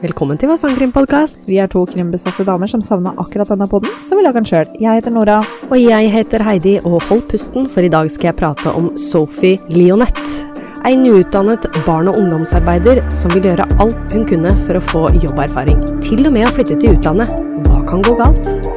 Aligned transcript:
Velkommen 0.00 0.38
til 0.40 0.48
vår 0.48 0.56
sangkrimpodkast. 0.56 1.42
Vi 1.44 1.58
er 1.60 1.68
to 1.70 1.82
krimbesatte 1.84 2.46
damer 2.48 2.70
som 2.70 2.80
savna 2.84 3.12
akkurat 3.20 3.50
denne 3.52 3.66
podden, 3.68 3.92
så 4.06 4.16
vi 4.16 4.24
lager 4.24 4.40
den 4.40 4.48
sjøl. 4.48 4.70
Jeg 4.80 5.02
heter 5.02 5.12
Nora. 5.12 5.42
Og 5.68 5.76
jeg 5.76 6.08
heter 6.14 6.44
Heidi, 6.46 6.78
og 6.80 7.02
hold 7.10 7.26
pusten, 7.28 7.68
for 7.68 7.84
i 7.84 7.92
dag 7.92 8.08
skal 8.10 8.30
jeg 8.30 8.38
prate 8.40 8.72
om 8.72 8.88
Sophie 8.96 9.60
Leonette. 9.68 10.48
Ei 10.88 10.96
nyutdannet 10.96 11.68
barn- 11.84 12.08
og 12.08 12.16
ungdomsarbeider 12.18 13.04
som 13.12 13.34
vil 13.36 13.50
gjøre 13.50 13.68
alt 13.84 14.16
hun 14.16 14.24
kunne 14.26 14.56
for 14.64 14.80
å 14.80 14.86
få 14.88 15.06
jobberfaring. 15.20 15.84
Til 16.00 16.24
og 16.24 16.38
med 16.38 16.48
å 16.48 16.54
flytte 16.56 16.80
til 16.80 16.96
utlandet. 16.96 17.28
Hva 17.68 17.84
kan 17.86 18.02
gå 18.02 18.16
galt? 18.18 18.71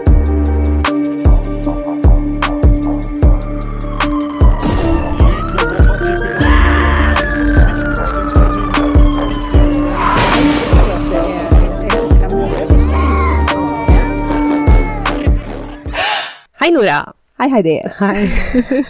Hei, 16.65 16.71
Nora. 16.71 17.13
Hei, 17.37 17.49
Heidi. 17.49 17.73
Hei. 17.99 18.25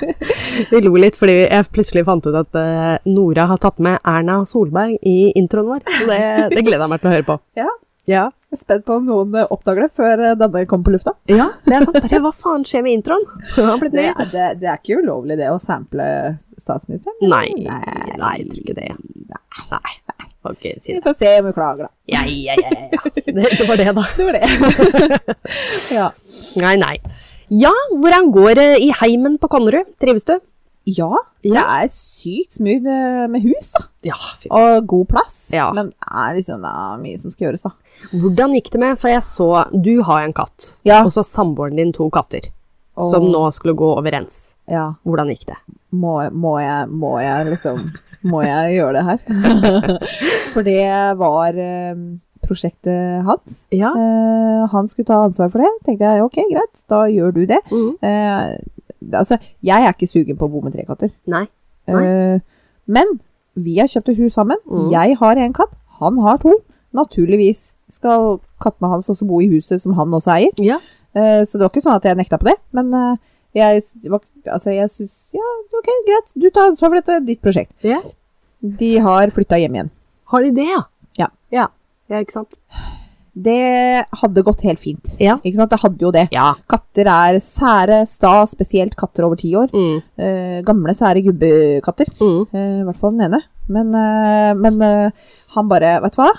Vi 0.72 0.80
lo 0.80 0.94
litt 0.96 1.18
fordi 1.20 1.34
jeg 1.42 1.66
plutselig 1.76 2.06
fant 2.08 2.24
ut 2.24 2.38
at 2.40 2.56
eh, 2.56 2.94
Nora 3.12 3.50
har 3.50 3.60
tatt 3.60 3.82
med 3.84 3.98
Erna 4.08 4.38
Solberg 4.48 4.94
i 5.04 5.34
introen 5.36 5.68
vår. 5.74 5.82
Så 5.98 6.06
det, 6.08 6.20
det 6.54 6.64
gleder 6.64 6.86
jeg 6.86 6.92
meg 6.94 7.02
til 7.04 7.10
å 7.10 7.14
høre 7.18 7.26
på. 7.28 7.36
Ja. 7.60 7.66
Ja. 8.08 8.22
Jeg 8.48 8.56
er 8.56 8.62
spent 8.62 8.86
på 8.88 8.96
om 9.02 9.10
noen 9.10 9.36
eh, 9.42 9.52
oppdager 9.52 9.84
det 9.84 9.90
før 10.00 10.24
eh, 10.24 10.38
denne 10.40 10.64
kommer 10.72 10.88
på 10.88 10.94
lufta. 10.96 11.18
ja, 11.28 11.50
det 11.68 11.76
er 11.82 11.84
sant. 11.90 12.00
Bare, 12.00 12.22
hva 12.30 12.32
faen 12.46 12.64
skjer 12.70 12.88
med 12.88 12.96
introen? 13.02 13.28
Det, 13.58 13.92
Det, 13.92 14.08
det, 14.32 14.48
det 14.64 14.72
er 14.72 14.80
ikke 14.80 15.02
ulovlig 15.04 15.36
det 15.44 15.52
å 15.52 15.60
sample 15.60 16.08
statsministeren? 16.55 17.20
Nei, 17.28 17.50
nei, 17.60 17.84
jeg 18.16 18.48
tror 18.54 18.64
ikke 18.64 18.78
det. 18.80 18.88
Nei, 19.76 19.84
nei. 20.14 20.32
Okay, 20.48 20.80
si 20.80 20.96
Vi 20.96 21.04
får 21.04 21.20
se 21.20 21.36
om 21.42 21.52
hun 21.52 21.60
klager, 21.60 21.90
da. 21.90 21.94
Ja, 22.16 22.24
ja, 22.24 22.55
ja, 22.55 22.88
ja. 22.96 23.16
Det, 23.20 23.36
det 23.36 23.68
var 23.68 23.84
det, 23.84 23.92
da. 24.00 24.08
Det 24.16 24.32
var 24.32 24.40
det. 24.40 25.38
ja. 26.00 26.12
Nei, 26.64 26.77
nei. 26.80 26.96
Ja, 27.54 27.71
hvordan 27.93 28.32
går 28.34 28.55
det 28.57 28.68
i 28.82 28.91
heimen 29.01 29.38
på 29.41 29.49
Konnerud? 29.51 29.91
Trives 30.01 30.26
du? 30.26 30.38
ja, 30.85 31.07
det 31.41 31.57
er 31.57 31.87
sykt 31.90 32.60
smooth 32.60 32.85
eh, 32.85 33.24
med 33.34 33.41
hus, 33.41 33.71
da. 33.74 33.79
Ja, 34.05 34.18
Og 34.54 34.85
god 34.85 35.07
plass. 35.15 35.37
Ja. 35.49 35.71
Men 35.74 35.87
det 35.90 36.12
er 36.13 36.35
liksom 36.37 36.62
det 36.62 36.70
er 36.77 36.99
mye 37.02 37.18
som 37.24 37.32
skal 37.34 37.48
gjøres, 37.48 37.63
da. 37.65 37.71
Hvordan 38.13 38.54
gikk 38.54 38.70
det 38.76 38.82
med, 38.84 38.99
for 39.02 39.10
jeg 39.10 39.24
så, 39.26 39.48
du 39.74 40.04
har 40.05 40.21
en 40.27 40.34
katt, 40.37 40.68
Ja. 40.85 40.99
og 41.02 41.10
så 41.15 41.24
samboeren 41.26 41.76
din 41.82 41.91
to 41.91 42.05
katter, 42.13 42.52
Og- 42.96 43.10
som 43.10 43.26
nå 43.26 43.48
skulle 43.52 43.74
gå 43.74 43.90
overens. 43.98 44.54
Ja. 44.70 44.91
Hvordan 45.04 45.34
gikk 45.34 45.48
det? 45.49 45.57
må, 45.96 46.20
må, 46.32 46.59
jeg, 46.62 46.87
må 46.91 47.18
jeg 47.24 47.46
liksom 47.54 47.77
Må 48.30 48.41
jeg 48.43 48.76
gjøre 48.76 48.93
det 48.93 49.04
her? 49.05 49.20
For 50.54 50.62
det 50.65 51.18
var 51.18 51.55
eh, 51.57 51.96
prosjektet 52.48 53.26
hans. 53.27 53.60
Ja. 53.74 53.91
Uh, 53.96 54.65
han 54.71 54.88
skulle 54.91 55.10
ta 55.10 55.21
ansvar 55.26 55.51
for 55.54 55.63
det. 55.63 55.71
Tenkte 55.85 56.07
jeg 56.07 56.24
ok, 56.26 56.40
greit, 56.52 56.82
da 56.91 57.04
gjør 57.12 57.35
du 57.35 57.43
det. 57.49 57.60
Mm. 57.71 57.91
Uh, 58.02 59.20
altså, 59.21 59.37
jeg 59.65 59.85
er 59.85 59.93
ikke 59.93 60.10
sugen 60.10 60.40
på 60.40 60.48
å 60.48 60.54
bo 60.54 60.63
med 60.65 60.76
tre 60.76 60.85
katter. 60.87 61.13
Nei. 61.32 61.46
Uh, 61.90 62.40
men 62.90 63.18
vi 63.55 63.77
har 63.79 63.91
kjøpt 63.91 64.13
et 64.13 64.22
hus 64.24 64.35
sammen. 64.38 64.59
Mm. 64.66 64.90
Jeg 64.94 65.19
har 65.22 65.41
en 65.46 65.56
katt, 65.56 65.78
han 66.02 66.19
har 66.25 66.41
to. 66.44 66.57
Naturligvis 66.96 67.74
skal 67.91 68.38
kattene 68.63 68.91
hans 68.91 69.09
også 69.12 69.28
bo 69.28 69.41
i 69.44 69.50
huset 69.52 69.84
som 69.84 69.96
han 69.97 70.13
også 70.16 70.35
eier. 70.38 70.53
Ja. 70.63 70.80
Så 71.16 71.56
det 71.56 71.63
var 71.63 71.72
ikke 71.72 71.84
sånn 71.84 71.96
at 71.96 72.06
jeg 72.07 72.18
nekta 72.19 72.40
på 72.40 72.47
det. 72.50 72.56
Men 72.75 72.90
jeg, 73.56 73.84
altså, 74.44 74.72
jeg 74.72 74.91
syns 74.91 75.13
Ja, 75.35 75.46
ok, 75.75 75.90
greit, 76.07 76.31
du 76.35 76.47
tar 76.50 76.72
ansvar 76.72 76.91
for 76.91 77.00
dette, 77.00 77.19
ditt 77.28 77.44
prosjekt. 77.44 77.72
ja. 77.84 78.02
De 78.66 78.96
har 79.03 79.30
flytta 79.35 79.59
hjem 79.62 79.75
igjen. 79.78 79.90
Har 80.31 80.41
de 80.41 80.52
det, 80.56 80.66
ja? 80.66 80.81
Ja. 82.12 82.22
Ikke 82.22 82.36
sant? 82.38 82.58
Det 83.36 84.06
hadde 84.22 84.44
gått 84.48 84.62
helt 84.64 84.80
fint. 84.80 85.09
Ja. 85.20 85.36
Ikke 85.44 85.59
sant? 85.59 85.74
Det 85.74 85.81
hadde 85.81 86.06
jo 86.06 86.12
det. 86.16 86.28
Ja. 86.36 86.53
Katter 86.72 87.09
er 87.12 87.40
sære, 87.44 88.03
sta, 88.08 88.38
spesielt 88.48 88.96
katter 89.00 89.28
over 89.28 89.40
ti 89.40 89.52
år. 89.59 89.74
Mm. 89.75 89.98
Eh, 90.16 90.60
gamle, 90.68 90.96
sære 90.96 91.24
gubbekatter. 91.26 92.14
Mm. 92.22 92.46
Eh, 92.56 92.78
I 92.80 92.86
hvert 92.88 93.02
fall 93.02 93.18
den 93.18 93.26
ene. 93.28 93.42
Men, 93.68 93.90
eh, 93.98 94.54
men 94.56 94.78
eh, 94.86 95.26
han 95.56 95.68
bare 95.72 95.98
Vet 96.04 96.16
du 96.16 96.22
hva? 96.22 96.30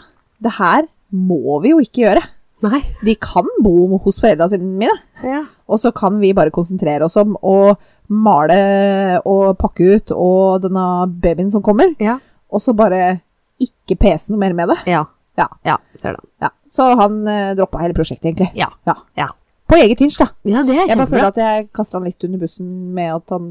Det 0.46 0.52
her 0.60 0.86
må 1.12 1.58
vi 1.64 1.74
jo 1.74 1.82
ikke 1.82 2.04
gjøre. 2.06 2.22
Nei. 2.64 2.80
De 3.04 3.14
kan 3.20 3.48
bo 3.62 3.98
hos 4.06 4.20
foreldrene 4.22 4.62
mine. 4.64 4.94
Ja. 5.24 5.42
Og 5.68 5.82
så 5.82 5.92
kan 5.92 6.16
vi 6.22 6.32
bare 6.36 6.54
konsentrere 6.54 7.04
oss 7.04 7.18
om 7.20 7.36
å 7.44 7.74
male 8.08 9.20
og 9.26 9.58
pakke 9.60 9.96
ut 9.98 10.12
og 10.14 10.62
denne 10.64 10.86
babyen 11.20 11.50
som 11.52 11.64
kommer. 11.64 11.92
Ja. 12.00 12.16
Og 12.48 12.62
så 12.64 12.72
bare 12.76 13.18
ikke 13.60 13.98
pese 14.00 14.32
noe 14.32 14.40
mer 14.40 14.56
med 14.56 14.72
det. 14.72 14.78
Ja. 14.88 15.04
Ja. 15.36 15.48
ja. 15.66 15.76
Ser 16.00 16.16
den. 16.16 16.28
Ja. 16.42 16.50
Så 16.72 16.88
han 17.00 17.20
eh, 17.28 17.54
droppa 17.58 17.82
hele 17.82 17.96
prosjektet, 17.96 18.30
egentlig. 18.30 18.50
Ja. 18.58 18.70
Ja. 18.88 18.96
Ja. 19.18 19.28
På 19.66 19.78
eget 19.80 20.00
hinsj, 20.02 20.20
da. 20.22 20.28
Ja, 20.46 20.62
det 20.66 20.76
er 20.76 20.84
Jeg 20.86 20.98
bare 20.98 21.10
føler 21.10 21.30
at 21.32 21.40
jeg 21.40 21.68
kasta 21.74 21.98
han 21.98 22.06
litt 22.06 22.24
under 22.26 22.42
bussen 22.42 22.68
med 22.94 23.14
at 23.16 23.34
han 23.34 23.46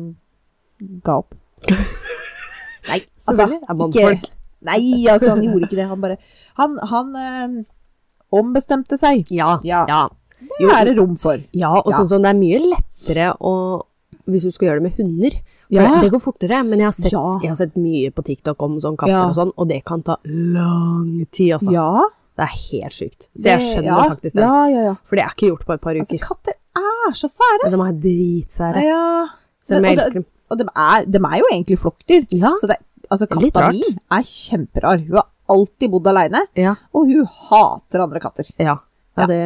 ga 1.06 1.20
opp. 1.24 1.36
Nei, 2.90 3.02
altså. 3.28 3.48
Er. 3.50 4.20
Nei, 4.66 4.82
altså, 5.12 5.34
han 5.34 5.44
gjorde 5.44 5.68
ikke 5.68 5.80
det. 5.80 5.88
Han 5.90 6.04
bare 6.04 6.18
Han, 6.60 6.78
han 6.92 7.16
eh, 7.20 7.58
ombestemte 8.36 9.00
seg. 9.02 9.28
Ja. 9.34 9.58
Ja. 9.66 10.06
Det 10.46 10.72
er 10.72 10.88
det 10.88 10.96
rom 11.00 11.18
for. 11.20 11.42
Ja, 11.56 11.74
og 11.82 11.92
sånn 11.96 12.10
som 12.10 12.24
det 12.26 12.32
er 12.34 12.40
mye 12.40 12.62
lettere 12.64 13.32
å 13.40 13.54
Hvis 14.30 14.48
du 14.48 14.52
skal 14.54 14.70
gjøre 14.70 14.82
det 14.82 14.88
med 14.88 15.00
hunder. 15.00 15.38
Ja. 15.70 16.02
Det 16.02 16.12
går 16.12 16.20
fortere, 16.22 16.64
men 16.66 16.80
jeg 16.80 16.86
har, 16.88 16.92
sett, 16.94 17.12
Ja. 17.12 17.40
jeg 17.42 17.50
har 17.50 17.56
sett 17.58 17.76
mye 17.76 18.12
på 18.12 18.24
TikTok 18.24 18.62
om 18.62 18.78
sånn 18.80 18.96
katter 18.98 19.10
Ja. 19.16 19.28
og 19.30 19.36
sånn, 19.36 19.52
og 19.58 19.68
det 19.68 19.84
kan 19.86 20.04
ta 20.04 20.18
lang 20.26 21.26
tid, 21.32 21.54
altså. 21.58 21.72
Ja. 21.72 22.02
Det 22.36 22.44
er 22.44 22.54
helt 22.82 22.92
sykt. 22.94 23.30
Så 23.38 23.46
jeg 23.48 23.60
skjønner 23.64 24.10
faktisk 24.12 24.34
det. 24.36 24.44
Ja, 24.44 24.66
ja, 24.68 24.82
ja. 24.90 24.96
For 25.06 25.16
det 25.16 25.24
er 25.24 25.30
ikke 25.32 25.50
gjort 25.54 25.66
på 25.66 25.74
et 25.74 25.82
par 25.82 25.96
Altså, 25.96 26.16
uker. 26.16 26.20
katter 26.28 26.54
er 26.76 27.14
så 27.14 27.30
sære. 27.32 27.72
Men 27.72 27.72
de 27.72 27.86
er 27.88 28.00
dritsære. 28.06 28.84
Ja. 28.84 29.28
Selv 29.64 29.78
om 29.80 29.84
jeg 29.86 29.98
elsker 29.98 30.14
dem. 30.14 30.26
Og 30.52 30.58
de 30.60 30.66
er, 30.76 31.06
de 31.06 31.18
er 31.18 31.38
jo 31.40 31.46
egentlig 31.54 31.80
flokkdyr. 31.80 32.28
Så 32.60 32.68
det, 32.68 32.78
altså, 33.10 33.28
katta 33.28 33.72
mi 33.72 33.82
er 34.12 34.22
kjemperar. 34.24 35.00
Hun 35.08 35.16
har 35.16 35.28
alltid 35.50 35.90
bodd 35.92 36.08
aleine, 36.08 36.42
Ja. 36.56 36.76
og 36.94 37.06
hun 37.08 37.26
hater 37.26 38.02
andre 38.04 38.20
katter. 38.20 38.46
Ja. 38.60 38.78
Ja 39.18 39.26
det, 39.32 39.40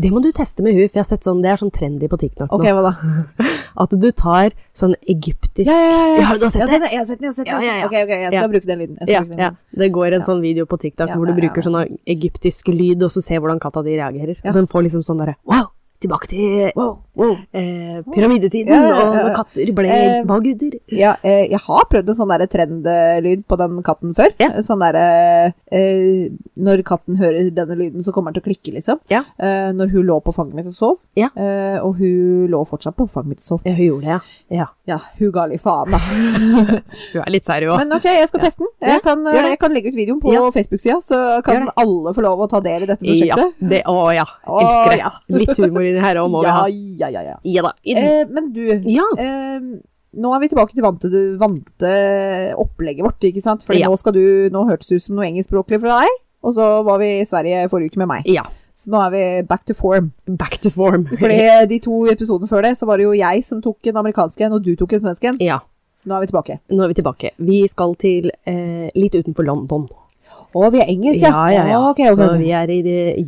det 0.00 0.10
må 0.12 0.20
du 0.24 0.30
teste 0.32 0.62
med 0.64 0.72
hun, 0.74 0.88
for 0.88 0.96
jeg 1.00 1.04
har 1.04 1.08
sett 1.10 1.26
sånn, 1.26 1.42
det 1.44 1.50
er 1.52 1.56
sånn 1.60 1.70
trendy 1.74 2.08
på 2.08 2.16
TikTok 2.20 2.48
Ok, 2.52 2.60
Okay, 2.60 2.72
hva 2.72 2.82
da? 2.88 2.92
At 3.84 3.92
du 4.02 4.08
tar 4.12 4.50
sånn 4.76 4.94
egyptisk 5.08 5.68
Ja, 5.70 5.76
ja, 5.76 6.06
ja. 6.18 6.24
Har 6.30 6.38
du 6.40 6.46
sett 6.50 6.66
det? 6.68 6.80
jeg 6.90 6.98
har 6.98 7.06
sett 7.06 7.20
den. 7.20 7.26
Jeg 7.26 7.30
har 7.30 7.36
sett 7.36 7.46
den. 7.46 7.52
Ja, 7.52 7.60
ja, 7.60 7.74
ja. 7.80 7.86
Ok, 7.86 7.94
ok, 8.00 8.10
jeg 8.14 8.30
skal 8.32 8.40
Ja. 8.40 8.48
bruke 8.54 8.66
den 8.70 8.78
lyden. 8.82 8.96
Ja, 9.06 9.20
den 9.24 9.38
ja. 9.44 9.50
Det 9.82 9.90
går 9.92 10.16
en 10.18 10.24
sånn 10.26 10.40
video 10.42 10.66
på 10.66 10.78
TikTok 10.80 11.12
hvor 11.14 11.26
du 11.28 11.34
bruker 11.36 11.62
sånn 11.64 11.98
egyptisk 12.08 12.68
lyd, 12.72 13.02
og 13.06 13.10
så 13.14 13.22
ser 13.22 13.40
hvordan 13.44 13.60
katta 13.62 13.82
di 13.86 13.96
reagerer. 14.00 14.40
Den 14.52 14.66
får 14.70 14.88
liksom 14.88 15.04
sånn 15.06 15.20
derre 15.22 15.36
Wow! 15.44 15.68
Tilbake 16.00 16.28
til 16.32 16.70
Wow, 16.80 16.94
wow. 17.18 17.36
eh, 17.52 18.00
pyramidetiden, 18.14 18.70
Ja, 18.70 18.82
ja, 18.88 18.98
ja, 19.14 19.24
og 19.28 19.34
katter 19.36 19.72
ble 19.76 19.88
Eh, 19.90 20.24
maguder. 20.28 20.76
Ja, 20.94 21.16
eh, 21.22 21.46
jeg 21.50 21.58
har 21.64 21.84
prøvd 21.90 22.08
en 22.12 22.18
sånn 22.18 22.34
trendlyd 22.50 23.46
på 23.48 23.58
den 23.60 23.82
katten 23.86 24.14
før. 24.16 24.30
Ja. 24.40 24.50
Sånn 24.62 24.80
derre 24.82 25.52
eh, 25.72 26.28
Når 26.56 26.82
katten 26.86 27.16
hører 27.20 27.50
denne 27.54 27.76
lyden, 27.78 28.04
så 28.04 28.12
kommer 28.12 28.32
den 28.32 28.40
til 28.40 28.46
å 28.46 28.48
klikke, 28.54 28.74
liksom. 28.76 29.00
Ja. 29.10 29.24
Eh, 29.38 29.70
når 29.76 29.90
hun 29.94 30.06
lå 30.06 30.20
på 30.24 30.34
fanget 30.34 30.54
mitt 30.54 30.66
og 30.70 30.74
sov. 30.76 30.98
Ja. 31.18 31.28
Eh, 31.36 31.78
og 31.82 31.96
hun 31.98 32.46
lå 32.52 32.62
fortsatt 32.68 32.96
på 32.96 33.08
fanget 33.10 33.34
mitt 33.34 33.42
og 33.44 33.48
sov. 33.48 33.60
Ja, 33.66 33.74
hun 33.74 33.86
gjorde 33.86 34.06
det, 34.06 34.14
ja. 34.14 34.20
ja. 34.60 34.68
Ja, 34.90 34.98
hun 35.20 35.30
ga 35.34 35.44
litt 35.46 35.62
faen, 35.62 35.92
da. 35.92 35.98
Hun 37.12 37.20
er 37.22 37.30
litt 37.30 37.46
sær, 37.46 37.62
hun 37.62 37.70
òg. 37.74 37.78
Men 37.84 37.94
ok, 37.96 38.06
jeg 38.10 38.28
skal 38.30 38.42
teste 38.42 38.64
den. 38.64 38.70
Ja, 38.82 38.96
Jeg 38.96 39.02
kan, 39.04 39.22
jeg 39.30 39.58
kan 39.60 39.74
legge 39.74 39.90
ut 39.92 39.96
videoen 39.98 40.20
på 40.22 40.32
Ja. 40.34 40.40
Facebook-sida, 40.54 40.96
så 41.06 41.18
kan 41.46 41.68
alle 41.78 42.12
få 42.16 42.24
lov 42.24 42.42
å 42.42 42.48
ta 42.50 42.60
del 42.64 42.82
i 42.86 42.88
dette 42.90 43.06
Ja, 43.06 43.36
prosjektet. 43.36 43.68
det, 43.70 43.82
å 43.90 44.08
ja. 44.14 44.24
Elsker 44.46 44.90
det. 44.94 44.98
ja. 44.98 45.10
Litt 45.36 45.54
humor 45.60 45.86
inni 45.86 46.02
her 46.02 46.18
òg 46.22 46.30
må 46.32 46.42
vi 46.42 46.48
ja, 46.50 46.56
ha. 46.58 46.66
Ja, 47.12 47.22
ja, 47.26 47.36
ja. 47.44 47.62
Da. 47.66 47.72
Eh, 47.84 48.24
men 48.30 48.52
du, 48.54 48.62
ja. 48.90 49.06
eh, 49.18 49.58
nå 50.20 50.32
er 50.34 50.42
vi 50.42 50.48
tilbake 50.52 50.74
til 50.74 50.84
vante, 50.86 51.10
vante 51.40 51.92
opplegget 52.58 53.04
vårt, 53.06 53.20
ikke 53.30 53.42
sant? 53.44 53.62
For 53.66 53.74
Ja. 53.78 53.88
nå 53.90 53.98
skal 54.00 54.16
du, 54.16 54.24
nå 54.52 54.64
hørtes 54.70 54.88
det 54.90 55.00
ut 55.00 55.06
som 55.08 55.18
noe 55.18 55.28
engelskspråklig 55.28 55.80
fra 55.82 56.00
deg, 56.02 56.16
og 56.42 56.56
så 56.56 56.70
var 56.86 56.98
vi 57.02 57.10
i 57.20 57.28
Sverige 57.28 57.68
forrige 57.70 57.92
uke 57.94 58.02
med 58.04 58.10
meg. 58.14 58.26
ja. 58.30 58.46
Så 58.80 58.88
nå 58.88 58.96
er 59.04 59.10
vi 59.12 59.22
back 59.44 59.66
to 59.68 59.74
form. 59.76 60.06
Back 60.40 60.54
to 60.64 60.70
form. 60.72 61.02
Fordi 61.20 61.36
de 61.68 61.78
to 61.84 62.06
episodene 62.08 62.48
før 62.48 62.62
det, 62.64 62.78
så 62.78 62.86
var 62.88 62.96
det 62.96 63.04
jo 63.04 63.10
jeg 63.12 63.42
som 63.44 63.58
tok 63.60 63.90
en 63.90 63.98
amerikansk 64.00 64.40
en, 64.40 64.54
og 64.56 64.62
du 64.64 64.70
tok 64.80 64.94
en 64.96 65.02
svensk 65.02 65.26
en. 65.28 65.36
Ja. 65.44 65.58
Nå 66.08 66.14
er 66.16 66.22
vi 66.22 66.30
tilbake. 66.30 66.56
Nå 66.72 66.86
er 66.86 66.88
vi 66.88 66.96
tilbake. 66.96 67.30
Vi 67.44 67.58
skal 67.68 67.92
til 68.00 68.30
eh, 68.48 68.86
litt 68.96 69.18
utenfor 69.18 69.44
London. 69.44 69.84
Å, 70.56 70.70
vi 70.72 70.80
er 70.80 70.88
engelsk, 70.88 71.20
ja. 71.20 71.28
Ja, 71.28 71.42
ja, 71.58 71.66
ja. 71.74 71.82
Okay, 71.90 72.08
okay. 72.08 72.24
Så 72.24 72.38
vi 72.40 72.48
er 72.56 72.72
i 72.72 72.80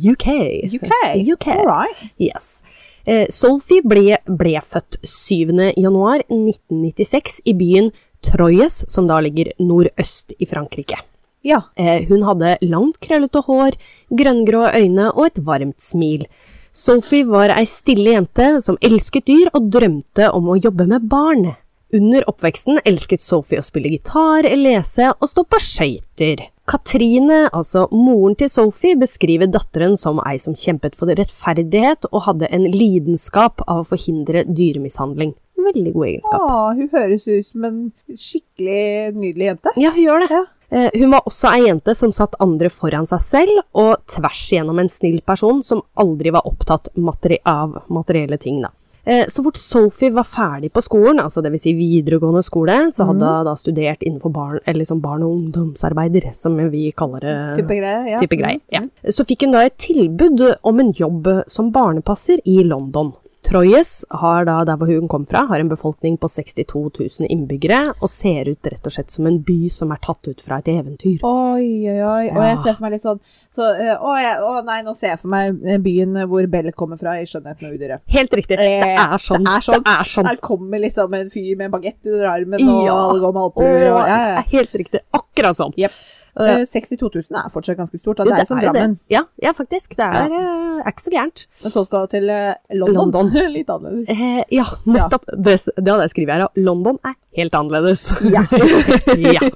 UK. 0.09 0.25
UK. 0.73 0.89
UK. 1.35 1.47
All 1.53 1.69
right. 1.69 2.01
Yes. 2.17 2.63
Eh, 3.05 3.27
Sophie 3.29 3.83
ble, 3.83 4.17
ble 4.23 4.59
født 4.63 5.01
7. 5.03 5.51
januar 5.75 6.23
1996 6.29 7.41
i 7.43 7.55
byen 7.59 7.89
Troyes, 8.23 8.85
som 8.87 9.09
da 9.09 9.17
ligger 9.19 9.51
nordøst 9.59 10.31
i 10.39 10.47
Frankrike. 10.47 11.01
Ja. 11.43 11.59
Eh, 11.75 12.07
hun 12.07 12.23
hadde 12.23 12.55
langt, 12.63 13.01
krøllete 13.03 13.43
hår, 13.43 13.75
grønngrå 14.15 14.69
øyne 14.71 15.09
og 15.11 15.25
et 15.27 15.43
varmt 15.43 15.83
smil. 15.83 16.23
Sophie 16.71 17.27
var 17.27 17.51
ei 17.53 17.67
stille 17.69 18.15
jente 18.15 18.47
som 18.63 18.79
elsket 18.81 19.27
dyr 19.27 19.51
og 19.51 19.67
drømte 19.75 20.31
om 20.33 20.47
å 20.49 20.57
jobbe 20.57 20.87
med 20.87 21.09
barn. 21.11 21.51
Under 21.93 22.23
oppveksten 22.31 22.79
elsket 22.87 23.21
Sophie 23.21 23.59
å 23.59 23.67
spille 23.67 23.91
gitar, 23.91 24.47
lese 24.47 25.11
og 25.19 25.29
stå 25.29 25.43
på 25.43 25.59
skøyter. 25.61 26.47
Katrine, 26.69 27.49
altså 27.51 27.87
moren 27.91 28.37
til 28.39 28.47
Sophie, 28.49 28.95
beskriver 28.99 29.49
datteren 29.51 29.97
som 29.99 30.21
ei 30.23 30.37
som 30.39 30.55
kjempet 30.55 30.95
for 30.95 31.11
rettferdighet 31.11 32.07
og 32.11 32.23
hadde 32.29 32.47
en 32.55 32.69
lidenskap 32.71 33.65
av 33.67 33.81
å 33.83 33.87
forhindre 33.91 34.45
dyremishandling. 34.47 35.33
Veldig 35.63 35.93
god 35.95 36.07
egenskap. 36.07 36.41
Å, 36.43 36.61
hun 36.75 36.89
høres 36.91 37.27
ut 37.27 37.47
som 37.47 37.67
en 37.67 37.79
skikkelig 38.19 39.13
nydelig 39.15 39.49
jente. 39.51 39.73
Ja, 39.79 39.91
hun 39.95 40.03
gjør 40.05 40.23
det. 40.25 40.29
Ja. 40.39 40.43
Eh, 40.73 40.89
Hun 40.97 41.11
var 41.13 41.27
også 41.29 41.51
ei 41.53 41.67
jente 41.67 41.93
som 41.95 42.11
satt 42.15 42.33
andre 42.41 42.71
foran 42.73 43.05
seg 43.05 43.21
selv, 43.21 43.59
og 43.77 43.99
tvers 44.09 44.41
igjennom 44.51 44.79
en 44.81 44.89
snill 44.89 45.19
person 45.21 45.61
som 45.63 45.83
aldri 46.01 46.31
var 46.33 46.47
opptatt 46.49 46.89
materi 46.97 47.37
av 47.45 47.83
materielle 47.93 48.39
ting, 48.41 48.63
da. 48.63 48.71
Eh, 49.05 49.25
Så 49.27 49.43
fort 49.43 49.57
Sophie 49.57 50.09
var 50.11 50.23
ferdig 50.23 50.71
på 50.71 50.81
skolen, 50.81 51.19
altså 51.19 51.41
dvs. 51.43 51.61
Si 51.63 51.73
videregående 51.75 52.43
skole, 52.43 52.91
så 52.95 53.05
hadde 53.09 53.25
hun 53.27 53.45
da 53.45 53.55
studert 53.59 53.99
innenfor 54.03 54.31
barn, 54.31 54.59
eller 54.65 54.85
som 54.85 55.01
barne- 55.01 55.25
og 55.27 55.35
ungdomsarbeider, 55.37 56.29
som 56.33 56.55
vi 56.71 56.91
kaller 56.95 57.19
det. 57.19 57.35
Type 57.61 57.75
greier. 57.79 58.07
Ja. 58.13 58.19
type 58.19 58.37
greier. 58.39 58.61
Ja. 58.71 58.81
Så 59.11 59.25
fikk 59.27 59.43
hun 59.43 59.51
da 59.51 59.65
et 59.65 59.77
tilbud 59.77 60.55
om 60.63 60.79
en 60.79 60.93
jobb 60.93 61.27
som 61.47 61.71
barnepasser 61.71 62.39
i 62.45 62.63
London. 62.63 63.13
Troyes 63.43 64.05
har 64.09 64.45
da, 64.47 64.63
der 64.65 64.77
hvor 64.79 64.87
hun 64.87 65.07
kom 65.11 65.25
fra, 65.27 65.45
har 65.49 65.59
en 65.59 65.69
befolkning 65.69 66.15
på 66.17 66.29
62 66.31 66.83
000 67.19 67.27
innbyggere, 67.29 67.93
og 67.99 68.09
ser 68.09 68.47
ut 68.49 68.69
rett 68.71 68.87
og 68.87 68.95
slett 68.95 69.11
som 69.11 69.27
en 69.27 69.41
by 69.45 69.57
som 69.69 69.91
er 69.91 69.99
tatt 70.03 70.27
ut 70.31 70.41
fra 70.41 70.57
et 70.61 70.69
eventyr. 70.73 71.19
Oi, 71.27 71.67
oi, 71.91 71.99
oi. 71.99 72.29
Og 72.31 72.41
jeg 72.47 72.57
ser 72.63 72.77
for 72.77 72.85
meg 72.87 72.95
litt 72.95 73.03
sånn 73.05 73.19
så, 73.53 73.67
å, 73.99 74.15
jeg, 74.17 74.39
å 74.47 74.63
nei, 74.65 74.79
nå 74.87 74.95
ser 74.97 75.13
jeg 75.13 75.21
for 75.25 75.33
meg 75.35 75.59
byen 75.83 76.15
hvor 76.31 76.47
Bell 76.53 76.71
kommer 76.77 76.97
fra 77.01 77.17
i 77.19 77.25
'Skjønnheten 77.27 77.67
og 77.69 77.75
udyret'. 77.77 78.01
Helt 78.15 78.33
riktig. 78.33 78.57
Det 78.57 78.69
Eh, 78.73 78.95
er 78.97 79.17
sånn. 79.19 79.43
det 79.43 79.53
er 79.57 79.65
sånn. 79.67 79.83
Det 79.83 79.93
er 79.99 80.09
sånn. 80.15 80.25
Der 80.31 80.35
kommer 80.41 80.79
liksom 80.79 81.13
en 81.13 81.29
fyr 81.29 81.55
med 81.57 81.65
en 81.67 81.71
bagett 81.77 82.05
under 82.07 82.27
armen, 82.31 82.59
og 82.67 82.85
Ja. 82.85 82.95
alle 82.95 83.19
går 83.19 83.33
med 83.33 83.43
og- 83.43 83.63
Ja, 83.63 84.07
ja, 84.07 84.35
ja. 84.35 84.41
helt 84.51 84.71
riktig. 84.73 84.99
Akkurat 85.13 85.55
sånn. 85.57 85.73
Jep. 85.77 85.91
Eh, 86.39 86.53
Eh, 86.53 86.65
62 86.65 86.97
000 87.29 87.37
er 87.37 87.51
fortsatt 87.53 87.77
ganske 87.77 87.99
stort. 87.99 88.17
Da. 88.17 88.25
Det 88.25 88.41
er 88.41 88.49
som 88.49 88.57
er 88.57 88.69
Drammen. 88.71 88.97
Ja, 89.11 89.23
ja, 89.41 89.53
faktisk. 89.53 89.95
Det 89.97 90.05
er, 90.05 90.33
ja. 90.33 90.81
er 90.81 90.89
ikke 90.89 91.05
så 91.05 91.13
gærent. 91.13 91.45
Men 91.63 91.75
så 91.75 91.85
skal 91.85 92.07
du 92.07 92.15
til 92.15 92.29
eh, 92.33 92.53
London. 92.73 93.11
London. 93.13 93.31
Litt 93.57 93.69
annerledes. 93.69 94.09
Eh, 94.09 94.41
ja, 94.57 94.65
nettopp. 94.85 95.29
Det, 95.37 95.57
det 95.77 95.93
hadde 95.93 96.07
jeg 96.07 96.15
skrevet 96.15 96.35
her. 96.35 96.47
London 96.57 96.99
er 97.05 97.17
helt 97.37 97.57
annerledes. 97.59 98.09
Ja. 98.33 98.45
ja. 99.37 99.51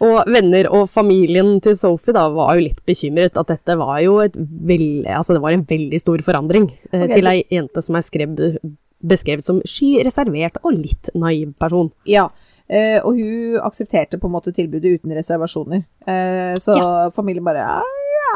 Og 0.00 0.30
venner 0.32 0.70
og 0.72 0.86
familien 0.88 1.58
til 1.60 1.74
Sophie 1.76 2.14
da 2.16 2.24
var 2.32 2.54
jo 2.56 2.64
litt 2.64 2.78
bekymret 2.88 3.36
at 3.36 3.50
dette 3.52 3.76
var 3.76 3.98
jo 4.00 4.16
et 4.24 4.36
veld, 4.38 5.04
altså 5.04 5.36
det 5.36 5.42
var 5.44 5.52
en 5.52 5.66
veldig 5.68 6.00
stor 6.00 6.22
forandring 6.24 6.70
eh, 6.88 7.02
okay, 7.02 7.18
til 7.18 7.28
ei 7.28 7.42
jente 7.52 7.82
som 7.84 7.98
er 7.98 8.06
skrevet, 8.06 8.62
beskrevet 9.04 9.44
som 9.44 9.60
sky, 9.68 9.98
reservert 10.06 10.56
og 10.62 10.78
litt 10.78 11.12
naiv 11.12 11.52
person. 11.60 11.92
Ja. 12.08 12.30
Eh, 12.70 12.98
og 13.04 13.18
hun 13.18 13.58
aksepterte 13.66 14.18
på 14.22 14.30
en 14.30 14.34
måte 14.38 14.52
tilbudet 14.56 15.00
uten 15.00 15.14
reservasjoner. 15.18 15.82
Eh, 16.06 16.54
så 16.62 16.76
familien 17.16 17.44
bare 17.46 17.64
ja, 17.66 17.80
ja. 18.16 18.34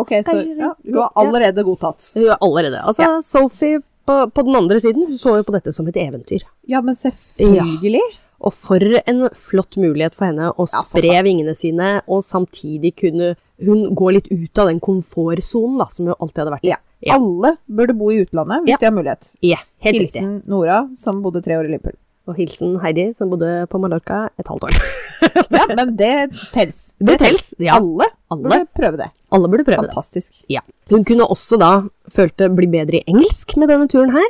Ok, 0.00 0.12
så 0.26 0.36
ja, 0.44 0.74
hun 0.84 0.98
har 1.00 1.10
allerede 1.24 1.64
godtatt. 1.64 2.10
Hun 2.14 2.28
har 2.28 2.38
allerede 2.44 2.82
Altså, 2.84 3.22
Sophie 3.24 3.80
på, 4.06 4.16
på 4.34 4.42
den 4.42 4.56
andre 4.58 4.80
siden, 4.82 5.06
hun 5.06 5.18
så 5.18 5.36
jo 5.38 5.46
på 5.46 5.54
dette 5.54 5.72
som 5.72 5.86
et 5.88 5.96
eventyr. 6.02 6.42
Ja, 6.68 6.80
men 6.82 6.96
selvfølgelig. 6.98 8.02
Og 8.42 8.50
for 8.56 8.82
en 9.06 9.28
flott 9.38 9.76
mulighet 9.78 10.16
for 10.18 10.26
henne 10.26 10.48
å 10.58 10.64
Ja, 10.66 10.80
spre 10.82 11.20
vingene 11.22 11.54
sine, 11.54 12.00
og 12.10 12.24
samtidig 12.26 12.96
kunne 12.98 13.36
hun 13.62 13.84
gå 13.94 14.08
litt 14.16 14.26
ut 14.32 14.58
av 14.58 14.66
den 14.72 14.80
komfortsonen 14.82 15.86
som 15.94 16.08
hun 16.10 16.16
alltid 16.18 16.42
hadde 16.42 16.54
vært 16.56 16.66
i. 16.66 16.72
Ja. 16.74 16.80
Ja. 17.02 17.16
Alle 17.18 17.56
burde 17.66 17.94
bo 17.98 18.10
i 18.14 18.20
utlandet 18.22 18.62
hvis 18.66 18.74
Ja. 18.74 18.78
de 18.80 18.86
har 18.86 18.92
mulighet. 18.94 19.30
Ja, 19.42 19.56
helt 19.82 19.98
riktig. 20.02 20.20
Hilsen 20.22 20.42
Nora, 20.46 20.88
som 20.98 21.22
bodde 21.22 21.42
tre 21.42 21.56
år 21.58 21.66
i 21.66 21.72
Liverpool. 21.72 21.94
Og 22.30 22.36
hilsen 22.38 22.76
Heidi, 22.82 23.08
som 23.16 23.30
bodde 23.32 23.64
på 23.70 23.80
Mallorca 23.82 24.28
et 24.38 24.50
halvt 24.50 24.68
år. 24.70 24.82
Ja, 25.22 25.66
men 25.76 25.92
det 25.94 26.32
tels. 26.50 26.96
Det 26.98 27.14
tels, 27.20 27.52
ja. 27.62 27.76
Alle, 27.76 28.08
Alle. 28.32 28.42
burde 28.42 28.66
prøve 28.74 28.98
det. 28.98 29.06
Alle 29.30 29.50
burde 29.52 29.64
prøve 29.68 29.84
det. 29.84 29.92
Fantastisk. 29.92 30.40
Ja. 30.50 30.64
Hun 30.90 31.04
kunne 31.06 31.28
også 31.30 31.58
da 31.62 31.68
følte 32.10 32.48
bli 32.50 32.66
bedre 32.72 32.98
i 32.98 33.04
engelsk 33.12 33.54
med 33.60 33.70
denne 33.70 33.86
turen 33.92 34.10
her. 34.16 34.26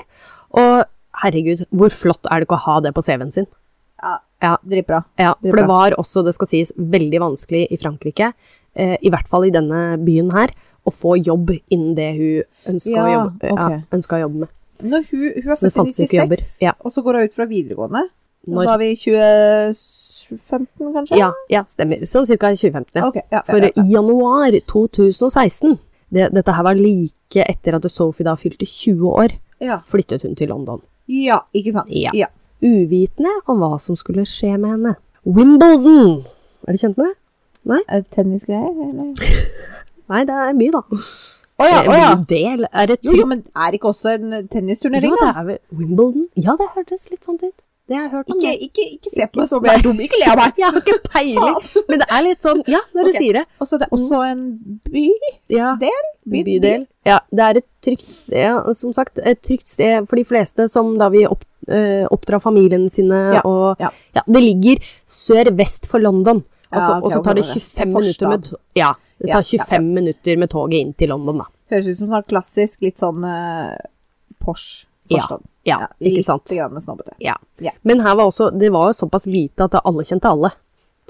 Og 0.52 0.84
herregud, 1.22 1.64
hvor 1.72 1.94
flott 1.96 2.28
er 2.28 2.42
det 2.42 2.48
ikke 2.48 2.58
å 2.58 2.64
ha 2.66 2.76
det 2.84 2.92
på 2.92 3.04
CV-en 3.06 3.32
sin? 3.32 3.48
Ja, 4.02 4.18
Ja, 4.42 4.56
Dritbra. 4.66 5.04
ja, 5.22 5.32
for 5.38 5.56
det 5.60 5.66
var 5.70 5.94
også, 6.02 6.24
det 6.26 6.34
skal 6.34 6.48
sies, 6.50 6.72
veldig 6.76 7.20
vanskelig 7.22 7.68
i 7.70 7.76
Frankrike, 7.78 8.32
eh, 8.74 8.96
i 9.00 9.10
hvert 9.14 9.28
fall 9.30 9.46
i 9.46 9.52
denne 9.54 9.96
byen 10.02 10.32
her, 10.34 10.50
å 10.82 10.90
få 10.90 11.14
jobb 11.22 11.52
innen 11.70 11.94
det 11.94 12.08
hun 12.18 12.74
ønska 12.74 13.04
å, 13.06 13.20
okay. 13.38 13.78
ja, 13.86 14.00
å 14.02 14.22
jobbe 14.24 14.42
med. 14.42 14.50
Når 14.82 15.04
hun, 15.10 15.22
hun 15.44 15.52
er 15.52 15.56
født 15.60 15.68
i 15.70 15.76
fantes 15.76 15.98
ikke 16.04 16.18
jobber. 16.20 16.36
96, 16.42 16.58
Ja. 16.62 16.72
og 16.80 16.92
så 16.92 17.02
går 17.06 17.18
hun 17.20 17.28
ut 17.30 17.34
fra 17.36 17.46
videregående. 17.46 18.02
Når? 18.52 18.64
Da 18.66 18.72
er 18.74 18.78
vi 18.82 18.88
i 18.90 18.96
2015, 18.96 20.92
kanskje? 20.96 21.18
Ja, 21.20 21.30
ja, 21.52 21.62
stemmer. 21.70 22.02
Sånn 22.08 22.26
ca. 22.26 22.50
2015, 22.50 22.98
ja. 22.98 23.06
Okay, 23.08 23.22
ja, 23.32 23.42
For 23.46 23.62
i 23.68 23.84
januar 23.92 24.50
2016, 24.66 25.78
det, 26.12 26.28
dette 26.34 26.52
her 26.56 26.66
var 26.66 26.74
like 26.78 27.44
etter 27.46 27.76
at 27.78 27.86
Sophie 27.90 28.26
da 28.26 28.34
fylte 28.36 28.66
20 28.68 29.06
år, 29.12 29.36
flyttet 29.88 30.22
hun 30.26 30.34
til 30.38 30.48
London. 30.50 30.82
ja, 31.06 31.40
ikke 31.54 31.72
sant? 31.72 31.88
Ja. 31.90 32.26
Uvitende 32.62 33.30
om 33.50 33.58
hva 33.62 33.78
som 33.80 33.96
skulle 33.98 34.22
skje 34.28 34.56
med 34.58 34.70
henne. 34.70 34.96
Wimbledon! 35.26 36.24
Er 36.66 36.72
du 36.74 36.78
kjent 36.78 36.96
med 36.98 37.08
det? 37.10 37.16
Det 37.90 38.00
Tennisgreier, 38.14 38.70
eller? 38.70 39.14
Nei, 40.10 40.24
det 40.26 40.34
er 40.34 40.50
en 40.50 40.58
by, 40.58 40.68
da. 40.74 40.82
Å 41.62 41.68
ja, 41.70 41.80
å 41.88 41.96
ja. 41.98 42.12
Del, 42.28 42.64
Er 42.72 42.86
det 42.92 42.98
Jo, 43.06 43.12
jo, 43.22 43.26
men 43.30 43.44
er 43.54 43.76
ikke 43.78 43.90
også 43.92 44.16
en 44.18 44.48
tennisturnering, 44.52 45.12
Jo, 45.14 45.18
det 45.20 45.28
da? 45.28 45.34
er 45.40 45.50
vel 45.52 45.60
Wimbledon? 45.82 46.26
Ja, 46.36 46.56
det 46.58 46.68
hørtes 46.76 47.08
litt 47.12 47.24
sånn 47.28 47.38
ut. 47.42 47.54
Det 47.90 47.96
har 47.98 48.04
jeg 48.06 48.12
hørt 48.12 48.28
om. 48.30 48.38
Ikke, 48.38 48.52
ikke, 48.68 48.84
ikke 48.94 49.10
se 49.10 49.24
på 49.26 49.40
meg 49.40 49.48
som 49.50 49.64
jeg 49.66 49.74
er 49.80 49.82
dum. 49.84 49.98
Ikke 50.00 50.18
le 50.20 50.28
av 50.32 50.38
meg. 50.38 50.52
Jeg 50.62 50.68
har 50.70 50.76
ikke 50.78 50.98
peiling, 51.12 51.56
men 51.90 52.00
det 52.02 52.06
er 52.14 52.22
litt 52.28 52.44
sånn 52.46 52.60
Ja, 52.70 52.78
når 52.94 53.08
okay. 53.08 53.12
du 53.12 53.18
sier 53.18 53.38
det. 53.40 53.42
Og 53.60 53.68
så 53.68 53.78
det 53.82 53.88
er 53.88 53.96
også 53.98 54.20
en 54.28 54.44
by? 54.86 55.02
Ja. 55.52 55.72
Del? 55.82 56.06
By- 56.32 56.44
Bydel. 56.46 56.84
Ja, 57.10 57.18
det 57.34 57.42
er 57.48 57.58
et 57.60 57.66
trygt 57.82 58.06
sted, 58.14 58.70
som 58.78 58.94
sagt, 58.94 59.18
et 59.18 59.42
trygt 59.42 59.66
sted 59.66 60.06
for 60.08 60.20
de 60.20 60.24
fleste 60.30 60.68
som 60.70 60.94
da 61.00 61.08
vil 61.12 61.26
opp, 61.34 61.42
øh, 61.66 62.06
oppdra 62.14 62.38
familiene 62.40 62.88
sine, 62.94 63.18
Ja, 63.40 63.42
og 63.50 63.82
ja. 63.82 63.90
det 64.30 64.42
ligger 64.46 64.78
sør-vest 65.10 65.90
for 65.90 65.98
London. 66.06 66.44
Ja, 66.72 66.78
Altså, 66.78 66.92
og 67.04 67.12
så 67.12 67.18
tar 67.26 67.34
det 67.36 67.42
ok, 67.44 67.50
ok. 67.58 67.64
25 67.82 67.90
minutter 67.98 68.28
med. 68.32 68.46
Ja, 68.78 68.92
det 69.22 69.32
tar 69.32 69.42
tar 69.42 69.48
ja, 69.56 69.64
25 69.66 69.88
minutter 69.94 70.40
med 70.42 70.50
toget 70.52 70.80
inn 70.82 70.92
til 70.98 71.12
London, 71.14 71.44
da. 71.44 71.48
Høres 71.72 71.88
ut 71.92 72.00
som 72.02 72.10
sånn 72.12 72.26
klassisk, 72.28 72.82
litt 72.84 72.98
sånn 73.00 73.24
uh, 73.24 73.76
Porsche 74.42 74.88
Ja, 75.08 75.20
forstand. 75.22 75.46
ja, 75.68 75.78
ikke 76.00 76.24
sant. 76.26 76.50
Litt 76.52 76.82
snobbete. 76.84 77.14
Ja. 77.22 77.36
Ja. 77.62 77.72
Men 77.82 78.00
her 78.04 78.16
var 78.18 78.28
også, 78.30 78.50
det 78.58 78.70
var 78.74 78.90
jo 78.90 78.98
såpass 79.04 79.26
lite 79.30 79.66
at 79.68 79.78
alle 79.82 80.04
kjente 80.04 80.30
alle. 80.30 80.52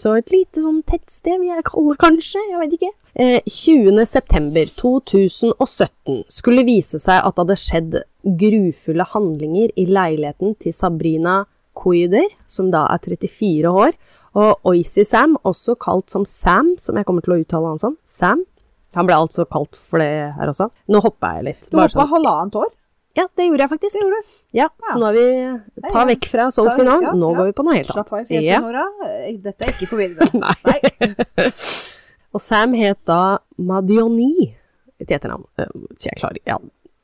Så 0.01 0.15
et 0.17 0.31
lite 0.33 0.63
sånn 0.65 0.81
tettsted 0.89 1.37
vil 1.41 1.51
jeg 1.53 1.65
kalle 1.69 1.97
kanskje, 2.01 2.41
jeg 2.49 2.61
vet 2.63 2.77
ikke. 2.79 2.93
Eh, 3.13 3.41
20. 3.45 4.07
september 4.09 4.71
2017 4.81 6.23
skulle 6.33 6.65
vise 6.65 7.01
seg 7.03 7.21
at 7.21 7.37
det 7.37 7.43
hadde 7.45 7.59
skjedd 7.61 7.99
grufulle 8.41 9.05
handlinger 9.13 9.75
i 9.77 9.85
leiligheten 9.91 10.57
til 10.63 10.73
Sabrina 10.73 11.43
Koyder, 11.77 12.25
som 12.49 12.71
da 12.73 12.87
er 12.93 13.03
34 13.05 13.69
år, 13.69 13.93
og 14.35 14.61
Oisi 14.71 15.05
Sam, 15.05 15.37
også 15.45 15.75
kalt 15.81 16.11
som 16.11 16.25
Sam, 16.29 16.75
som 16.81 16.97
jeg 16.97 17.05
kommer 17.09 17.23
til 17.25 17.35
å 17.35 17.41
uttale 17.43 17.69
han 17.75 17.79
som, 17.83 17.97
Sam. 18.05 18.45
Han 18.95 19.07
ble 19.09 19.17
altså 19.17 19.45
kalt 19.49 19.77
for 19.77 19.99
det 20.03 20.35
her 20.37 20.49
også. 20.53 20.67
Nå 20.93 21.01
hoppa 21.05 21.35
jeg 21.39 21.45
litt. 21.51 21.69
Du 21.73 21.77
hoppa 21.79 21.89
sånn. 21.95 22.09
halvannet 22.11 22.57
år? 22.61 22.71
Ja, 23.17 23.27
det 23.37 23.45
gjorde 23.47 23.65
jeg 23.67 23.71
faktisk. 23.75 23.93
Det 23.97 24.03
gjorde 24.03 24.19
du. 24.25 24.29
Ja, 24.57 24.67
Ja. 24.69 24.93
så 24.93 24.99
nå 25.01 25.09
er 25.11 25.17
vi 25.17 25.91
Ta 25.93 26.05
vekk 26.09 26.29
fra 26.31 26.47
Sophie 26.51 26.85
nå. 26.85 26.95
ja, 27.03 27.13
Nå 27.13 27.31
går 27.37 27.45
vi 27.51 27.53
på 27.57 27.65
noe 27.65 27.75
helt 27.77 27.91
annet. 27.93 28.09
Slapp 28.09 28.13
av 28.13 28.21
i 28.21 28.29
fjeset, 28.29 28.47
Ja. 28.49 28.61
Nora. 28.65 28.85
Eh, 29.09 29.37
Dette 29.37 29.67
er 29.69 29.73
ikke 29.75 29.89
forvirrende. 29.91 30.41
Nei. 30.41 31.13
Og 32.33 32.41
Sam 32.41 32.73
het 32.79 33.03
da 33.05 33.39
Madioni 33.61 34.55
Et 35.01 35.11
etternavn. 35.11 35.45
Eh, 35.59 35.67
Ikke 35.93 36.09
jeg 36.13 36.21
klarer 36.21 36.39
ja. 36.47 36.57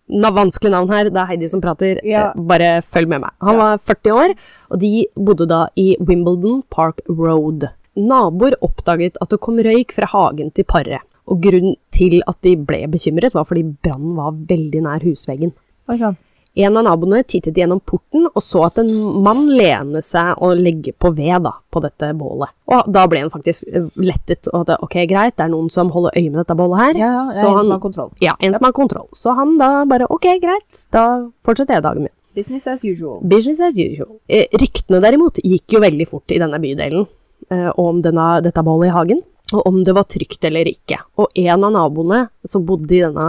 Vanskelig 0.08 0.70
navn 0.72 0.88
her, 0.90 1.04
det 1.10 1.16
er 1.20 1.26
Heidi 1.26 1.48
som 1.48 1.60
prater. 1.60 2.00
Ja. 2.04 2.30
Eh, 2.30 2.40
Bare 2.40 2.82
følg 2.82 3.08
med 3.08 3.20
meg. 3.20 3.30
Han 3.42 3.54
Ja. 3.54 3.58
var 3.60 3.78
40 3.78 4.12
år, 4.12 4.34
og 4.70 4.78
de 4.80 5.06
bodde 5.16 5.46
da 5.48 5.66
i 5.76 5.96
Wimbledon 6.00 6.62
Park 6.70 7.00
Road. 7.08 7.68
Naboer 7.96 8.54
oppdaget 8.62 9.16
at 9.20 9.28
det 9.28 9.40
kom 9.40 9.56
røyk 9.58 9.92
fra 9.92 10.06
hagen 10.06 10.50
til 10.54 10.64
paret. 10.64 11.00
Og 11.26 11.42
grunnen 11.42 11.76
til 11.92 12.22
at 12.26 12.36
de 12.42 12.56
ble 12.56 12.86
bekymret, 12.88 13.34
var 13.34 13.44
fordi 13.44 13.62
brannen 13.82 14.14
var 14.16 14.32
veldig 14.32 14.82
nær 14.82 15.00
husveggen. 15.04 15.52
Oi 15.90 15.98
sann. 15.98 16.16
En 16.58 16.76
av 16.76 16.84
naboene 16.86 17.20
tittet 17.28 17.56
gjennom 17.58 17.80
porten 17.84 18.26
og 18.28 18.42
så 18.42 18.64
at 18.66 18.80
en 18.82 18.88
mann 19.22 19.44
lene 19.52 20.00
seg 20.02 20.40
og 20.42 20.58
legge 20.58 20.94
på 20.96 21.12
ved 21.14 21.44
da, 21.44 21.52
på 21.70 21.82
dette 21.84 22.10
bålet. 22.18 22.50
Og 22.72 22.88
da 22.92 23.04
ble 23.10 23.22
han 23.22 23.32
faktisk 23.32 23.68
eh, 23.70 23.86
lettet, 24.00 24.48
og 24.52 24.66
det, 24.70 24.78
ok, 24.84 24.96
greit, 25.10 25.36
det 25.38 25.46
er 25.46 25.52
noen 25.52 25.68
som 25.72 25.92
holder 25.94 26.16
øye 26.18 26.30
med 26.32 26.40
dette 26.42 26.56
bålet 26.58 26.82
her. 26.82 27.00
Ja, 27.04 27.12
ja, 27.14 27.24
en 27.28 27.60
som 27.60 27.74
har 27.76 27.82
kontroll. 27.84 28.10
Ja, 28.24 28.34
en 28.40 28.56
som 28.56 28.66
har 28.66 28.74
kontroll. 28.76 29.08
Så 29.16 29.36
han 29.38 29.56
da 29.60 29.70
bare, 29.88 30.08
ok, 30.10 30.30
greit, 30.42 30.86
da 30.94 31.04
fortsetter 31.46 31.78
jeg 31.78 31.86
dagen 31.86 32.08
min. 32.08 32.14
Business 32.38 32.66
as 32.70 32.84
usual. 32.84 33.22
Business 33.22 33.60
as 33.60 33.78
usual. 33.78 34.18
Eh, 34.26 34.46
ryktene 34.60 35.00
derimot 35.02 35.40
gikk 35.42 35.74
jo 35.74 35.82
veldig 35.82 36.06
fort 36.10 36.34
i 36.34 36.38
denne 36.38 36.60
bydelen 36.62 37.06
eh, 37.50 37.70
om 37.80 38.02
denne, 38.04 38.28
dette 38.44 38.62
bålet 38.66 38.90
i 38.90 38.94
hagen, 38.94 39.22
og 39.54 39.64
om 39.66 39.80
det 39.84 39.94
var 39.96 40.06
trygt 40.10 40.44
eller 40.44 40.68
ikke. 40.70 41.00
Og 41.18 41.32
en 41.38 41.64
av 41.64 41.74
naboene 41.74 42.26
som 42.46 42.66
bodde 42.68 42.94
i 42.94 43.02
denne, 43.02 43.28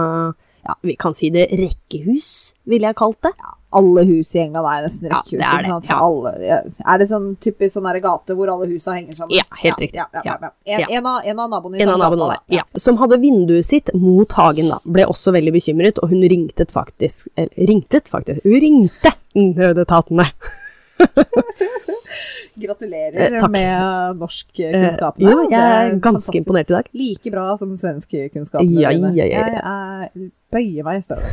ja, 0.66 0.76
vi 0.84 0.96
kan 1.00 1.16
si 1.16 1.30
det 1.34 1.48
rekkehus, 1.56 2.54
ville 2.68 2.90
jeg 2.90 2.98
kalt 3.00 3.18
det, 3.26 3.32
alle 3.70 4.02
hus 4.02 4.34
i 4.34 4.40
England 4.42 4.66
er 4.66 4.84
nesten 4.86 5.10
rekkehus. 5.10 5.40
Ja, 5.40 5.50
det 5.62 5.68
er 5.68 5.80
det, 5.80 5.88
ja. 5.88 5.98
Alle, 6.02 6.32
ja. 6.42 6.56
Er 6.90 7.00
det 7.00 7.06
sånn 7.10 7.28
typisk 7.42 7.76
sånn 7.76 7.86
gate 8.02 8.34
hvor 8.38 8.50
alle 8.50 8.66
husa 8.70 8.96
henger 8.96 9.14
sammen? 9.14 9.34
Ja, 9.36 9.44
helt 9.62 9.82
riktig. 9.82 10.00
Ja, 10.00 10.08
ja, 10.16 10.22
ja, 10.26 10.38
ja. 10.42 10.50
Ja. 10.66 10.78
En, 10.80 10.96
en, 10.98 11.06
av, 11.06 11.20
en 11.24 11.42
av 11.44 11.52
naboene 11.52 11.78
i 11.78 11.84
En 11.84 11.92
av 11.94 12.00
naboene 12.02 12.32
gata, 12.32 12.40
der, 12.48 12.56
ja. 12.58 12.64
som 12.74 12.98
hadde 12.98 13.20
vinduet 13.22 13.66
sitt 13.66 13.92
mot 13.94 14.34
hagen, 14.38 14.72
da, 14.74 14.80
ble 14.84 15.06
også 15.10 15.34
veldig 15.36 15.54
bekymret, 15.54 16.02
og 16.02 16.10
hun 16.10 16.26
ringte 16.32 16.66
faktisk 16.70 17.30
Eller 17.38 17.70
ringtet, 17.70 18.10
faktisk. 18.10 18.42
Hun 18.44 18.58
ringte 18.66 19.14
nødetatene. 19.38 20.26
Gratulerer 22.60 23.16
Eh, 23.20 23.38
takk. 23.40 23.50
med 23.54 24.18
norskkunnskapene. 24.20 25.30
jo, 25.30 25.46
jeg 25.50 25.60
er 25.60 25.94
ganske 26.02 26.36
imponert 26.40 26.70
i 26.70 26.74
dag. 26.76 26.88
Like 26.96 27.30
bra 27.32 27.46
som 27.60 27.74
svenskkunnskapene 27.78 28.80
Ja, 28.82 28.90
dine. 28.94 29.12
ja, 29.16 29.24
ja, 29.24 29.38
ja. 29.38 29.46
Jeg 29.46 29.60
er 29.64 30.30
bøyer 30.52 30.84
meg 30.84 31.00
i 31.00 31.04
støvet. 31.06 31.26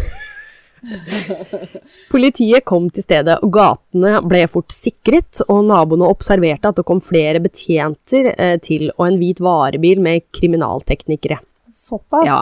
Politiet 2.12 2.66
kom 2.70 2.90
til 2.94 3.04
stedet, 3.04 3.40
og 3.44 3.50
gatene 3.56 4.20
ble 4.30 4.44
fort 4.52 4.72
sikret, 4.76 5.42
og 5.50 5.64
naboene 5.68 6.06
observerte 6.08 6.70
at 6.70 6.78
det 6.80 6.86
kom 6.88 7.02
flere 7.04 7.42
betjenter 7.44 8.30
eh, 8.38 8.58
til, 8.64 8.92
og 8.98 9.08
en 9.10 9.18
hvit 9.22 9.42
varebil 9.44 10.00
med 10.06 10.28
kriminalteknikere. 10.38 11.40
Såpass. 11.88 12.28
Ja. 12.30 12.42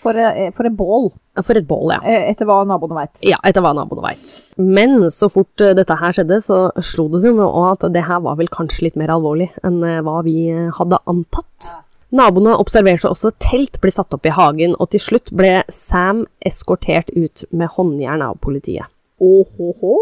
For, 0.00 0.16
for 0.56 0.66
et 0.68 0.76
bål, 0.78 1.10
For 1.44 1.56
et 1.60 1.66
bål, 1.68 1.92
ja. 1.94 2.00
eh, 2.08 2.30
etter 2.32 2.48
hva 2.48 2.62
naboene 2.68 2.96
veit. 2.96 3.20
Ja, 3.26 3.36
etter 3.44 3.60
hva 3.64 3.74
naboene 3.76 4.02
veit. 4.08 4.30
Men 4.56 5.06
så 5.12 5.28
fort 5.32 5.60
eh, 5.64 5.74
dette 5.76 5.96
her 6.00 6.14
skjedde, 6.16 6.38
så 6.44 6.62
slo 6.84 7.06
det 7.12 7.22
dem 7.26 7.36
med 7.40 7.52
at 7.68 7.84
det 7.92 8.06
her 8.08 8.20
var 8.24 8.38
vel 8.40 8.48
kanskje 8.52 8.86
litt 8.88 8.96
mer 9.00 9.12
alvorlig 9.12 9.50
enn 9.64 9.78
eh, 9.84 10.00
hva 10.06 10.22
vi 10.24 10.48
hadde 10.78 10.98
antatt. 11.10 11.70
Naboene 12.16 12.56
observerte 12.58 13.06
også 13.12 13.30
telt 13.38 13.76
bli 13.84 13.92
satt 13.94 14.16
opp 14.16 14.24
i 14.26 14.32
hagen, 14.34 14.72
og 14.82 14.90
til 14.90 15.04
slutt 15.04 15.30
ble 15.36 15.60
Sam 15.70 16.24
eskortert 16.48 17.12
ut 17.14 17.44
med 17.54 17.70
håndjern 17.76 18.24
av 18.26 18.40
politiet. 18.42 18.88
Åhåhå. 19.20 19.94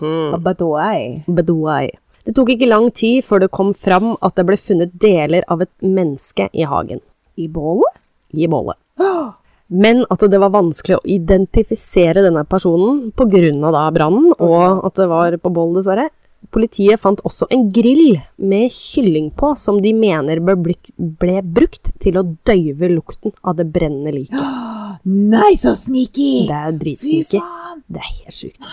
Mhm. 0.00 0.34
Abadoei. 0.36 1.22
Bedouai. 1.26 1.88
Det 2.26 2.34
tok 2.36 2.50
ikke 2.54 2.68
lang 2.68 2.90
tid 2.94 3.24
før 3.24 3.40
det 3.44 3.50
kom 3.54 3.72
fram 3.74 4.16
at 4.20 4.34
det 4.36 4.44
ble 4.48 4.56
funnet 4.58 4.94
deler 5.00 5.44
av 5.48 5.62
et 5.64 5.72
menneske 5.82 6.48
i 6.52 6.66
hagen, 6.66 7.00
I 7.38 7.48
bålet? 7.48 7.98
i 8.34 8.46
bålet. 8.50 8.76
Men 9.68 10.04
at 10.12 10.22
det 10.30 10.38
var 10.38 10.54
vanskelig 10.54 10.98
å 10.98 11.06
identifisere 11.10 12.22
denne 12.22 12.44
personen 12.46 13.10
pga. 13.16 13.72
da 13.74 13.90
brannen, 13.90 14.32
og 14.38 14.86
at 14.86 14.94
det 14.94 15.08
var 15.10 15.36
på 15.42 15.50
bål, 15.50 15.74
dessverre. 15.80 16.08
Politiet 16.52 17.00
fant 17.00 17.20
også 17.26 17.48
en 17.50 17.64
grill 17.74 18.20
med 18.38 18.70
kylling 18.70 19.32
på, 19.34 19.56
som 19.58 19.80
de 19.82 19.90
mener 19.96 20.38
ble, 20.38 20.76
ble 20.96 21.40
brukt 21.42 21.90
til 21.98 22.20
å 22.20 22.26
døyve 22.46 22.92
lukten 22.92 23.34
av 23.42 23.56
det 23.58 23.66
brennende 23.74 24.14
liket. 24.14 24.38
Nei, 25.06 25.56
så 25.58 25.74
sneaky! 25.74 26.46
Det 26.46 26.54
er 26.54 27.26
faen! 27.32 27.82
Det 27.86 28.02
er 28.02 28.12
helt 28.22 28.34
sjukt. 28.36 28.70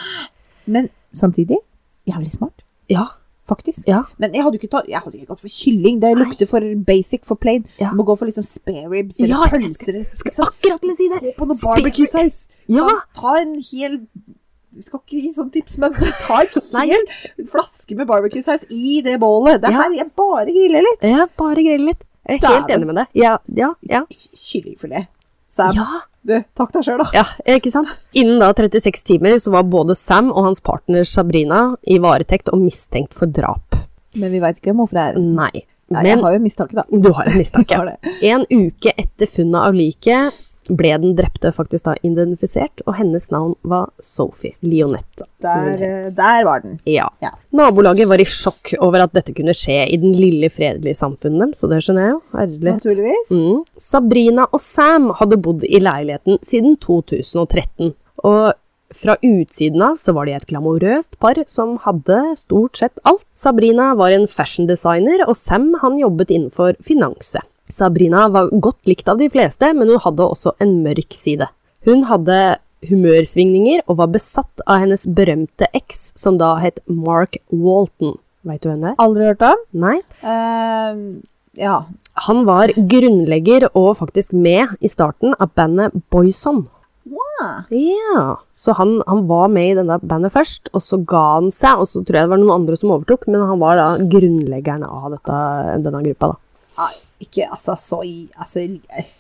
Men 0.66 0.90
samtidig 1.14 1.58
jævlig 2.10 2.34
smart, 2.34 2.62
Ja, 2.92 3.08
faktisk. 3.50 3.84
ja. 3.88 4.04
Men 4.18 4.34
jeg 4.34 4.44
hadde 4.46 4.60
ikke, 4.60 4.70
tatt, 4.72 4.88
jeg 4.88 5.00
hadde 5.04 5.18
ikke 5.20 5.32
gått 5.34 5.42
for 5.44 5.50
kylling. 5.52 6.00
Det 6.04 6.14
lukter 6.18 6.48
for 6.50 6.68
basic, 6.88 7.26
for 7.28 7.36
plain. 7.36 7.66
Ja. 7.82 7.90
Du 7.92 7.98
må 8.00 8.06
gå 8.08 8.16
for 8.18 8.26
liksom 8.30 8.46
spare 8.48 8.88
ribs 8.92 9.20
eller 9.20 9.34
Ja, 9.36 9.42
jeg 9.52 9.66
pølser. 9.66 9.98
Jeg 10.00 10.06
Skal 10.22 10.32
ikke 10.32 10.40
sant? 10.40 10.56
akkurat 10.56 10.82
til 10.86 10.94
å 10.94 10.96
si 11.00 11.10
det! 11.12 11.20
Gå 11.26 11.34
på 11.42 11.50
noe 11.52 11.60
barbecue 11.64 12.08
saus. 12.12 12.40
Ja. 12.72 12.88
Ta, 13.20 13.36
en 13.42 13.58
hel 13.60 14.00
Vi 14.74 14.82
skal 14.88 15.02
ikke 15.04 15.20
gi 15.22 15.34
sånn 15.36 15.52
tips, 15.54 15.76
men 15.78 15.94
ta 15.94 16.40
en 16.42 16.90
hel 16.90 17.04
flaske 17.52 17.94
med 18.00 18.08
barbecue-saus 18.10 18.64
i 18.74 19.02
det 19.06 19.20
bålet. 19.22 19.60
Det 19.62 19.70
her 19.76 19.92
jeg 20.00 20.08
bare 20.18 20.48
griller 20.50 20.82
litt. 20.82 21.04
Ja, 21.06 21.28
bare 21.38 21.62
griller 21.62 21.92
litt. 21.92 22.02
Jeg 22.26 22.40
er 22.42 22.56
helt 22.56 22.72
enig 22.74 22.88
med 22.90 22.96
deg. 23.04 23.12
Ja, 23.20 23.36
ja, 23.54 23.74
ja. 23.86 24.02
Kyllingfilet. 24.10 25.12
Sam, 25.54 25.76
Ja, 25.78 25.86
du, 26.24 26.38
takk 26.56 26.72
deg 26.76 26.86
sjøl, 26.88 27.02
da. 27.04 27.10
ja, 27.16 27.24
ikke 27.58 27.72
sant? 27.74 27.92
Innen 28.16 28.40
da 28.40 28.54
36 28.56 29.04
timer 29.08 29.36
så 29.42 29.52
var 29.56 29.68
både 29.68 29.96
Sam 30.00 30.32
og 30.32 30.48
hans 30.48 30.64
partner 30.64 31.04
Sabrina 31.08 31.74
i 31.84 32.00
varetekt 32.04 32.52
og 32.54 32.62
mistenkt 32.64 33.18
for 33.18 33.28
drap. 33.28 33.76
Men 34.20 34.32
vi 34.32 34.42
veit 34.44 34.60
ikke 34.62 34.72
hvem 34.72 34.86
det 34.94 35.04
er. 35.04 35.20
Nei, 35.20 35.52
Nei, 35.92 36.00
men 36.00 36.10
jeg 36.10 36.22
har 36.24 36.36
jo 36.38 36.42
mistanke, 36.44 36.78
da. 36.80 36.86
du 36.88 37.12
har 37.14 37.30
en 37.30 37.38
mistanke. 37.38 37.82
En 38.24 38.46
uke 38.50 38.94
etter 38.96 39.30
funnet 39.30 39.60
av 39.68 39.76
liket 39.78 40.42
ble 40.70 40.94
den 41.02 41.16
drepte 41.18 41.52
faktisk 41.56 41.88
da 41.88 41.96
identifisert, 42.06 42.84
og 42.88 42.98
hennes 43.00 43.30
navn 43.34 43.56
var 43.68 43.90
Sophie 44.04 44.56
Lionette. 44.64 45.28
Der, 45.44 45.74
eh, 45.76 46.10
der 46.16 46.46
var 46.48 46.64
den. 46.64 46.80
Ja. 46.88 47.10
Ja. 47.24 47.34
Nabolaget 47.52 48.08
var 48.08 48.22
i 48.22 48.28
sjokk 48.28 48.74
over 48.80 49.04
at 49.04 49.14
dette 49.16 49.36
kunne 49.36 49.56
skje 49.58 49.84
i 49.90 50.00
den 50.00 50.16
lille, 50.16 50.50
fredelige 50.54 50.96
samfunnet 51.00 51.48
deres, 51.48 51.62
så 51.62 51.70
det 51.72 51.82
skjønner 51.84 52.08
jeg 52.08 52.16
jo. 52.16 52.20
Herlighet. 52.38 52.82
Naturligvis. 52.82 53.32
Mm. 53.32 53.62
Sabrina 53.92 54.48
og 54.52 54.64
Sam 54.64 55.12
hadde 55.20 55.40
bodd 55.44 55.64
i 55.68 55.82
leiligheten 55.84 56.40
siden 56.46 56.78
2013, 56.84 57.96
og 58.24 58.54
fra 58.94 59.16
utsiden 59.26 59.82
av 59.82 59.96
så 59.98 60.14
var 60.14 60.28
de 60.28 60.36
et 60.38 60.46
glamorøst 60.50 61.18
par 61.22 61.40
som 61.50 61.80
hadde 61.82 62.20
stort 62.38 62.78
sett 62.78 63.02
alt. 63.10 63.26
Sabrina 63.34 63.94
var 63.98 64.14
en 64.14 64.28
fashion 64.30 64.70
designer, 64.70 65.26
og 65.28 65.36
Sam 65.40 65.72
han 65.82 65.98
jobbet 66.02 66.34
innenfor 66.34 66.78
finanse. 66.84 67.42
Sabrina 67.72 68.28
var 68.34 68.52
godt 68.52 68.90
likt 68.90 69.08
av 69.10 69.20
de 69.22 69.30
fleste, 69.34 69.72
men 69.76 69.90
hun 69.90 70.02
hadde 70.04 70.28
også 70.28 70.56
en 70.64 70.78
mørk 70.84 71.16
side. 71.16 71.48
Hun 71.88 72.06
hadde 72.10 72.38
humørsvingninger 72.88 73.84
og 73.88 74.00
var 74.02 74.12
besatt 74.14 74.64
av 74.68 74.84
hennes 74.84 75.06
berømte 75.08 75.70
eks, 75.76 76.12
som 76.20 76.38
da 76.42 76.56
het 76.64 76.82
Mark 76.88 77.40
Walton. 77.52 78.18
Veit 78.44 78.64
du 78.64 78.70
hvem 78.70 78.84
det 78.84 78.92
er? 78.92 79.00
Aldri 79.00 79.30
hørt 79.30 79.46
om. 79.48 79.64
Nei? 79.86 79.98
Uh, 80.24 81.24
ja. 81.60 81.84
Han 82.28 82.44
var 82.48 82.74
grunnlegger 82.76 83.70
og 83.72 83.96
faktisk 84.02 84.36
med 84.36 84.76
i 84.84 84.92
starten 84.92 85.36
av 85.40 85.54
bandet 85.56 85.96
Boyson. 86.12 86.66
Wow. 87.04 87.64
Ja, 87.74 88.38
så 88.56 88.76
han, 88.78 89.02
han 89.08 89.26
var 89.28 89.50
med 89.52 89.72
i 89.72 89.76
denne 89.80 89.98
bandet 90.00 90.32
først, 90.36 90.70
og 90.72 90.84
så 90.84 91.00
ga 91.08 91.24
han 91.38 91.50
seg, 91.52 91.82
og 91.82 91.90
så 91.90 92.04
tror 92.04 92.20
jeg 92.20 92.28
det 92.28 92.32
var 92.32 92.40
noen 92.40 92.62
andre 92.62 92.78
som 92.80 92.94
overtok, 92.96 93.26
men 93.28 93.44
han 93.44 93.60
var 93.60 93.80
da 93.80 93.88
grunnleggeren 94.12 94.86
av 94.88 95.10
dette, 95.18 95.40
denne 95.84 96.04
gruppa, 96.06 96.32
da. 96.32 96.40
Nei, 96.80 96.94
ikke 97.24 97.50
altså 97.50 97.78
så 97.80 98.04
i 98.08 98.16
Altså 98.36 98.68
eh, 98.68 99.12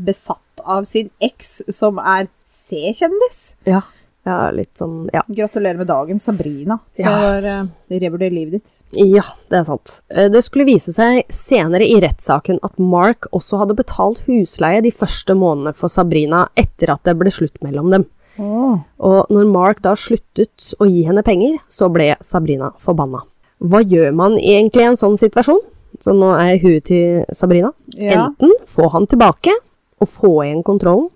besatt 0.00 0.64
av 0.64 0.86
sin 0.88 1.10
eks, 1.20 1.60
som 1.72 1.98
er 2.00 2.28
C-kjendis. 2.48 3.40
Ja, 3.68 3.82
ja 4.28 4.36
litt 4.54 4.78
sånn, 4.78 5.08
ja. 5.12 5.22
Gratulerer 5.28 5.80
med 5.80 5.90
dagen, 5.90 6.20
Sabrina. 6.22 6.78
Ja. 7.00 7.10
Det 7.10 7.16
var 7.24 7.48
uh, 7.48 7.98
Revurder 8.00 8.32
livet 8.32 8.60
ditt. 8.60 8.72
Ja, 8.96 9.24
det 9.52 9.60
er 9.60 9.66
sant. 9.68 9.98
Eh, 10.08 10.30
Det 10.32 10.42
skulle 10.46 10.68
vise 10.68 10.94
seg 10.96 11.24
senere 11.34 11.88
i 11.88 11.98
rettssaken 12.02 12.62
at 12.66 12.80
Mark 12.80 13.28
også 13.36 13.60
hadde 13.62 13.76
betalt 13.78 14.24
husleie 14.28 14.80
de 14.84 14.94
første 14.94 15.36
månedene 15.36 15.76
for 15.76 15.92
Sabrina 15.92 16.46
etter 16.60 16.94
at 16.94 17.04
det 17.08 17.18
ble 17.20 17.32
slutt 17.34 17.60
mellom 17.64 17.92
dem. 17.92 18.08
Og 18.40 19.26
når 19.28 19.48
Mark 19.50 19.82
da 19.84 19.92
sluttet 19.98 20.70
å 20.80 20.86
gi 20.88 21.02
henne 21.04 21.24
penger, 21.26 21.58
så 21.68 21.90
ble 21.92 22.14
Sabrina 22.24 22.70
forbanna. 22.80 23.24
Hva 23.60 23.82
gjør 23.84 24.14
man 24.16 24.38
egentlig 24.38 24.86
i 24.86 24.88
en 24.88 25.00
sånn 25.00 25.18
situasjon? 25.20 25.60
Så 26.00 26.14
nå 26.16 26.30
er 26.38 26.58
huet 26.62 26.84
til 26.90 27.24
Sabrina. 27.34 27.72
Ja. 27.98 28.28
Enten 28.30 28.52
få 28.68 28.88
han 28.94 29.06
tilbake 29.10 29.52
og 30.00 30.08
få 30.08 30.34
igjen 30.46 30.62
kontrollen, 30.64 31.10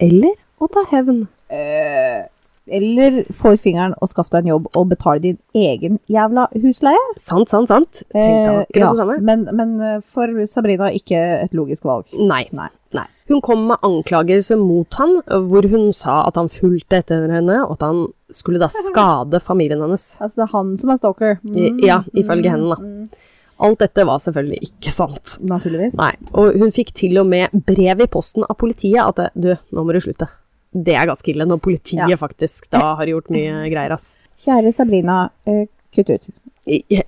eller 0.00 0.36
å 0.60 0.68
ta 0.72 0.84
hevn. 0.92 1.26
Eh, 1.50 2.22
eller 2.70 3.24
få 3.34 3.54
i 3.56 3.58
fingeren 3.58 3.96
og 3.98 4.08
skaff 4.12 4.28
deg 4.30 4.44
en 4.44 4.50
jobb 4.52 4.66
og 4.78 4.84
betale 4.92 5.18
din 5.24 5.38
egen 5.58 5.96
jævla 6.08 6.44
husleie. 6.62 7.00
Sant, 7.18 7.48
sant, 7.50 7.66
sant. 7.68 8.04
Tenkte 8.14 8.52
Eh, 8.70 8.78
ja, 8.78 8.90
det 8.92 9.00
samme. 9.00 9.16
Men, 9.26 9.48
men 9.58 9.72
eh, 9.80 9.96
for 10.06 10.30
Sabrina 10.46 10.86
ikke 10.94 11.18
et 11.48 11.56
logisk 11.56 11.82
valg. 11.88 12.06
Nei. 12.14 12.44
Nei. 12.54 12.68
Nei. 12.94 13.06
Hun 13.30 13.40
kom 13.46 13.66
med 13.68 13.82
anklagelser 13.86 14.58
mot 14.58 14.94
han, 14.98 15.16
hvor 15.50 15.66
hun 15.70 15.92
sa 15.94 16.20
at 16.26 16.38
han 16.38 16.48
fulgte 16.50 16.98
etter 17.02 17.26
henne, 17.30 17.60
og 17.66 17.76
at 17.78 17.84
han 17.88 18.00
skulle 18.34 18.58
da 18.62 18.68
skade 18.88 19.40
familien 19.42 19.82
hennes. 19.82 20.12
Altså, 20.20 20.40
det 20.40 20.46
er 20.46 20.54
han 20.54 20.72
som 20.78 20.94
er 20.94 21.02
stalker. 21.02 21.36
I- 21.56 21.74
Ja, 21.86 22.00
ifølge 22.14 22.50
henne, 22.54 22.76
da. 22.76 23.20
Alt 23.60 23.78
dette 23.82 24.04
var 24.08 24.18
selvfølgelig 24.22 24.58
ikke 24.70 24.92
sant. 24.94 25.34
Naturligvis. 25.44 25.94
Nei, 26.00 26.12
og 26.32 26.54
hun 26.60 26.70
fikk 26.72 26.94
til 26.96 27.18
og 27.20 27.26
med 27.28 27.52
brev 27.66 28.00
i 28.00 28.06
posten 28.10 28.44
av 28.48 28.56
politiet 28.60 29.00
at 29.04 29.34
du, 29.36 29.50
nå 29.72 29.84
må 29.84 29.92
du 29.92 30.00
slutte. 30.00 30.28
Det 30.72 30.94
er 30.94 31.08
ganske 31.10 31.28
ille 31.32 31.44
når 31.50 31.58
politiet 31.64 32.08
Ja. 32.08 32.16
faktisk 32.16 32.70
da 32.72 32.94
har 32.96 33.06
gjort 33.10 33.28
mye 33.34 33.66
greier, 33.72 33.92
ass. 33.96 34.18
Kjære 34.40 34.72
Sabrina, 34.72 35.30
eh, 35.46 35.66
kutt 35.92 36.08
ut. 36.14 36.28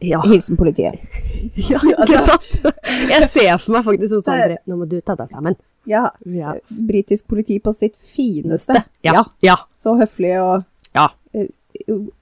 Ja, 0.03 0.19
Hilsen 0.27 0.57
politiet. 0.59 0.99
ja 1.71 1.79
ikke 1.79 2.19
sant? 2.27 2.49
Jeg 3.09 3.29
ser 3.31 3.57
for 3.63 3.77
meg 3.77 3.85
faktisk 3.87 4.17
en 4.19 4.25
sånn 4.27 4.41
brev. 4.49 4.59
Nå 4.67 4.77
må 4.81 4.89
du 4.91 4.99
ta 5.01 5.15
deg 5.15 5.29
sammen. 5.31 5.57
Ja, 5.87 6.11
Ja. 6.27 6.55
britisk 6.71 7.29
politi 7.31 7.61
på 7.63 7.73
sitt 7.79 7.97
fineste. 7.97 8.85
Ja, 9.07 9.23
ja, 9.43 9.57
Så 9.79 9.95
høflig 9.99 10.35
og 10.43 10.65
ja. 10.95 11.09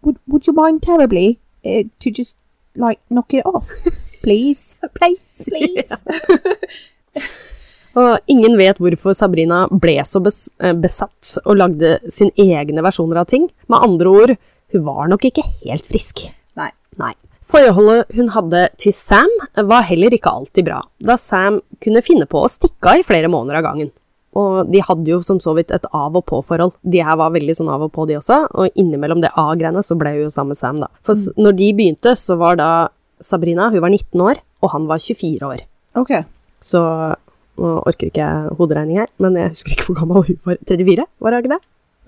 would, 0.02 0.18
would 0.28 0.46
you 0.46 0.52
mind 0.54 0.82
terribly 0.82 1.38
uh, 1.64 1.82
to 2.00 2.10
just 2.10 2.36
like 2.76 3.00
knock 3.10 3.34
it 3.34 3.42
off, 3.44 3.68
please? 4.24 4.78
Please. 4.94 5.46
Please. 5.50 5.90
Og 7.98 8.30
ingen 8.30 8.54
vet 8.58 8.78
hvorfor 8.78 9.16
Sabrina 9.18 9.64
ble 9.70 9.96
så 10.06 10.20
eh, 10.22 10.76
besatt 10.78 11.32
og 11.42 11.56
lagde 11.58 11.96
sine 12.12 12.30
egne 12.38 12.84
versjoner 12.86 13.18
av 13.22 13.30
ting. 13.32 13.48
Med 13.66 13.82
andre 13.82 14.12
ord, 14.12 14.34
hun 14.70 14.84
var 14.86 15.10
nok 15.10 15.26
ikke 15.26 15.42
helt 15.64 15.88
frisk. 15.90 16.22
Nei. 16.58 16.70
Nei. 17.02 17.14
Forholdet 17.50 18.12
hun 18.14 18.30
hadde 18.30 18.68
til 18.78 18.94
Sam 18.94 19.30
var 19.66 19.88
heller 19.88 20.14
ikke 20.14 20.30
alltid 20.30 20.68
bra, 20.68 20.84
da 21.02 21.16
Sam 21.18 21.58
kunne 21.82 22.04
finne 22.06 22.28
på 22.30 22.44
å 22.44 22.50
stikke 22.50 22.92
av 22.92 23.00
i 23.00 23.06
flere 23.06 23.30
måneder 23.32 23.58
av 23.58 23.66
gangen. 23.66 23.90
Og 24.38 24.70
de 24.70 24.78
hadde 24.86 25.10
jo 25.10 25.18
som 25.26 25.40
så 25.42 25.56
vidt 25.56 25.72
et 25.74 25.86
av 25.90 26.14
og 26.14 26.22
på-forhold. 26.30 26.76
De 26.86 27.00
her 27.02 27.16
var 27.18 27.32
veldig 27.34 27.56
sånn 27.58 27.72
av 27.74 27.82
og 27.88 27.90
på, 27.96 28.04
de 28.06 28.20
også. 28.20 28.44
Og 28.54 28.78
innimellom 28.78 29.24
det 29.24 29.32
A-greiene 29.34 29.82
så 29.82 29.96
ble 29.98 30.12
hun 30.14 30.28
jo 30.28 30.30
sammen 30.30 30.54
med 30.54 30.60
Sam, 30.60 30.78
da. 30.78 30.86
For 31.02 31.18
når 31.34 31.56
de 31.58 31.70
begynte, 31.74 32.14
så 32.14 32.38
var 32.38 32.60
da 32.60 32.70
Sabrina 33.20 33.68
hun 33.70 33.80
var 33.84 33.90
19 33.92 34.20
år, 34.24 34.40
og 34.62 34.70
han 34.74 34.86
var 34.90 34.98
24 35.02 35.46
år. 35.48 35.64
Ok. 36.00 36.12
Så 36.64 36.80
nå 37.60 37.70
orker 37.86 38.08
ikke 38.08 38.22
jeg 38.24 38.54
hoderegning 38.56 39.00
her, 39.02 39.10
men 39.20 39.36
jeg 39.36 39.52
husker 39.52 39.74
ikke 39.76 39.88
hvor 39.90 39.98
gammel 40.00 40.22
hun 40.28 40.38
var. 40.46 40.56
34, 40.68 41.06
var 41.20 41.36
hun 41.36 41.44
ikke 41.44 41.54
det? 41.56 41.60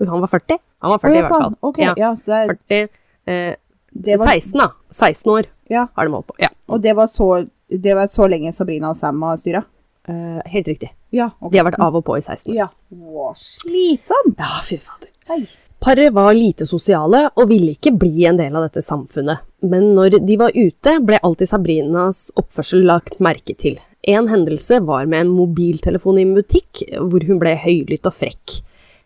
Han 0.09 0.23
var 0.23 0.31
40. 0.31 0.57
Han 0.83 0.91
var 0.93 1.03
40 1.03 1.11
Å, 1.13 1.13
i 1.13 1.21
hvert 1.21 1.35
fall. 1.35 1.57
Okay. 1.69 1.83
Ja. 1.85 1.93
ja, 1.97 2.13
så 2.19 2.33
er- 2.39 2.55
40, 2.57 2.89
eh, 3.27 3.55
det 3.93 4.17
var, 4.19 4.31
16 4.33 4.57
da. 4.59 4.67
16 4.91 5.29
år 5.35 5.49
ja, 5.69 5.85
har 5.95 6.05
de 6.09 6.11
holdt 6.17 6.27
på. 6.31 6.35
Ja, 6.41 6.49
og 6.67 6.81
det 6.81 6.95
var, 6.97 7.07
så, 7.13 7.27
det 7.69 7.93
var 7.95 8.09
så 8.09 8.25
lenge 8.27 8.51
Sabrina 8.53 8.89
og 8.89 8.97
Sam 8.97 9.21
har 9.21 9.37
styra? 9.37 9.63
eh, 10.09 10.41
helt 10.51 10.67
riktig. 10.67 10.89
Ja. 11.15 11.29
ok. 11.39 11.51
De 11.53 11.59
har 11.61 11.67
vært 11.69 11.79
av 11.79 11.95
og 11.95 12.03
på 12.03 12.17
i 12.17 12.21
16 12.25 12.51
år. 12.51 12.55
Ja. 12.57 12.67
Wow, 12.91 13.35
slitsomt! 13.39 14.35
Ja, 14.39 14.49
fy 14.65 14.77
fader. 14.81 15.11
Hei. 15.29 15.45
Paret 15.83 16.13
var 16.13 16.31
lite 16.31 16.63
sosiale 16.63 17.25
og 17.35 17.49
ville 17.49 17.73
ikke 17.75 17.91
bli 17.99 18.23
en 18.29 18.37
del 18.39 18.53
av 18.55 18.69
dette 18.69 18.79
samfunnet, 18.85 19.41
men 19.67 19.89
når 19.97 20.15
de 20.23 20.37
var 20.39 20.55
ute, 20.55 20.93
ble 21.03 21.19
alltid 21.19 21.49
Sabrinas 21.49 22.29
oppførsel 22.39 22.85
lagt 22.87 23.17
merke 23.19 23.51
til. 23.59 23.75
En 24.07 24.29
hendelse 24.31 24.79
var 24.87 25.09
med 25.11 25.25
en 25.25 25.33
mobiltelefon 25.35 26.21
i 26.21 26.23
en 26.23 26.31
butikk, 26.37 26.85
hvor 27.03 27.27
hun 27.27 27.41
ble 27.41 27.57
høylytt 27.59 28.07
og 28.07 28.15
frekk. 28.15 28.61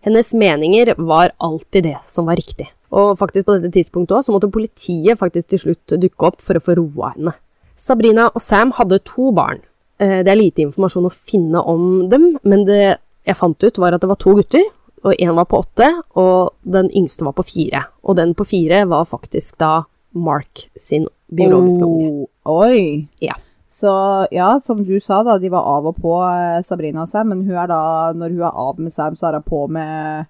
Hennes 0.05 0.29
meninger 0.37 0.93
var 1.01 1.33
alltid 1.41 1.89
det 1.89 1.97
som 2.05 2.29
var 2.29 2.37
riktig. 2.37 2.69
Og 2.93 3.17
faktisk 3.17 3.49
på 3.49 3.57
dette 3.57 3.73
tidspunktet 3.73 4.19
også, 4.19 4.29
så 4.29 4.37
måtte 4.37 4.53
politiet 4.53 5.17
faktisk 5.17 5.49
til 5.49 5.63
slutt 5.65 5.97
dukke 5.97 6.29
opp 6.29 6.45
for 6.45 6.61
å 6.61 6.63
få 6.63 6.77
roa 6.77 7.15
henne. 7.15 7.33
Sabrina 7.73 8.29
og 8.29 8.41
Sam 8.41 8.77
hadde 8.77 9.01
to 9.01 9.31
barn. 9.33 9.65
Eh, 9.97 10.21
Det 10.21 10.29
er 10.29 10.43
lite 10.45 10.61
informasjon 10.61 11.09
å 11.09 11.13
finne 11.13 11.57
om 11.57 12.07
dem, 12.09 12.37
men 12.43 12.65
det 12.69 12.99
jeg 13.25 13.35
fant 13.35 13.63
ut 13.63 13.77
var 13.81 13.93
at 13.93 14.01
det 14.01 14.09
var 14.13 14.21
to 14.21 14.37
gutter, 14.37 14.63
og 15.07 15.15
en 15.23 15.35
var 15.37 15.47
på 15.49 15.61
åtte, 15.63 15.87
og 16.19 16.53
den 16.67 16.89
yngste 16.95 17.25
var 17.27 17.35
på 17.37 17.45
fire. 17.47 17.85
Og 18.03 18.17
den 18.19 18.33
på 18.37 18.45
fire 18.47 18.83
var 18.91 19.07
faktisk 19.09 19.57
da 19.61 19.85
Mark 20.17 20.67
sin 20.79 21.07
biologiske 21.33 21.85
unge. 21.85 22.27
Oh, 22.45 22.61
oi. 22.63 23.07
Ja. 23.21 23.35
Så 23.69 23.91
ja, 24.33 24.55
som 24.63 24.79
du 24.87 24.95
sa 25.03 25.19
da, 25.27 25.35
de 25.37 25.51
var 25.53 25.65
av 25.67 25.85
og 25.91 25.99
på 26.01 26.13
eh, 26.23 26.61
Sabrina 26.65 27.03
og 27.03 27.09
Sam, 27.11 27.27
men 27.33 27.43
hun 27.45 27.57
er 27.59 27.67
da, 27.69 27.81
når 28.17 28.33
hun 28.33 28.45
er 28.47 28.55
av 28.67 28.79
med 28.81 28.93
Sam, 28.95 29.15
så 29.19 29.27
er 29.29 29.37
hun 29.41 29.45
på 29.45 29.65
med, 29.75 30.25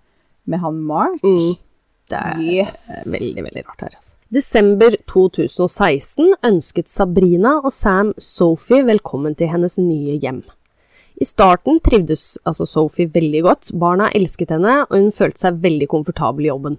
med 0.50 0.60
han 0.64 0.82
Mark. 0.84 1.22
Mm. 1.24 1.56
Det 2.08 2.20
er 2.24 2.38
Yes. 2.40 2.76
veldig, 3.12 3.44
veldig 3.44 3.64
rart 3.68 3.82
her, 3.84 3.96
altså. 3.98 4.18
Desember 4.32 4.94
2016 5.12 6.34
ønsket 6.48 6.88
Sabrina 6.92 7.58
og 7.62 7.72
Sam 7.76 8.14
Sophie 8.18 8.84
velkommen 8.88 9.36
til 9.36 9.50
hennes 9.52 9.76
nye 9.80 10.16
hjem. 10.24 10.42
I 11.18 11.26
starten 11.26 11.80
trivdes 11.82 12.36
altså 12.46 12.68
Sophie 12.70 13.10
veldig 13.10 13.42
godt, 13.48 13.72
barna 13.82 14.12
elsket 14.14 14.52
henne, 14.54 14.84
og 14.86 14.94
hun 15.00 15.10
følte 15.16 15.42
seg 15.48 15.58
veldig 15.64 15.88
komfortabel 15.90 16.46
i 16.46 16.52
jobben. 16.52 16.78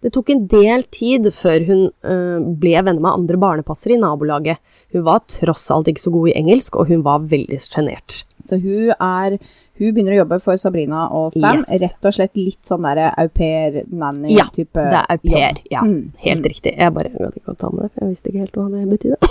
Det 0.00 0.14
tok 0.14 0.30
en 0.32 0.46
del 0.48 0.86
tid 0.94 1.26
før 1.36 1.64
hun 1.68 1.80
øh, 2.08 2.44
ble 2.62 2.70
venner 2.78 3.02
med 3.02 3.10
andre 3.10 3.36
barnepassere 3.42 3.98
i 3.98 4.00
nabolaget. 4.00 4.56
Hun 4.94 5.02
var 5.04 5.20
tross 5.28 5.66
alt 5.74 5.90
ikke 5.92 6.00
så 6.06 6.12
god 6.14 6.30
i 6.30 6.36
engelsk, 6.40 6.78
og 6.80 6.88
hun 6.88 7.02
var 7.04 7.26
veldig 7.28 7.58
sjenert. 7.60 8.22
Så 8.48 8.60
hun 8.62 8.94
er 8.96 9.36
Hun 9.80 9.94
begynner 9.96 10.12
å 10.12 10.18
jobbe 10.18 10.36
for 10.44 10.58
Sabrina 10.60 11.06
og 11.16 11.32
Sam. 11.32 11.56
Yes. 11.62 11.68
Rett 11.80 12.04
og 12.04 12.12
slett 12.12 12.34
litt 12.36 12.68
sånn 12.68 12.84
derre 12.84 13.06
au 13.16 13.30
pair-nanny-type 13.32 14.82
Ja, 14.82 14.90
Det 14.92 14.98
er 14.98 15.14
au 15.14 15.22
pair, 15.24 15.60
ja. 15.72 15.84
Mm. 15.86 16.10
Helt 16.20 16.48
riktig. 16.52 16.74
Jeg 16.76 16.92
bare 16.92 17.08
gadd 17.14 17.38
ikke 17.40 17.54
å 17.54 17.56
ta 17.56 17.70
med 17.72 17.86
det, 17.86 17.92
for 17.94 18.04
jeg 18.04 18.10
visste 18.10 18.28
ikke 18.28 18.42
helt 18.44 18.58
hva 18.60 18.66
det 18.74 18.82
betydde. 18.90 19.30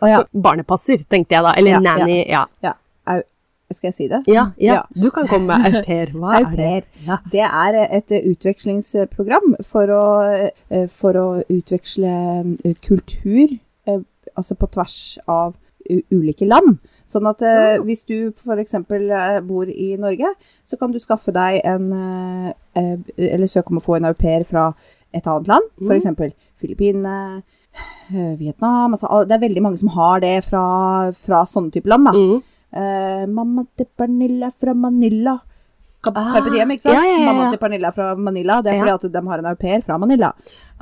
Oh, 0.00 0.08
ja. 0.08 0.22
Barnepasser, 0.46 1.04
tenkte 1.12 1.36
jeg 1.36 1.44
da. 1.44 1.52
Eller 1.60 1.74
Ja, 1.74 1.80
ja. 1.82 1.96
nanny, 1.98 2.16
ja. 2.24 2.46
ja. 2.64 2.72
Skal 3.76 3.88
jeg 3.90 3.96
si 3.96 4.06
det? 4.10 4.22
Ja, 4.30 4.48
ja. 4.60 4.82
Du 4.94 5.10
kan 5.14 5.28
komme 5.30 5.58
med 5.58 5.66
au 5.68 5.82
pair. 5.86 6.12
Hva 6.14 6.38
er 6.40 6.56
det? 6.56 6.84
Ja. 7.06 7.18
Det 7.32 7.42
er 7.42 7.78
et 7.82 8.12
utvekslingsprogram 8.12 9.56
for 9.66 9.90
å, 9.90 10.04
eh, 10.70 10.86
for 10.92 11.18
å 11.18 11.26
utveksle 11.50 12.12
eh, 12.64 12.76
kultur, 12.84 13.56
eh, 13.88 14.00
altså 14.36 14.56
på 14.58 14.68
tvers 14.74 14.96
av 15.26 15.54
ulike 16.12 16.46
land. 16.46 16.78
Sånn 17.10 17.26
at 17.28 17.42
eh, 17.44 17.78
hvis 17.84 18.04
du 18.08 18.30
f.eks. 18.30 18.76
bor 19.48 19.68
i 19.68 19.88
Norge, 20.00 20.30
så 20.64 20.78
kan 20.80 20.92
du 20.92 21.00
skaffe 21.02 21.34
deg 21.34 21.60
en 21.68 21.90
eh, 21.92 22.52
Eller 23.18 23.50
søke 23.50 23.74
om 23.74 23.82
å 23.82 23.84
få 23.84 23.98
en 23.98 24.08
au 24.08 24.14
pair 24.16 24.46
fra 24.48 24.70
et 25.12 25.26
annet 25.26 25.50
land, 25.50 25.66
f.eks. 25.82 26.08
Mm. 26.14 26.32
Filippinene, 26.62 27.42
Vietnam 28.38 28.92
altså, 28.94 29.22
Det 29.24 29.36
er 29.36 29.44
veldig 29.46 29.62
mange 29.64 29.80
som 29.80 29.90
har 29.94 30.20
det 30.20 30.42
fra, 30.44 31.12
fra 31.16 31.44
sånne 31.48 31.72
type 31.74 31.88
land. 31.90 32.08
da. 32.08 32.12
Mm. 32.16 32.40
Eh, 32.72 33.26
mamma 33.28 33.66
til 33.76 33.86
Pernilla 33.96 34.48
fra 34.50 34.72
Manila. 34.74 35.36
Ah, 36.04 36.32
Carpe 36.34 36.50
Diem, 36.50 36.70
ikke 36.74 36.82
sant? 36.82 36.96
ja, 36.96 37.02
ja, 37.06 37.18
ja. 37.20 37.26
Mamma 37.28 37.50
til 37.52 37.60
Pernilla 37.62 37.92
fra 37.94 38.08
Manila. 38.18 38.56
Det 38.60 38.72
er 38.72 38.80
fordi 38.80 38.94
at 39.06 39.12
de 39.14 39.20
har 39.28 39.38
en 39.38 39.46
au 39.46 39.54
pair 39.54 39.84
fra 39.86 39.98
Manila. 40.02 40.32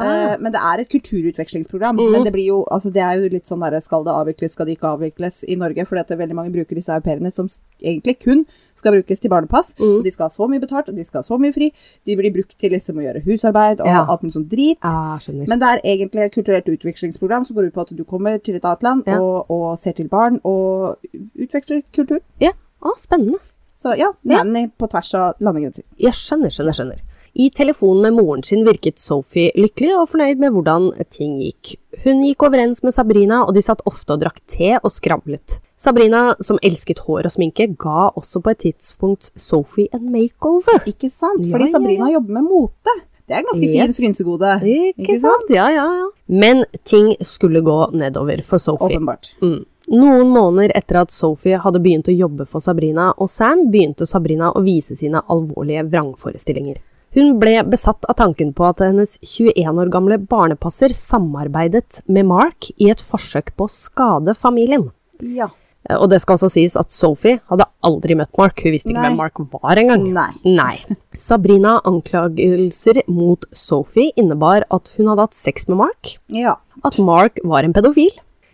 Eh, 0.01 0.37
men 0.41 0.53
det 0.55 0.61
er 0.65 0.81
et 0.81 0.89
kulturutvekslingsprogram. 0.89 1.97
Mhm. 1.97 2.13
Men 2.13 2.25
det 2.25 2.33
blir 2.33 2.47
jo, 2.47 2.65
altså 2.71 2.91
det 2.91 3.03
er 3.05 3.21
jo 3.21 3.29
litt 3.29 3.45
sånn 3.45 3.61
derre 3.61 3.83
skal 3.85 4.03
det 4.07 4.15
avvikles, 4.17 4.53
skal 4.57 4.65
det 4.67 4.79
ikke 4.79 4.95
avvikles 4.95 5.45
i 5.45 5.57
Norge? 5.61 5.85
Fordi 5.85 6.01
at 6.01 6.09
det 6.09 6.17
er 6.17 6.23
veldig 6.23 6.39
mange 6.39 6.53
bruker 6.55 6.75
disse 6.75 6.89
au 6.89 7.01
pairene 7.05 7.31
som 7.31 7.51
egentlig 7.83 8.17
kun 8.25 8.47
skal 8.75 8.97
brukes 8.97 9.21
til 9.21 9.29
barnepass. 9.29 9.75
Mm. 9.77 10.03
De 10.03 10.11
skal 10.11 10.31
ha 10.31 10.33
så 10.33 10.49
mye 10.49 10.61
betalt, 10.65 10.89
og 10.89 10.97
de 10.97 11.05
skal 11.05 11.21
ha 11.21 11.29
så 11.29 11.37
mye 11.37 11.53
fri. 11.53 11.69
De 12.07 12.17
blir 12.17 12.33
brukt 12.33 12.57
til 12.57 12.73
liksom 12.73 12.97
å 12.97 13.05
gjøre 13.05 13.25
husarbeid 13.29 13.85
og 13.85 13.93
alt 13.93 14.23
mulig 14.25 14.39
sånn 14.39 14.49
drit. 14.49 14.81
Ah. 14.81 15.21
Men 15.29 15.61
det 15.61 15.69
er 15.69 15.85
egentlig 15.85 16.25
et 16.25 16.33
kulturelt 16.33 16.73
utvekslingsprogram 16.73 17.45
som 17.45 17.57
går 17.57 17.69
ut 17.69 17.77
på 17.77 17.85
at 17.85 17.93
du 17.93 18.05
kommer 18.05 18.41
til 18.41 18.57
et 18.57 18.65
annet 18.65 18.83
land 18.83 19.05
og, 19.21 19.51
og 19.53 19.79
ser 19.79 19.93
til 19.93 20.09
barn 20.09 20.41
og 20.45 20.97
utveksler 21.37 21.85
kultur. 21.93 22.25
ja, 22.41 22.57
ah, 22.81 22.97
spennende. 22.97 23.37
Så 23.81 23.95
ja, 23.97 24.11
Ja. 24.29 24.43
nanny 24.45 24.67
på 24.79 24.89
tvers 24.93 25.15
av 25.17 25.35
landegrenser. 25.41 25.85
Jeg 25.99 26.13
skjønner, 26.13 26.53
skjønner, 26.53 26.77
skjønner. 26.77 27.17
I 27.35 27.47
telefonen 27.55 28.03
med 28.03 28.17
moren 28.19 28.43
sin 28.43 28.65
virket 28.67 28.99
Sophie 28.99 29.53
lykkelig 29.55 29.93
og 29.97 30.09
fornøyd 30.11 30.41
med 30.43 30.53
hvordan 30.53 30.91
ting 31.15 31.39
gikk. 31.41 31.77
Hun 32.05 32.25
gikk 32.27 32.43
overens 32.43 32.83
med 32.83 32.93
Sabrina, 32.93 33.45
og 33.47 33.55
de 33.55 33.63
satt 33.63 33.81
ofte 33.87 34.13
og 34.17 34.21
drakk 34.21 34.41
te 34.51 34.75
og 34.83 34.91
skravlet. 34.91 35.61
Sabrina, 35.81 36.35
som 36.45 36.59
elsket 36.63 36.99
hår 37.07 37.25
og 37.31 37.33
sminke, 37.33 37.69
ga 37.79 38.11
også 38.19 38.43
på 38.45 38.51
et 38.51 38.59
tidspunkt 38.67 39.31
Sophie 39.39 39.89
en 39.95 40.11
makeover. 40.13 40.83
Ikke 40.91 41.09
sant? 41.09 41.41
Ja, 41.47 41.55
Fordi 41.55 41.71
ja, 41.71 41.73
Sabrina 41.73 42.11
jobber 42.13 42.37
med 42.41 42.51
mote. 42.51 42.97
Det 43.31 43.37
er 43.37 43.45
en 43.45 43.51
ganske 43.53 43.69
Yes. 43.71 43.81
fin 43.87 43.95
frynsegode. 43.95 44.53
Ikke 44.99 45.15
sant? 45.23 45.51
Ja, 45.55 45.69
ja, 45.71 45.87
ja. 46.01 46.09
Men 46.27 46.65
ting 46.83 47.13
skulle 47.23 47.63
gå 47.63 47.77
nedover 47.95 48.43
for 48.43 48.59
Sophie. 48.59 48.97
Åpenbart. 48.99 49.37
Mm. 49.41 49.61
Noen 49.91 50.29
måneder 50.35 50.73
etter 50.75 50.99
at 51.01 51.11
Sophie 51.15 51.59
hadde 51.59 51.79
begynt 51.83 52.11
å 52.11 52.15
jobbe 52.17 52.47
for 52.47 52.61
Sabrina 52.63 53.13
og 53.19 53.31
Sam, 53.31 53.69
begynte 53.71 54.07
Sabrina 54.07 54.51
å 54.55 54.63
vise 54.67 54.97
sine 54.99 55.23
alvorlige 55.31 55.87
vrangforestillinger. 55.91 56.83
Hun 57.15 57.39
ble 57.43 57.57
besatt 57.67 58.05
av 58.09 58.15
tanken 58.19 58.53
på 58.55 58.67
at 58.69 58.83
hennes 58.85 59.17
21 59.23 59.79
år 59.83 59.89
gamle 59.91 60.19
barnepasser 60.19 60.91
samarbeidet 60.95 62.03
med 62.07 62.27
Mark 62.27 62.71
i 62.79 62.91
et 62.91 62.99
forsøk 63.03 63.55
på 63.57 63.67
å 63.67 63.73
skade 63.73 64.35
familien. 64.39 64.91
Ja. 65.23 65.49
Eh, 65.89 65.97
Og 65.97 66.11
det 66.11 66.21
skal 66.21 66.37
også 66.37 66.51
sies 66.53 66.77
at 66.77 66.91
Sophie 66.93 67.41
hadde 67.49 67.65
aldri 67.83 68.15
møtt 68.15 68.37
Mark, 68.37 68.61
hun 68.63 68.73
visste 68.75 68.91
ikke 68.93 69.01
Nei. 69.01 69.09
hvem 69.09 69.17
Mark 69.17 69.39
var 69.63 69.77
engang. 69.81 70.05
Nei. 70.13 70.33
Nei. 70.45 70.97
Sabrina 71.17 71.79
anklagelser 71.89 73.03
mot 73.09 73.45
Sophie 73.57 74.13
innebar 74.17 74.65
at 74.71 74.93
hun 74.97 75.09
hadde 75.09 75.25
hatt 75.29 75.35
sex 75.39 75.67
med 75.69 75.79
Mark, 75.79 76.19
Ja. 76.29 76.57
at 76.85 76.99
Mark 76.99 77.39
var 77.45 77.65
en 77.65 77.73
pedofil. 77.73 78.11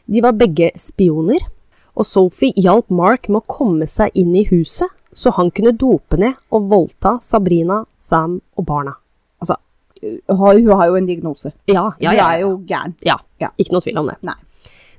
De 0.08 0.20
var 0.22 0.32
begge 0.38 0.70
spioner, 0.78 1.40
og 1.96 2.04
Sophie 2.06 2.52
hjalp 2.56 2.90
Mark 2.90 3.28
med 3.28 3.42
å 3.42 3.46
komme 3.50 3.86
seg 3.90 4.10
inn 4.14 4.34
i 4.36 4.44
huset, 4.50 4.88
så 5.16 5.32
han 5.32 5.50
kunne 5.50 5.72
dope 5.72 6.16
ned 6.20 6.34
og 6.52 6.68
voldta 6.70 7.16
Sabrina, 7.24 7.86
Sam 7.98 8.40
og 8.56 8.66
barna. 8.66 8.94
Altså, 9.42 9.56
Hun 10.28 10.68
har 10.76 10.86
jo 10.86 10.94
en 10.94 11.06
diagnose. 11.06 11.52
ja, 11.66 11.90
ja, 11.98 12.10
Hun 12.10 12.18
er 12.20 12.38
jo 12.40 12.50
gæren. 12.68 12.94
ja. 13.02 13.16
Ja. 13.40 13.48
Ikke 13.58 13.72
noe 13.72 13.80
tvil 13.80 13.98
om 13.98 14.06
det. 14.06 14.16
Nei. 14.22 14.34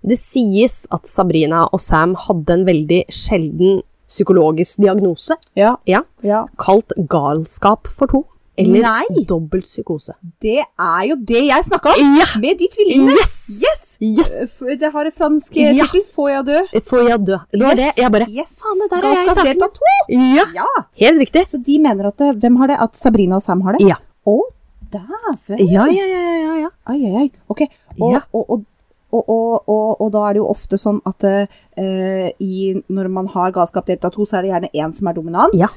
Det 0.06 0.18
sies 0.20 0.86
at 0.92 1.06
Sabrina 1.08 1.66
og 1.74 1.80
Sam 1.82 2.16
hadde 2.16 2.50
en 2.54 2.66
veldig 2.68 3.04
sjelden 3.10 3.82
psykologisk 4.08 4.80
diagnose, 4.80 5.36
Ja. 5.56 5.76
ja, 5.86 6.02
ja. 6.24 6.46
kalt 6.58 6.94
galskap 7.12 7.88
for 7.88 8.08
to, 8.08 8.26
eller 8.58 8.82
Nei. 8.82 9.24
dobbelt 9.28 9.66
psykose. 9.68 10.14
Det 10.42 10.62
er 10.64 11.02
jo 11.10 11.16
det 11.20 11.44
jeg 11.50 11.66
snakka 11.68 11.92
om! 11.94 12.16
Ja! 12.18 12.26
Med 12.40 12.58
de 12.58 12.68
tvillingene! 12.72 13.12
Yes! 13.20 13.36
Yes! 13.62 13.84
Yes! 14.00 14.78
Det 14.80 14.92
har 14.94 15.06
et 15.10 15.14
fransk 15.18 15.56
Ja. 15.58 15.74
tittel. 15.74 16.04
Får 16.16 16.30
jeg 16.30 16.46
dø? 16.46 16.80
Får 16.88 17.08
jeg 17.10 17.20
dø? 17.26 17.38
Det 17.52 17.62
var 17.66 17.76
det. 17.76 17.92
Jeg 17.98 18.12
bare 18.12 18.28
Yes. 18.30 18.56
Faen, 18.62 18.80
det 18.80 18.90
der 18.92 19.08
er 19.10 19.16
jeg 19.26 19.36
sagt. 19.36 19.60
to! 19.76 19.94
Ja, 20.10 20.46
Ja! 20.56 20.68
helt 21.04 21.20
riktig. 21.20 21.48
Så 21.50 21.58
de 21.64 21.80
mener 21.80 22.08
at 22.08 22.18
det, 22.18 22.36
Hvem 22.40 22.56
har 22.58 22.68
det? 22.68 22.78
At 22.80 22.96
Sabrina 22.96 23.36
og 23.36 23.42
Sam 23.44 23.62
har 23.62 23.74
det? 23.74 23.88
Ja. 23.90 23.96
Å, 24.26 24.40
dæven! 24.92 25.60
Ja, 25.70 25.86
ja, 25.92 26.06
ja, 26.06 26.22
ja, 26.46 26.56
ja. 26.64 26.70
Ai, 26.88 26.98
ai, 27.06 27.16
ai. 27.24 27.32
Ok. 27.50 27.62
Og, 28.00 28.12
Ja. 28.14 28.22
og, 28.34 28.46
og, 28.50 28.66
og, 29.12 29.30
og, 29.30 29.70
og, 29.72 30.02
og 30.04 30.10
da 30.12 30.24
er 30.28 30.36
det 30.36 30.41
jo 30.41 30.50
ofte 30.52 30.80
sånn 30.80 30.98
at 31.08 31.24
uh, 31.24 32.26
i, 32.43 32.74
når 32.91 33.08
man 33.13 33.30
har 33.32 33.54
galskap 33.56 33.88
delt 33.88 34.04
av 34.04 34.12
to, 34.15 34.26
så 34.28 34.39
er 34.39 34.46
det 34.46 34.52
gjerne 34.52 34.74
én 34.74 34.96
som 34.98 35.08
er 35.08 35.15
dominant. 35.15 35.56
Ja. 35.56 35.70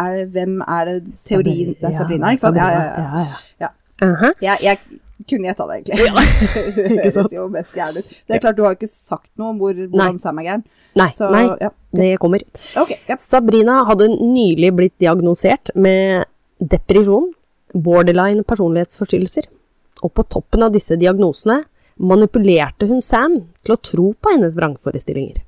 Er, 0.00 0.24
hvem 0.32 0.60
er 0.64 0.86
det 0.88 0.96
teorien 1.18 1.74
Det 1.76 1.90
er 1.90 1.96
Sabrina, 1.98 2.30
ikke 2.32 2.46
sant? 2.46 2.56
Ja, 2.56 2.70
ja, 2.72 2.82
ja. 2.86 3.04
ja, 3.04 3.24
ja. 3.26 3.66
Ja. 3.66 3.70
Aha. 4.06 4.30
Jeg, 4.40 4.62
jeg, 4.64 5.00
kunne 5.28 5.50
gjetta 5.50 5.66
det, 5.68 5.74
egentlig. 5.76 6.06
det 7.04 7.10
høres 7.16 7.34
jo 7.34 7.46
mest 7.52 7.74
gæren 7.76 7.98
ut. 8.00 8.14
Det 8.24 8.36
er 8.36 8.40
klart, 8.40 8.56
du 8.56 8.62
har 8.64 8.72
jo 8.72 8.78
ikke 8.78 8.88
sagt 8.88 9.28
noe 9.36 9.52
om 9.52 9.58
hvor, 9.60 9.76
hvordan 9.76 10.20
Sam 10.22 10.40
er 10.40 10.46
gæren. 10.46 10.64
Nei, 10.96 11.08
Så, 11.14 11.28
nei, 11.30 11.44
ja. 11.60 11.68
det 12.00 12.08
kommer. 12.22 12.44
Okay, 12.80 12.96
ja. 13.10 13.18
Sabrina 13.20 13.82
hadde 13.90 14.08
nylig 14.16 14.72
blitt 14.78 14.96
diagnosert 15.02 15.74
med 15.76 16.24
depresjon, 16.72 17.28
borderline 17.76 18.46
personlighetsforstyrrelser. 18.48 19.50
Og 20.00 20.14
på 20.16 20.24
toppen 20.32 20.64
av 20.64 20.72
disse 20.72 20.96
diagnosene 20.96 21.60
manipulerte 22.00 22.88
hun 22.88 23.02
Sam 23.04 23.40
til 23.64 23.74
å 23.76 23.80
tro 23.84 24.06
på 24.16 24.32
hennes 24.34 24.56
vrangforestillinger. 24.56 25.42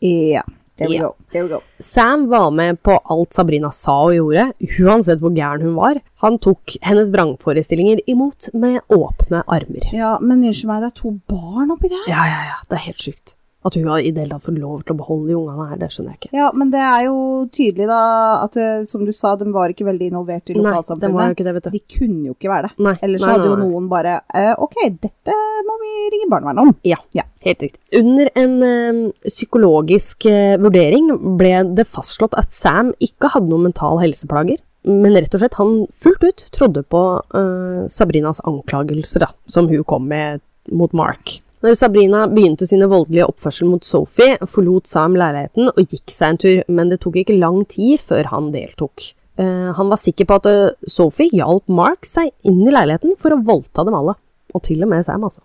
Ja, 0.00 0.42
there 0.78 0.88
we 0.88 0.96
Ja. 0.96 1.08
go. 1.08 1.14
There 1.32 1.42
we 1.44 1.48
go. 1.50 1.60
Sam 1.80 2.28
var 2.28 2.50
med 2.50 2.80
på 2.82 2.98
alt 3.10 3.32
Sabrina 3.34 3.70
sa 3.70 3.96
og 4.06 4.14
gjorde, 4.14 4.52
uansett 4.80 5.20
hvor 5.20 5.34
gæren 5.36 5.62
hun 5.62 5.74
var. 5.76 6.00
Han 6.22 6.38
tok 6.38 6.76
hennes 6.82 7.10
vrangforestillinger 7.10 8.00
imot 8.06 8.48
med 8.54 8.80
åpne 8.88 9.42
armer. 9.46 9.88
Ja, 9.92 10.18
men 10.20 10.42
unnskyld 10.42 10.66
meg, 10.70 10.82
det 10.82 10.92
er 10.92 11.00
to 11.02 11.10
barn 11.28 11.70
oppi 11.74 11.88
der. 11.92 12.06
Ja, 12.08 12.24
ja, 12.30 12.40
ja, 12.52 12.58
det 12.70 12.78
er 12.78 12.86
helt 12.88 12.98
sykt. 13.04 13.34
At 13.66 13.74
hun 13.74 13.88
i 13.98 14.12
det 14.14 14.22
hele 14.22 14.30
tatt 14.36 14.44
fått 14.46 14.58
lov 14.62 14.84
til 14.86 14.94
å 14.94 14.98
beholde 15.00 15.32
de 15.32 15.34
ungene 15.34 15.64
her, 15.66 15.78
det 15.80 15.88
skjønner 15.90 16.12
jeg 16.14 16.20
ikke. 16.20 16.28
Ja, 16.38 16.50
men 16.54 16.68
det 16.70 16.78
er 16.78 17.00
jo 17.08 17.16
tydelig 17.50 17.88
da 17.90 18.02
at, 18.44 18.54
eh, 18.56 18.84
som 18.86 19.02
du 19.04 19.10
sa, 19.12 19.32
de 19.40 19.48
var 19.50 19.72
ikke 19.74 19.86
veldig 19.88 20.12
involvert 20.12 20.52
i 20.52 20.54
lokalsamfunnet. 20.54 21.02
Nei, 21.02 21.08
det 21.10 21.18
var 21.18 21.32
jo 21.32 21.36
ikke 21.36 21.46
det, 21.48 21.54
vet 21.56 21.66
du. 21.66 21.70
De 21.74 21.80
kunne 21.98 22.28
jo 22.28 22.34
ikke 22.36 22.52
være 22.52 22.68
det. 22.70 22.84
Nei, 22.86 22.94
Ellers 23.02 23.24
nei, 23.24 23.26
så 23.26 23.32
hadde 23.34 23.48
jo 23.50 23.56
noen 23.64 23.88
bare 23.90 24.12
eh, 24.30 24.52
Ok, 24.62 24.78
dette 25.02 25.34
må 25.66 25.74
vi 25.82 25.90
ringe 26.14 26.30
barnevernet 26.30 26.62
om. 26.62 26.70
Ja, 26.86 27.00
Ja. 27.18 27.24
helt 27.44 27.66
riktig. 27.66 27.80
Under 27.98 28.30
en 28.38 28.54
ø, 28.62 29.10
psykologisk 29.26 30.26
ø, 30.30 30.38
vurdering 30.62 31.10
ble 31.40 31.52
det 31.74 31.86
fastslått 31.90 32.38
at 32.38 32.50
Sam 32.54 32.92
ikke 33.02 33.32
hadde 33.34 33.50
noen 33.50 33.66
mental 33.68 33.98
helseplager, 34.02 34.62
men 34.86 35.18
rett 35.18 35.34
og 35.34 35.42
slett 35.42 35.58
han 35.58 35.74
fullt 35.92 36.24
ut 36.30 36.46
trodde 36.54 36.84
på 36.86 37.02
eh, 37.34 37.82
Sabrinas 37.90 38.40
anklagelser, 38.46 39.26
da, 39.26 39.32
som 39.50 39.66
hun 39.68 39.82
kom 39.84 40.06
med 40.08 40.40
mot 40.70 40.94
Mark. 40.96 41.40
Når 41.64 41.74
Sabrina 41.74 42.26
begynte 42.30 42.68
sine 42.70 42.86
voldelige 42.90 43.26
oppførsel 43.26 43.66
mot 43.66 43.82
Sophie, 43.86 44.36
forlot 44.46 44.86
Sam 44.86 45.16
leiligheten 45.18 45.72
og 45.72 45.80
gikk 45.90 46.12
seg 46.14 46.34
en 46.36 46.38
tur, 46.44 46.60
men 46.70 46.92
det 46.92 47.00
tok 47.02 47.18
ikke 47.22 47.38
lang 47.38 47.64
tid 47.70 47.98
før 48.04 48.30
han 48.30 48.52
deltok. 48.54 49.08
Uh, 49.38 49.70
han 49.74 49.90
var 49.90 49.98
sikker 50.02 50.26
på 50.26 50.36
at 50.40 50.46
eh, 50.50 50.70
Sophie 50.90 51.30
hjalp 51.34 51.66
Mark 51.70 52.06
seg 52.06 52.30
inn 52.46 52.62
i 52.66 52.72
leiligheten 52.74 53.14
for 53.18 53.34
å 53.34 53.42
voldta 53.46 53.84
dem 53.86 53.94
alle. 53.98 54.16
Og 54.54 54.62
til 54.66 54.82
og 54.82 54.90
med 54.90 55.04
Sam, 55.06 55.26
altså. 55.26 55.42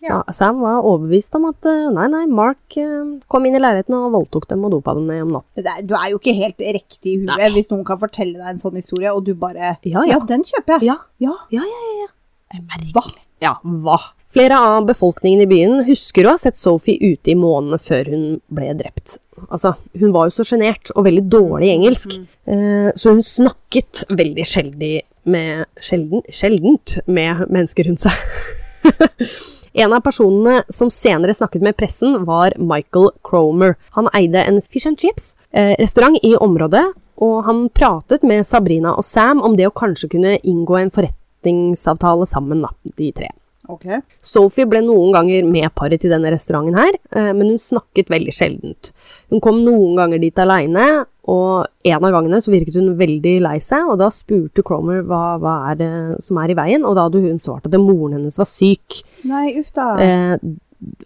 Ja. 0.00 0.20
Ja, 0.22 0.32
Sam 0.32 0.60
var 0.62 0.84
overbevist 0.86 1.34
om 1.34 1.48
at 1.48 1.66
eh, 1.66 1.88
nei, 1.96 2.06
nei, 2.12 2.22
Mark 2.30 2.76
kom 3.28 3.48
inn 3.48 3.56
i 3.58 3.60
leiligheten 3.60 3.96
og 3.98 4.12
voldtok 4.14 4.46
dem 4.52 4.62
og 4.68 4.76
dopa 4.76 4.94
dem 4.96 5.08
ned 5.10 5.24
om 5.26 5.32
natten. 5.38 5.66
Du 5.88 5.96
er 5.98 6.12
jo 6.12 6.20
ikke 6.20 6.36
helt 6.38 6.60
riktig 6.62 7.16
i 7.16 7.18
huet 7.24 7.32
Nei. 7.34 7.48
hvis 7.56 7.68
noen 7.72 7.82
kan 7.88 7.98
fortelle 8.00 8.36
deg 8.38 8.52
en 8.52 8.60
sånn 8.62 8.78
historie, 8.78 9.10
og 9.12 9.24
du 9.26 9.32
bare 9.36 9.74
Ja, 9.82 10.04
ja. 10.08 10.20
den 10.28 10.44
kjøper 10.46 10.78
jeg. 10.78 10.92
Ja, 10.92 11.00
Ja. 11.24 11.34
ja, 11.56 11.64
ja. 11.66 11.82
ja, 11.88 12.04
ja. 12.04 12.88
Hva? 12.94 13.02
Ja, 13.44 13.56
hva? 13.64 13.98
Flere 14.32 14.58
av 14.60 14.86
befolkningen 14.86 15.40
i 15.40 15.48
byen 15.48 15.84
husker 15.86 16.26
å 16.26 16.34
ha 16.34 16.40
sett 16.40 16.58
Sophie 16.58 17.00
ute 17.00 17.32
i 17.32 17.36
månedene 17.38 17.80
før 17.80 18.10
hun 18.12 18.24
ble 18.52 18.74
drept. 18.76 19.16
Altså, 19.48 19.72
hun 19.96 20.12
var 20.12 20.28
jo 20.28 20.34
så 20.36 20.44
sjenert 20.50 20.92
og 20.94 21.06
veldig 21.06 21.24
dårlig 21.32 21.70
i 21.70 21.76
engelsk, 21.78 22.18
mm. 22.44 22.90
så 22.98 23.14
hun 23.14 23.24
snakket 23.24 24.04
veldig 24.12 24.44
sjelden 24.48 25.06
med 25.28 25.64
sjelden, 25.84 26.24
sjeldent 26.32 26.98
med 27.06 27.46
mennesker 27.48 27.88
rundt 27.88 28.04
seg. 28.04 28.26
En 29.78 29.92
av 29.92 30.00
personene 30.02 30.62
som 30.72 30.90
senere 30.90 31.34
snakket 31.36 31.62
med 31.62 31.76
pressen, 31.78 32.24
var 32.26 32.54
Michael 32.58 33.12
Cromer. 33.22 33.76
Han 33.94 34.08
eide 34.16 34.42
en 34.42 34.62
fish 34.64 34.88
and 34.88 34.98
chips-restaurant 34.98 36.18
i 36.26 36.32
området, 36.34 36.82
og 37.22 37.36
han 37.46 37.68
pratet 37.74 38.24
med 38.26 38.46
Sabrina 38.48 38.96
og 38.98 39.06
Sam 39.06 39.42
om 39.44 39.54
det 39.58 39.68
å 39.68 39.74
kanskje 39.76 40.10
kunne 40.16 40.38
inngå 40.42 40.80
en 40.80 40.90
forretningsavtale 40.94 42.26
sammen, 42.26 42.64
da, 42.64 42.72
de 42.98 43.12
tre. 43.14 43.30
Ok. 43.68 43.84
Sophie 44.24 44.64
ble 44.68 44.80
noen 44.84 45.12
ganger 45.12 45.44
med 45.44 45.68
paret 45.76 46.00
til 46.00 46.12
denne 46.12 46.30
restauranten 46.32 46.78
her, 46.78 46.96
eh, 47.12 47.32
men 47.36 47.52
hun 47.52 47.60
snakket 47.60 48.08
veldig 48.12 48.32
sjeldent. 48.32 48.92
Hun 49.28 49.42
kom 49.44 49.60
noen 49.64 49.98
ganger 49.98 50.22
dit 50.22 50.40
aleine, 50.40 50.86
og 51.28 51.68
en 51.84 51.98
av 52.08 52.14
gangene 52.14 52.40
så 52.40 52.54
virket 52.54 52.78
hun 52.80 52.94
veldig 52.96 53.34
lei 53.44 53.58
seg, 53.60 53.90
og 53.92 54.00
da 54.00 54.08
spurte 54.14 54.64
Cromer 54.64 55.02
hva, 55.04 55.36
hva 55.42 55.58
er 55.72 55.78
det 55.82 55.92
som 56.24 56.40
er 56.40 56.54
i 56.54 56.56
veien, 56.56 56.86
og 56.88 56.96
da 56.96 57.04
hadde 57.10 57.20
hun 57.26 57.40
svart 57.42 57.68
at 57.68 57.76
moren 57.76 58.16
hennes 58.16 58.40
var 58.40 58.48
syk. 58.48 59.02
Nei, 59.28 59.52
uff 59.60 59.68
da. 59.76 59.90
Eh, 60.00 60.48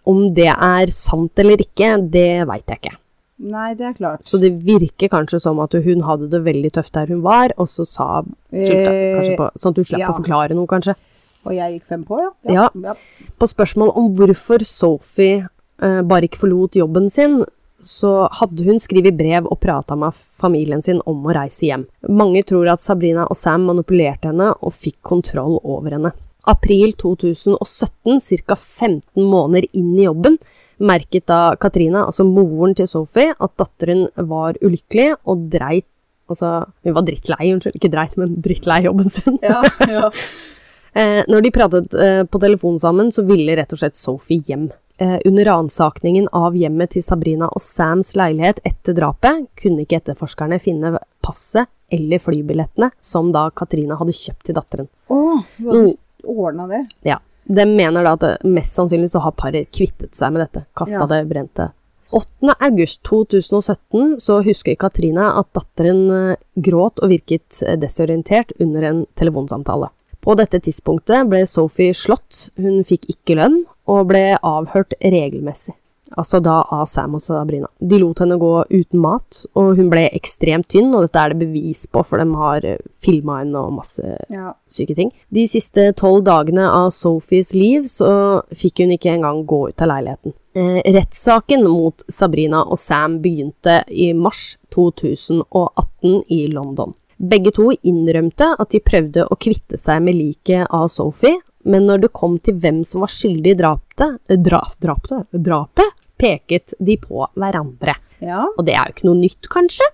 om 0.07 0.27
det 0.37 0.51
er 0.53 0.93
sant 0.95 1.39
eller 1.43 1.59
ikke, 1.59 1.97
det 2.13 2.45
veit 2.47 2.69
jeg 2.69 2.79
ikke. 2.79 2.97
Nei, 3.43 3.73
det 3.75 3.89
er 3.89 3.95
klart. 3.97 4.23
Så 4.23 4.39
det 4.39 4.53
virker 4.63 5.09
kanskje 5.11 5.41
som 5.41 5.59
at 5.59 5.73
hun 5.83 6.03
hadde 6.07 6.29
det 6.31 6.43
veldig 6.45 6.69
tøft 6.77 6.93
der 6.95 7.09
hun 7.11 7.23
var, 7.25 7.51
og 7.59 7.67
så 7.67 7.83
sa 7.83 8.07
skyldte 8.23 8.93
kanskje 9.17 9.39
på, 9.41 9.47
Sånn 9.59 9.73
at 9.73 9.81
hun 9.81 9.87
slapp 9.89 10.03
ja. 10.05 10.11
å 10.13 10.19
forklare 10.21 10.55
noe, 10.55 10.69
kanskje. 10.69 10.95
Og 11.43 11.55
jeg 11.55 11.75
gikk 11.75 11.89
fem 11.89 12.05
på, 12.07 12.19
ja. 12.47 12.67
Ja. 12.73 12.95
På 13.39 13.49
spørsmål 13.49 13.91
om 13.99 14.13
hvorfor 14.17 14.63
Sophie 14.67 15.43
eh, 15.43 16.01
bare 16.07 16.29
ikke 16.29 16.43
forlot 16.45 16.77
jobben 16.79 17.09
sin, 17.11 17.41
så 17.83 18.29
hadde 18.39 18.63
hun 18.63 18.79
skrevet 18.79 19.17
brev 19.19 19.47
og 19.51 19.59
prata 19.63 19.95
med 19.99 20.15
familien 20.15 20.81
sin 20.83 21.01
om 21.09 21.25
å 21.27 21.35
reise 21.35 21.67
hjem. 21.67 21.87
Mange 22.07 22.45
tror 22.47 22.69
at 22.71 22.83
Sabrina 22.83 23.27
og 23.27 23.37
Sam 23.37 23.67
manipulerte 23.67 24.31
henne 24.31 24.53
og 24.55 24.75
fikk 24.75 25.01
kontroll 25.03 25.57
over 25.59 25.97
henne. 25.97 26.13
April 26.47 26.91
2017, 26.99 28.19
ca. 28.47 28.55
15 28.55 29.23
måneder 29.23 29.67
inn 29.71 29.93
i 29.95 30.07
jobben, 30.07 30.37
merket 30.83 31.27
da 31.31 31.55
Katrina, 31.59 32.03
altså 32.09 32.25
moren 32.27 32.75
til 32.75 32.89
Sophie, 32.89 33.31
at 33.31 33.53
datteren 33.59 34.09
var 34.15 34.59
ulykkelig 34.63 35.13
og 35.23 35.49
dreit 35.53 35.87
Altså, 36.31 36.63
hun 36.87 36.93
var 36.95 37.03
drittlei, 37.03 37.49
unnskyld, 37.51 37.75
ikke 37.75 37.89
dreit, 37.91 38.13
men 38.17 38.37
drittlei 38.41 38.77
jobben 38.85 39.11
sin. 39.11 39.35
Ja, 39.43 39.59
ja. 39.91 40.07
Eh, 40.93 41.23
når 41.27 41.41
de 41.41 41.51
pratet 41.55 41.93
eh, 41.97 42.23
på 42.23 42.39
telefon 42.41 42.79
sammen, 42.79 43.11
så 43.11 43.23
ville 43.25 43.55
rett 43.57 43.73
og 43.73 43.81
slett 43.81 43.97
Sophie 43.97 44.43
hjem. 44.45 44.67
Eh, 45.01 45.15
under 45.25 45.45
ransakingen 45.49 46.27
av 46.37 46.53
hjemmet 46.55 46.93
til 46.93 47.01
Sabrina 47.05 47.47
og 47.49 47.61
Sams 47.65 48.13
leilighet 48.19 48.59
etter 48.67 48.93
drapet, 48.97 49.47
kunne 49.57 49.85
ikke 49.87 49.97
etterforskerne 50.03 50.59
finne 50.61 50.93
passet 51.25 51.65
eller 51.93 52.21
flybillettene 52.21 52.91
som 53.01 53.31
da 53.33 53.47
Katrina 53.53 53.97
hadde 53.99 54.13
kjøpt 54.13 54.45
til 54.49 54.57
datteren. 54.57 54.89
Å, 55.09 55.19
du 55.57 55.69
hadde 55.71 55.95
ordna 56.29 56.67
det. 56.69 56.83
Ja. 57.09 57.17
De 57.43 57.65
mener 57.67 58.05
da 58.05 58.13
at 58.15 58.43
mest 58.47 58.77
sannsynlig 58.77 59.09
så 59.11 59.19
har 59.25 59.33
paret 59.35 59.67
kvittet 59.75 60.13
seg 60.15 60.31
med 60.31 60.45
dette, 60.45 60.63
kasta 60.77 61.01
Ja. 61.01 61.09
det 61.09 61.25
brente. 61.27 61.71
8. 62.13 62.53
august 62.61 63.01
2017 63.09 64.19
så 64.21 64.37
husker 64.45 64.77
Katrina 64.77 65.31
at 65.39 65.49
datteren 65.57 66.03
eh, 66.13 66.35
gråt 66.55 67.01
og 67.01 67.09
virket 67.09 67.63
eh, 67.65 67.73
desorientert 67.81 68.53
under 68.61 68.85
en 68.85 68.99
telefonsamtale. 69.17 69.89
På 70.23 70.35
dette 70.39 70.59
tidspunktet 70.63 71.27
ble 71.29 71.43
Sophie 71.49 71.93
slått, 71.97 72.49
hun 72.55 72.83
fikk 72.87 73.09
ikke 73.11 73.35
lønn, 73.41 73.63
og 73.91 74.05
ble 74.13 74.37
avhørt 74.39 74.95
regelmessig. 75.03 75.75
Altså 76.13 76.37
da 76.43 76.59
av 76.69 76.83
Sam 76.85 77.15
og 77.17 77.23
Sabrina. 77.25 77.65
De 77.81 77.97
lot 77.97 78.19
henne 78.21 78.35
gå 78.37 78.51
uten 78.69 78.99
mat, 79.01 79.39
og 79.57 79.79
hun 79.79 79.87
ble 79.89 80.03
ekstremt 80.13 80.67
tynn, 80.69 80.91
og 80.93 81.07
dette 81.07 81.17
er 81.23 81.33
det 81.33 81.39
bevis 81.41 81.87
på, 81.89 82.03
for 82.05 82.21
de 82.21 82.27
har 82.37 82.67
filma 83.01 83.39
henne 83.41 83.57
og 83.57 83.73
masse 83.79 84.03
Ja. 84.29 84.53
syke 84.69 84.93
ting. 84.95 85.11
De 85.33 85.47
siste 85.47 85.91
tolv 85.97 86.23
dagene 86.23 86.67
av 86.69 86.91
Sophies 86.91 87.53
liv 87.57 87.87
så 87.89 88.43
fikk 88.53 88.83
hun 88.83 88.93
ikke 88.93 89.15
engang 89.15 89.43
gå 89.47 89.69
ut 89.69 89.81
av 89.81 89.89
leiligheten. 89.89 90.33
Eh, 90.55 90.81
rettssaken 90.93 91.63
mot 91.67 92.03
Sabrina 92.07 92.61
og 92.61 92.77
Sam 92.77 93.17
begynte 93.19 93.83
i 93.89 94.13
mars 94.13 94.57
2018 94.69 96.21
i 96.29 96.47
London. 96.47 96.93
Begge 97.23 97.53
to 97.55 97.69
innrømte 97.87 98.49
at 98.59 98.73
de 98.73 98.81
prøvde 98.83 99.23
å 99.31 99.37
kvitte 99.39 99.77
seg 99.79 100.01
med 100.03 100.17
liket 100.17 100.67
av 100.75 100.89
Sophie, 100.91 101.39
men 101.63 101.85
når 101.87 102.05
det 102.05 102.13
kom 102.17 102.35
til 102.43 102.57
hvem 102.59 102.81
som 102.87 103.05
var 103.05 103.11
skyldig 103.13 103.53
i 103.53 103.59
drapet, 103.61 104.17
eh, 104.27 104.39
dra, 104.39 104.59
drapet, 104.83 105.29
drapet, 105.31 105.93
peket 106.19 106.73
de 106.79 106.97
på 106.99 107.23
hverandre. 107.39 107.95
ja. 108.19 108.43
Og 108.57 108.65
det 108.67 108.75
er 108.75 108.89
jo 108.89 108.95
ikke 108.95 109.07
noe 109.07 109.21
nytt, 109.21 109.47
kanskje? 109.51 109.87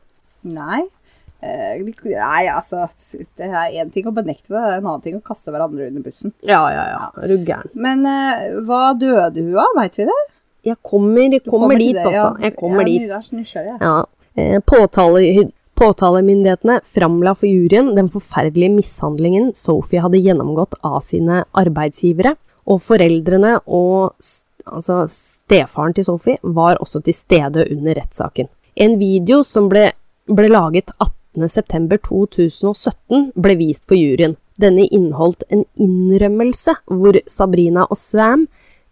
Nei. 0.50 0.88
Eh, 1.39 1.80
nei, 2.04 2.48
altså 2.52 2.89
Det 3.38 3.48
er 3.48 3.78
én 3.80 3.92
ting 3.94 4.10
å 4.10 4.12
benekte 4.12 4.50
det, 4.52 4.58
det 4.60 4.74
er 4.74 4.82
en 4.82 4.89
annen 4.89 5.04
ting 5.06 5.15
å 5.15 5.22
kaste 5.24 5.54
hverandre 5.54 5.88
under 5.88 6.04
bussen. 6.04 6.34
Ja, 6.44 6.65
ja, 6.74 6.84
ja. 6.92 7.06
Er 7.24 7.32
du 7.32 7.46
gæren? 7.48 7.70
Men 7.80 8.04
eh, 8.10 8.58
hva 8.68 8.89
døde 8.98 9.46
hun 9.46 9.56
av, 9.56 9.72
veit 9.78 9.96
vi 10.02 10.10
det? 10.10 10.20
Jeg 10.68 10.82
kommer, 10.84 11.30
jeg 11.30 11.46
kommer, 11.46 11.70
kommer, 11.70 11.80
dit, 11.80 11.96
det, 11.96 12.04
altså. 12.10 12.34
Jeg 12.44 12.56
kommer 12.58 12.84
jeg 12.84 13.06
dit. 13.06 13.13
er 13.15 13.38
nysgjerrig. 13.38 13.78
Ja. 13.86 13.96
Eh, 14.36 14.60
Påtale, 14.68 15.22
påtalemyndighetene 15.80 16.82
framla 16.84 17.32
for 17.36 17.48
juryen 17.48 17.96
den 17.96 18.10
forferdelige 18.12 18.70
mishandlingen 18.74 19.54
Sophie 19.56 20.02
hadde 20.04 20.18
gjennomgått 20.20 20.74
av 20.84 21.00
sine 21.06 21.46
arbeidsgivere, 21.58 22.36
og 22.70 22.82
foreldrene 22.84 23.60
og 23.65 24.13
altså 24.70 25.08
stefaren 25.10 25.94
til 25.96 26.06
Sophie 26.10 26.38
var 26.44 26.78
også 26.84 27.00
til 27.06 27.13
stede 27.15 27.65
under 27.72 27.96
rettssaken. 27.98 28.48
En 28.76 29.00
video 29.00 29.44
som 29.48 29.70
ble, 29.72 29.92
ble 30.28 30.48
laget 30.52 30.92
18.9.2017 31.00 33.32
ble 33.39 33.56
vist 33.60 33.88
for 33.89 33.98
juryen. 33.98 34.36
Denne 34.60 34.88
inneholdt 34.92 35.44
en 35.50 35.63
innrømmelse 35.80 36.74
hvor 36.92 37.15
Sabrina 37.32 37.86
og 37.88 37.98
Sam 37.98 38.48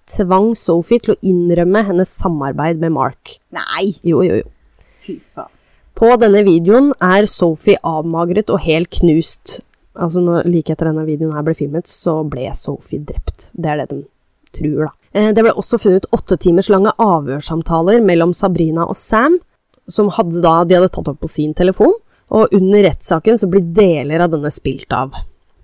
tvang 0.07 0.55
Sophie 0.55 0.99
til 1.03 1.13
å 1.13 1.19
innrømme 1.19 1.83
hennes 1.89 2.07
samarbeid 2.23 2.79
med 2.79 2.91
Mark. 2.95 3.39
Nei, 3.51 3.91
Jo, 4.07 4.23
jo, 4.23 4.35
jo. 4.39 4.47
fy 5.03 5.19
faen. 5.19 5.56
På 5.97 6.11
denne 6.21 6.43
videoen 6.45 6.91
er 7.01 7.25
Sophie 7.29 7.79
avmagret 7.85 8.51
og 8.53 8.61
helt 8.67 8.91
knust. 8.99 9.61
Altså 9.97 10.21
når, 10.21 10.45
like 10.45 10.69
etter 10.73 10.91
denne 10.91 11.07
videoen 11.07 11.33
her 11.33 11.45
ble 11.45 11.55
filmet, 11.57 11.89
så 11.89 12.19
ble 12.29 12.51
Sophie 12.53 13.01
drept. 13.01 13.49
Det 13.57 13.71
er 13.71 13.81
det 13.81 13.87
de 13.95 14.03
tror, 14.53 14.83
da. 14.85 14.91
Eh, 15.17 15.31
det 15.33 15.41
ble 15.41 15.55
også 15.57 15.79
funnet 15.81 16.05
åtte 16.13 16.37
timers 16.43 16.69
lange 16.69 16.93
avhørssamtaler 17.01 18.03
mellom 18.05 18.35
Sabrina 18.37 18.85
og 18.85 18.97
Sam, 18.99 19.39
som 19.89 20.11
hadde 20.13 20.43
da, 20.43 20.59
de 20.67 20.77
hadde 20.77 20.91
tatt 20.93 21.09
opp 21.09 21.23
på 21.23 21.31
sin 21.31 21.55
telefon, 21.57 21.95
og 22.27 22.53
under 22.53 22.83
rettssaken 22.89 23.39
så 23.39 23.49
blir 23.49 23.65
deler 23.73 24.21
av 24.25 24.33
denne 24.35 24.51
spilt 24.53 24.93
av. 24.93 25.15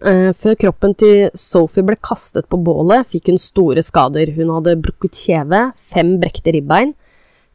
Eh, 0.03 0.31
Før 0.35 0.57
kroppen 0.59 0.95
til 0.97 1.29
Sophie 1.37 1.85
ble 1.85 1.99
kastet 2.01 2.49
på 2.49 2.57
bålet, 2.59 3.05
fikk 3.11 3.29
hun 3.29 3.39
store 3.39 3.83
skader. 3.85 4.33
Hun 4.35 4.51
hadde 4.57 4.79
brukket 4.81 5.19
kjeve, 5.27 5.67
fem 5.77 6.17
brekte 6.23 6.55
ribbein. 6.55 6.95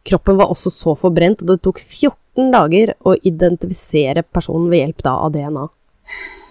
Kroppen 0.06 0.38
var 0.38 0.52
også 0.52 0.70
så 0.72 0.94
forbrent 0.98 1.42
at 1.42 1.50
det 1.50 1.58
tok 1.64 1.80
14 1.80 2.52
dager 2.54 2.94
å 3.06 3.16
identifisere 3.26 4.22
personen 4.22 4.68
ved 4.70 4.84
hjelp 4.84 5.02
da 5.06 5.16
av 5.24 5.32
DNA. 5.34 5.64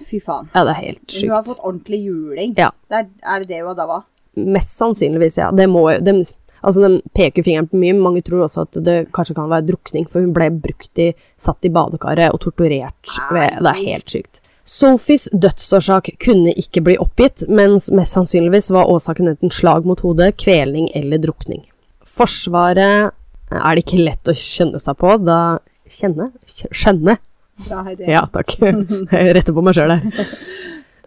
Fy 0.08 0.20
faen. 0.24 0.50
Ja, 0.54 0.64
det 0.64 0.74
er 0.74 0.82
helt 0.82 1.06
sykt. 1.06 1.24
Hun 1.24 1.36
har 1.36 1.46
fått 1.48 1.64
ordentlig 1.64 2.02
juling. 2.06 2.58
Ja. 2.58 2.72
Det 2.88 3.02
er, 3.02 3.08
er 3.24 3.44
det 3.44 3.50
det 3.52 3.64
hun 3.64 3.78
da 3.78 3.88
var? 3.90 4.04
Mest 4.38 4.76
sannsynligvis, 4.78 5.40
ja. 5.42 5.50
Det 5.56 5.66
må 5.72 5.88
jo 5.92 6.02
de, 6.06 6.20
Altså, 6.62 6.82
den 6.82 6.98
peker 7.16 7.46
fingeren 7.46 7.70
på 7.70 7.78
mye, 7.80 7.94
men 7.94 8.04
mange 8.04 8.24
tror 8.26 8.48
også 8.48 8.66
at 8.66 8.80
det 8.84 8.98
kanskje 9.16 9.36
kan 9.38 9.50
være 9.52 9.68
drukning, 9.70 10.08
for 10.10 10.26
hun 10.26 10.34
ble 10.36 10.50
brukt 10.64 11.02
i 11.02 11.12
Satt 11.40 11.66
i 11.68 11.72
badekaret 11.74 12.34
og 12.34 12.42
torturert. 12.44 13.14
Ved, 13.32 13.60
det 13.62 13.74
er 13.74 13.84
helt 13.84 14.16
sykt. 14.16 14.42
Sophies 14.68 15.30
dødsårsak 15.32 16.10
kunne 16.20 16.52
ikke 16.60 16.82
bli 16.84 16.98
oppgitt, 17.00 17.46
men 17.48 17.78
mest 17.96 18.18
sannsynligvis 18.18 18.72
var 18.76 18.90
årsaken 18.92 19.32
enten 19.32 19.54
slag 19.54 19.88
mot 19.88 20.02
hodet, 20.04 20.34
kvelning 20.42 20.90
eller 20.98 21.22
drukning. 21.24 21.64
Forsvaret 22.04 23.14
er 23.52 23.78
det 23.78 23.86
ikke 23.86 24.04
lett 24.04 24.30
å 24.30 24.36
skjønne 24.36 24.82
seg 24.84 24.98
på, 25.00 25.16
da 25.24 25.40
Kjenne? 25.88 26.32
Skjønne? 26.48 27.18
Bra, 27.68 27.84
Heidi. 27.88 28.08
Ja, 28.12 28.26
takk. 28.32 28.58
Jeg 28.60 29.36
retter 29.38 29.56
på 29.56 29.64
meg 29.66 29.78
sjøl 29.78 29.94
der. 29.96 30.26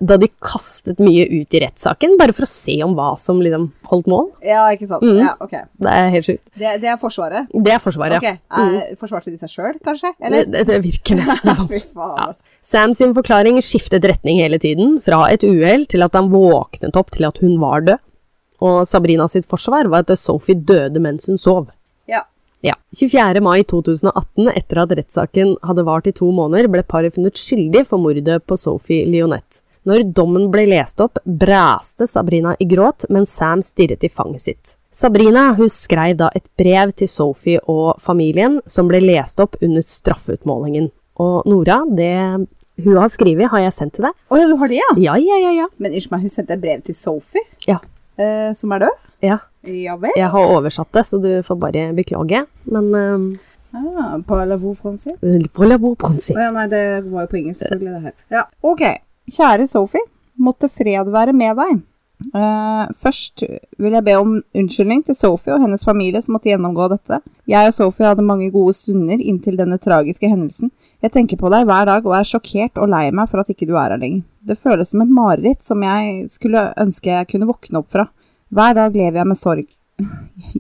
Da 0.01 0.17
de 0.17 0.31
kastet 0.41 1.01
mye 1.03 1.27
ut 1.29 1.55
i 1.55 1.61
rettssaken, 1.61 2.15
bare 2.17 2.33
for 2.33 2.47
å 2.47 2.49
se 2.49 2.79
om 2.87 2.95
hva 2.97 3.11
som 3.21 3.43
liksom 3.45 3.67
holdt 3.91 4.09
mål. 4.09 4.31
Ja, 4.47 4.63
ikke 4.73 4.89
sant. 4.89 5.05
Mm. 5.05 5.19
Ja, 5.21 5.35
ok. 5.45 5.53
Det 5.85 5.93
er 5.93 6.07
helt 6.15 6.29
sjukt. 6.31 6.45
Det, 6.57 6.71
det 6.81 6.89
er 6.89 6.97
Forsvaret. 7.03 7.51
Det 7.53 7.75
er 7.75 7.83
Forsvaret, 7.85 8.25
ja. 8.25 8.33
ja. 8.41 8.69
er, 8.81 8.95
Forsvarte 9.01 9.29
de 9.29 9.37
seg 9.43 9.53
sjøl, 9.53 9.77
kanskje? 9.85 10.15
Eller? 10.25 10.49
det, 10.49 10.65
det 10.71 10.79
virker 10.87 11.19
nesten 11.21 11.59
sånn. 11.59 11.69
Fy 11.69 11.83
faen. 11.93 12.39
Sam 12.65 12.95
sin 12.97 13.13
forklaring 13.17 13.61
skiftet 13.65 14.09
retning 14.09 14.41
hele 14.41 14.59
tiden, 14.61 14.99
fra 15.05 15.27
et 15.33 15.45
uhell 15.45 15.85
til 15.89 16.05
at 16.05 16.17
han 16.17 16.33
våknet 16.33 16.97
opp 16.97 17.13
til 17.13 17.29
at 17.29 17.41
hun 17.45 17.61
var 17.61 17.85
død. 17.85 18.01
Og 18.65 18.83
Sabrina 18.89 19.29
sitt 19.33 19.47
forsvar 19.49 19.89
var 19.93 20.05
at 20.05 20.17
Sophie 20.21 20.57
døde 20.57 21.01
mens 21.01 21.29
hun 21.29 21.41
sov. 21.41 21.69
Ja. 22.61 22.75
Ja. 22.75 22.77
24. 22.97 23.41
mai 23.41 23.63
2018, 23.65 24.51
etter 24.53 24.83
at 24.83 24.93
rettssaken 24.99 25.55
hadde 25.63 25.85
vart 25.87 26.09
i 26.11 26.13
to 26.13 26.29
måneder, 26.35 26.69
ble 26.69 26.83
paret 26.85 27.15
funnet 27.15 27.39
skyldig 27.39 27.87
for 27.89 28.03
mordet 28.03 28.43
på 28.45 28.59
Sophie 28.59 29.07
Lionette. 29.09 29.63
Når 29.89 30.11
dommen 30.13 30.51
ble 30.53 30.67
lest 30.69 31.01
opp, 31.01 31.17
bræste 31.25 32.05
Sabrina 32.11 32.53
i 32.61 32.67
gråt, 32.69 33.07
mens 33.09 33.33
Sam 33.33 33.63
stirret 33.65 34.05
i 34.05 34.11
fanget 34.13 34.45
sitt. 34.45 34.75
Sabrina 34.93 35.55
hun 35.57 35.71
skrev 35.73 36.19
da 36.19 36.29
et 36.37 36.51
brev 36.59 36.93
til 36.99 37.09
Sophie 37.09 37.63
og 37.71 37.95
familien, 38.03 38.59
som 38.67 38.91
ble 38.91 39.01
lest 39.01 39.41
opp 39.41 39.57
under 39.63 39.85
straffeutmålingen. 39.87 40.91
Og 41.23 41.49
Nora, 41.49 41.79
det 41.89 42.13
hun 42.81 42.97
har 42.97 43.09
skrevet, 43.13 43.49
har 43.53 43.65
jeg 43.65 43.77
sendt 43.77 43.97
til 43.97 44.09
deg. 44.09 44.19
Å 44.29 44.41
ja, 44.41 44.51
du 44.51 44.57
har 44.61 44.73
det, 44.73 44.81
ja? 44.81 44.91
Ja, 45.01 45.17
ja, 45.21 45.41
ja, 45.47 45.55
ja. 45.63 45.71
Men 45.81 45.95
unnskyld 45.95 46.17
meg, 46.17 46.27
hun 46.27 46.33
sendte 46.33 46.57
et 46.57 46.63
brev 46.65 46.85
til 46.85 46.97
Sophie, 46.99 47.45
Ja, 47.69 47.81
eh, 48.19 48.51
som 48.57 48.73
er 48.73 48.87
død? 48.87 48.99
ja. 49.23 49.39
Ja? 49.63 50.11
Jeg 50.17 50.29
har 50.33 50.47
oversatt 50.57 50.89
det, 50.97 51.03
så 51.05 51.19
du 51.21 51.29
får 51.45 51.59
bare 51.61 51.93
beklage. 51.93 52.47
Men 52.65 52.95
um, 52.95 53.27
Ah, 53.73 54.19
Parlez-vous 54.27 54.75
français? 54.75 55.15
Voulez-vous 55.55 55.95
prononcer? 55.95 56.35
Oh, 56.35 56.43
ja, 56.43 56.51
nei, 56.51 56.67
det 56.67 57.05
var 57.07 57.27
jo 57.27 57.31
på 57.31 57.39
engelsk, 57.39 57.61
selvfølgelig, 57.63 57.93
det 57.93 58.01
her. 58.03 58.15
Ja, 58.35 58.43
ok. 58.67 58.83
Kjære 59.31 59.67
Sophie, 59.71 60.03
måtte 60.43 60.67
fred 60.75 61.11
være 61.15 61.35
med 61.37 61.61
deg. 61.61 61.83
Eh, 62.21 62.91
først 63.01 63.43
vil 63.81 63.95
jeg 63.97 64.05
be 64.05 64.15
om 64.21 64.35
unnskyldning 64.55 65.03
til 65.07 65.17
Sophie 65.17 65.55
og 65.55 65.63
hennes 65.65 65.85
familie 65.87 66.21
som 66.23 66.37
måtte 66.37 66.51
gjennomgå 66.51 66.91
dette. 66.93 67.21
Jeg 67.49 67.71
og 67.71 67.75
Sophie 67.75 68.07
hadde 68.07 68.27
mange 68.27 68.51
gode 68.53 68.77
stunder 68.77 69.23
inntil 69.23 69.57
denne 69.59 69.81
tragiske 69.81 70.29
hendelsen. 70.29 70.71
Jeg 71.01 71.15
tenker 71.15 71.41
på 71.41 71.51
deg 71.53 71.65
hver 71.69 71.89
dag 71.89 72.07
og 72.07 72.17
er 72.19 72.29
sjokkert 72.29 72.79
og 72.79 72.91
lei 72.93 73.07
meg 73.17 73.31
for 73.33 73.41
at 73.41 73.51
ikke 73.53 73.69
du 73.71 73.75
er 73.75 73.95
her 73.95 74.01
lenger. 74.03 74.27
Det 74.45 74.61
føles 74.61 74.93
som 74.93 75.03
et 75.05 75.13
mareritt 75.17 75.65
som 75.65 75.83
jeg 75.85 76.29
skulle 76.33 76.69
ønske 76.81 77.13
jeg 77.13 77.31
kunne 77.33 77.49
våkne 77.49 77.81
opp 77.81 77.91
fra. 77.97 78.07
Hver 78.51 78.77
dag 78.77 78.97
lever 78.97 79.23
jeg 79.23 79.31
med 79.31 79.41
sorg. 79.41 79.69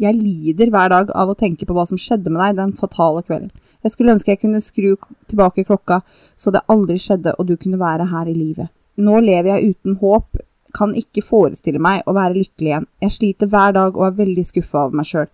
Jeg 0.04 0.14
lider 0.14 0.68
hver 0.68 0.90
dag 0.92 1.10
av 1.16 1.30
å 1.32 1.34
tenke 1.38 1.64
på 1.64 1.72
hva 1.72 1.86
som 1.88 1.98
skjedde 1.98 2.28
med 2.28 2.42
deg 2.42 2.58
den 2.58 2.74
fatale 2.76 3.22
kvelden. 3.24 3.48
Jeg 3.80 3.94
skulle 3.94 4.12
ønske 4.12 4.34
jeg 4.34 4.40
kunne 4.42 4.60
skru 4.60 4.90
tilbake 5.30 5.64
klokka, 5.64 6.02
så 6.36 6.52
det 6.52 6.60
aldri 6.68 6.98
skjedde 7.00 7.32
og 7.38 7.48
du 7.48 7.54
kunne 7.56 7.80
være 7.80 8.10
her 8.10 8.28
i 8.28 8.36
livet. 8.36 8.68
Nå 9.00 9.22
lever 9.24 9.48
jeg 9.54 9.72
uten 9.72 9.96
håp, 10.02 10.36
kan 10.76 10.94
ikke 10.96 11.24
forestille 11.26 11.80
meg 11.82 12.06
å 12.06 12.14
være 12.16 12.38
lykkelig 12.38 12.70
igjen. 12.72 12.88
Jeg 13.02 13.16
sliter 13.16 13.50
hver 13.50 13.74
dag 13.76 13.96
og 13.96 14.06
er 14.06 14.18
veldig 14.18 14.44
skuffa 14.48 14.86
over 14.86 15.00
meg 15.00 15.08
sjøl. 15.08 15.28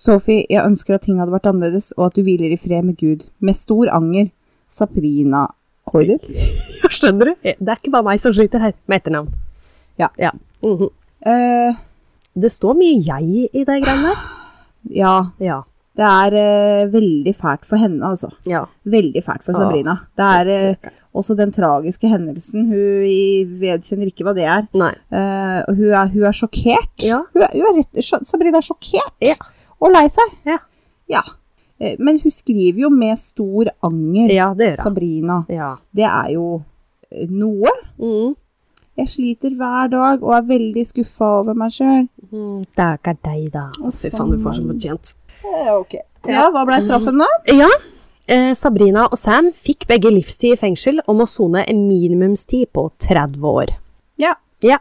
Sophie, 0.00 0.46
jeg 0.48 0.64
ønsker 0.64 0.96
at 0.96 1.04
ting 1.04 1.18
hadde 1.20 1.34
vært 1.34 1.48
annerledes, 1.50 1.90
og 1.98 2.06
at 2.08 2.16
du 2.16 2.24
hviler 2.24 2.54
i 2.54 2.58
fred 2.60 2.86
med 2.86 2.96
Gud. 3.00 3.26
Med 3.44 3.58
stor 3.58 3.90
anger. 3.92 4.30
Sabrina 4.70 5.48
Korder? 5.88 6.22
Skjønner 6.94 7.32
du? 7.32 7.34
Det 7.42 7.56
er 7.58 7.80
ikke 7.80 7.92
bare 7.92 8.06
meg 8.06 8.22
som 8.22 8.34
sliter 8.36 8.62
her 8.62 8.76
med 8.86 9.00
etternavn. 9.00 9.32
Ja. 9.98 10.08
ja. 10.18 10.30
Mm 10.62 10.76
-hmm. 10.78 10.90
uh, 11.26 11.74
Det 12.34 12.50
står 12.52 12.74
mye 12.74 13.02
jeg 13.06 13.48
i 13.52 13.64
de 13.64 13.80
greiene 13.82 14.08
der. 14.08 14.18
ja, 14.90 15.30
Ja. 15.40 15.62
Det 16.00 16.08
er 16.08 16.34
eh, 16.40 16.86
veldig 16.94 17.32
fælt 17.36 17.66
for 17.68 17.76
henne, 17.76 18.00
altså. 18.08 18.30
ja. 18.48 18.62
Veldig 18.88 19.20
fælt 19.26 19.42
for 19.44 19.52
Sabrina. 19.58 19.98
Det 20.16 20.28
er 20.40 20.50
eh, 20.54 20.90
også 21.12 21.34
den 21.36 21.52
tragiske 21.52 22.08
hendelsen. 22.08 22.64
Hun 22.70 23.58
vedkjenner 23.60 24.08
ikke 24.08 24.24
hva 24.24 24.32
det 24.38 24.46
er. 24.48 24.64
Nei. 24.80 24.94
Eh, 25.12 25.58
og 25.68 25.76
hun 25.76 25.92
er, 25.92 26.08
hun 26.14 26.24
er 26.30 26.38
sjokkert. 26.38 27.04
Ja. 27.04 27.20
Hun 27.34 27.44
er, 27.44 27.52
hun 27.52 27.68
er 27.68 27.76
rett, 27.82 28.00
sj- 28.00 28.24
Sabrina 28.24 28.62
er 28.62 28.66
sjokkert 28.70 29.12
Ja. 29.28 29.36
og 29.80 29.92
lei 29.92 30.06
seg. 30.14 30.32
Ja. 30.48 30.56
Ja. 31.12 31.22
Eh, 31.80 31.96
Men 32.00 32.20
hun 32.24 32.32
skriver 32.32 32.80
jo 32.86 32.90
med 32.96 33.18
stor 33.20 33.68
anger. 33.84 34.32
Ja, 34.32 34.50
det 34.56 34.70
gjør 34.70 34.76
jeg. 34.78 34.84
Sabrina. 34.88 35.38
Ja. 35.52 35.74
Det 35.92 36.08
er 36.08 36.32
jo 36.38 36.46
eh, 37.12 37.26
noe. 37.28 37.72
Mm. 38.00 38.36
Jeg 39.00 39.08
sliter 39.08 39.52
hver 39.56 39.86
dag 39.92 40.22
og 40.24 40.32
er 40.36 40.42
veldig 40.48 40.82
skuffa 40.84 41.28
over 41.40 41.54
meg 41.56 41.70
sjøl. 41.72 42.08
Mm, 42.32 42.58
ikke 42.68 43.14
deg, 43.24 43.46
da. 43.54 43.62
Fy 43.96 44.10
faen, 44.12 44.32
du 44.34 44.40
får 44.42 44.58
så 44.58 44.64
fortjent. 44.68 45.12
Ok. 45.44 45.94
Ja, 46.28 46.50
hva 46.52 46.64
ble 46.68 46.80
straffen, 46.84 47.18
da? 47.22 47.26
Ja. 47.48 47.68
Eh, 48.30 48.52
Sabrina 48.54 49.06
og 49.10 49.16
Sam 49.18 49.48
fikk 49.56 49.86
begge 49.90 50.10
livstid 50.12 50.52
i 50.54 50.58
fengsel 50.60 51.00
og 51.06 51.16
må 51.18 51.26
sone 51.26 51.64
en 51.66 51.80
minimumstid 51.88 52.68
på 52.76 52.84
30 53.02 53.40
år. 53.48 53.72
Ja. 54.20 54.34
Ja. 54.62 54.76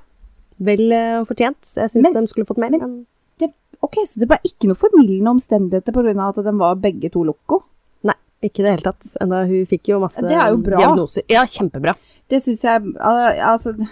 Vel 0.59 0.91
eh, 0.91 1.23
fortjent. 1.25 1.63
Jeg 1.79 1.89
syns 1.93 2.11
de 2.13 2.25
skulle 2.27 2.45
fått 2.45 2.57
mer. 2.61 2.69
men- 2.69 2.79
Men, 2.81 3.05
Det, 3.39 3.53
ok, 3.81 3.95
Så 4.05 4.19
det 4.19 4.27
ble 4.27 4.37
ikke 4.43 4.67
noe 4.67 4.75
formildende 4.75 5.31
omstendigheter 5.31 5.93
pga. 5.93 6.27
at 6.29 6.35
de 6.43 6.51
var 6.59 6.75
begge 6.75 7.09
to 7.11 7.23
loco? 7.23 7.63
nei, 8.03 8.13
ikke 8.43 8.59
i 8.59 8.63
det 8.63 8.71
hele 8.75 8.83
tatt. 8.91 9.15
Enda 9.21 9.45
hun 9.47 9.65
fikk 9.65 9.87
jo 9.87 9.99
masse 9.99 10.21
Det 10.21 10.31
er 10.35 10.49
jo 10.51 10.57
bra. 10.57 10.77
diagnoser. 10.77 11.23
Ja, 11.29 11.43
kjempebra. 11.45 11.95
Det 12.27 12.43
syns 12.43 12.61
jeg 12.61 12.81
al- 12.99 13.39
Altså 13.39 13.73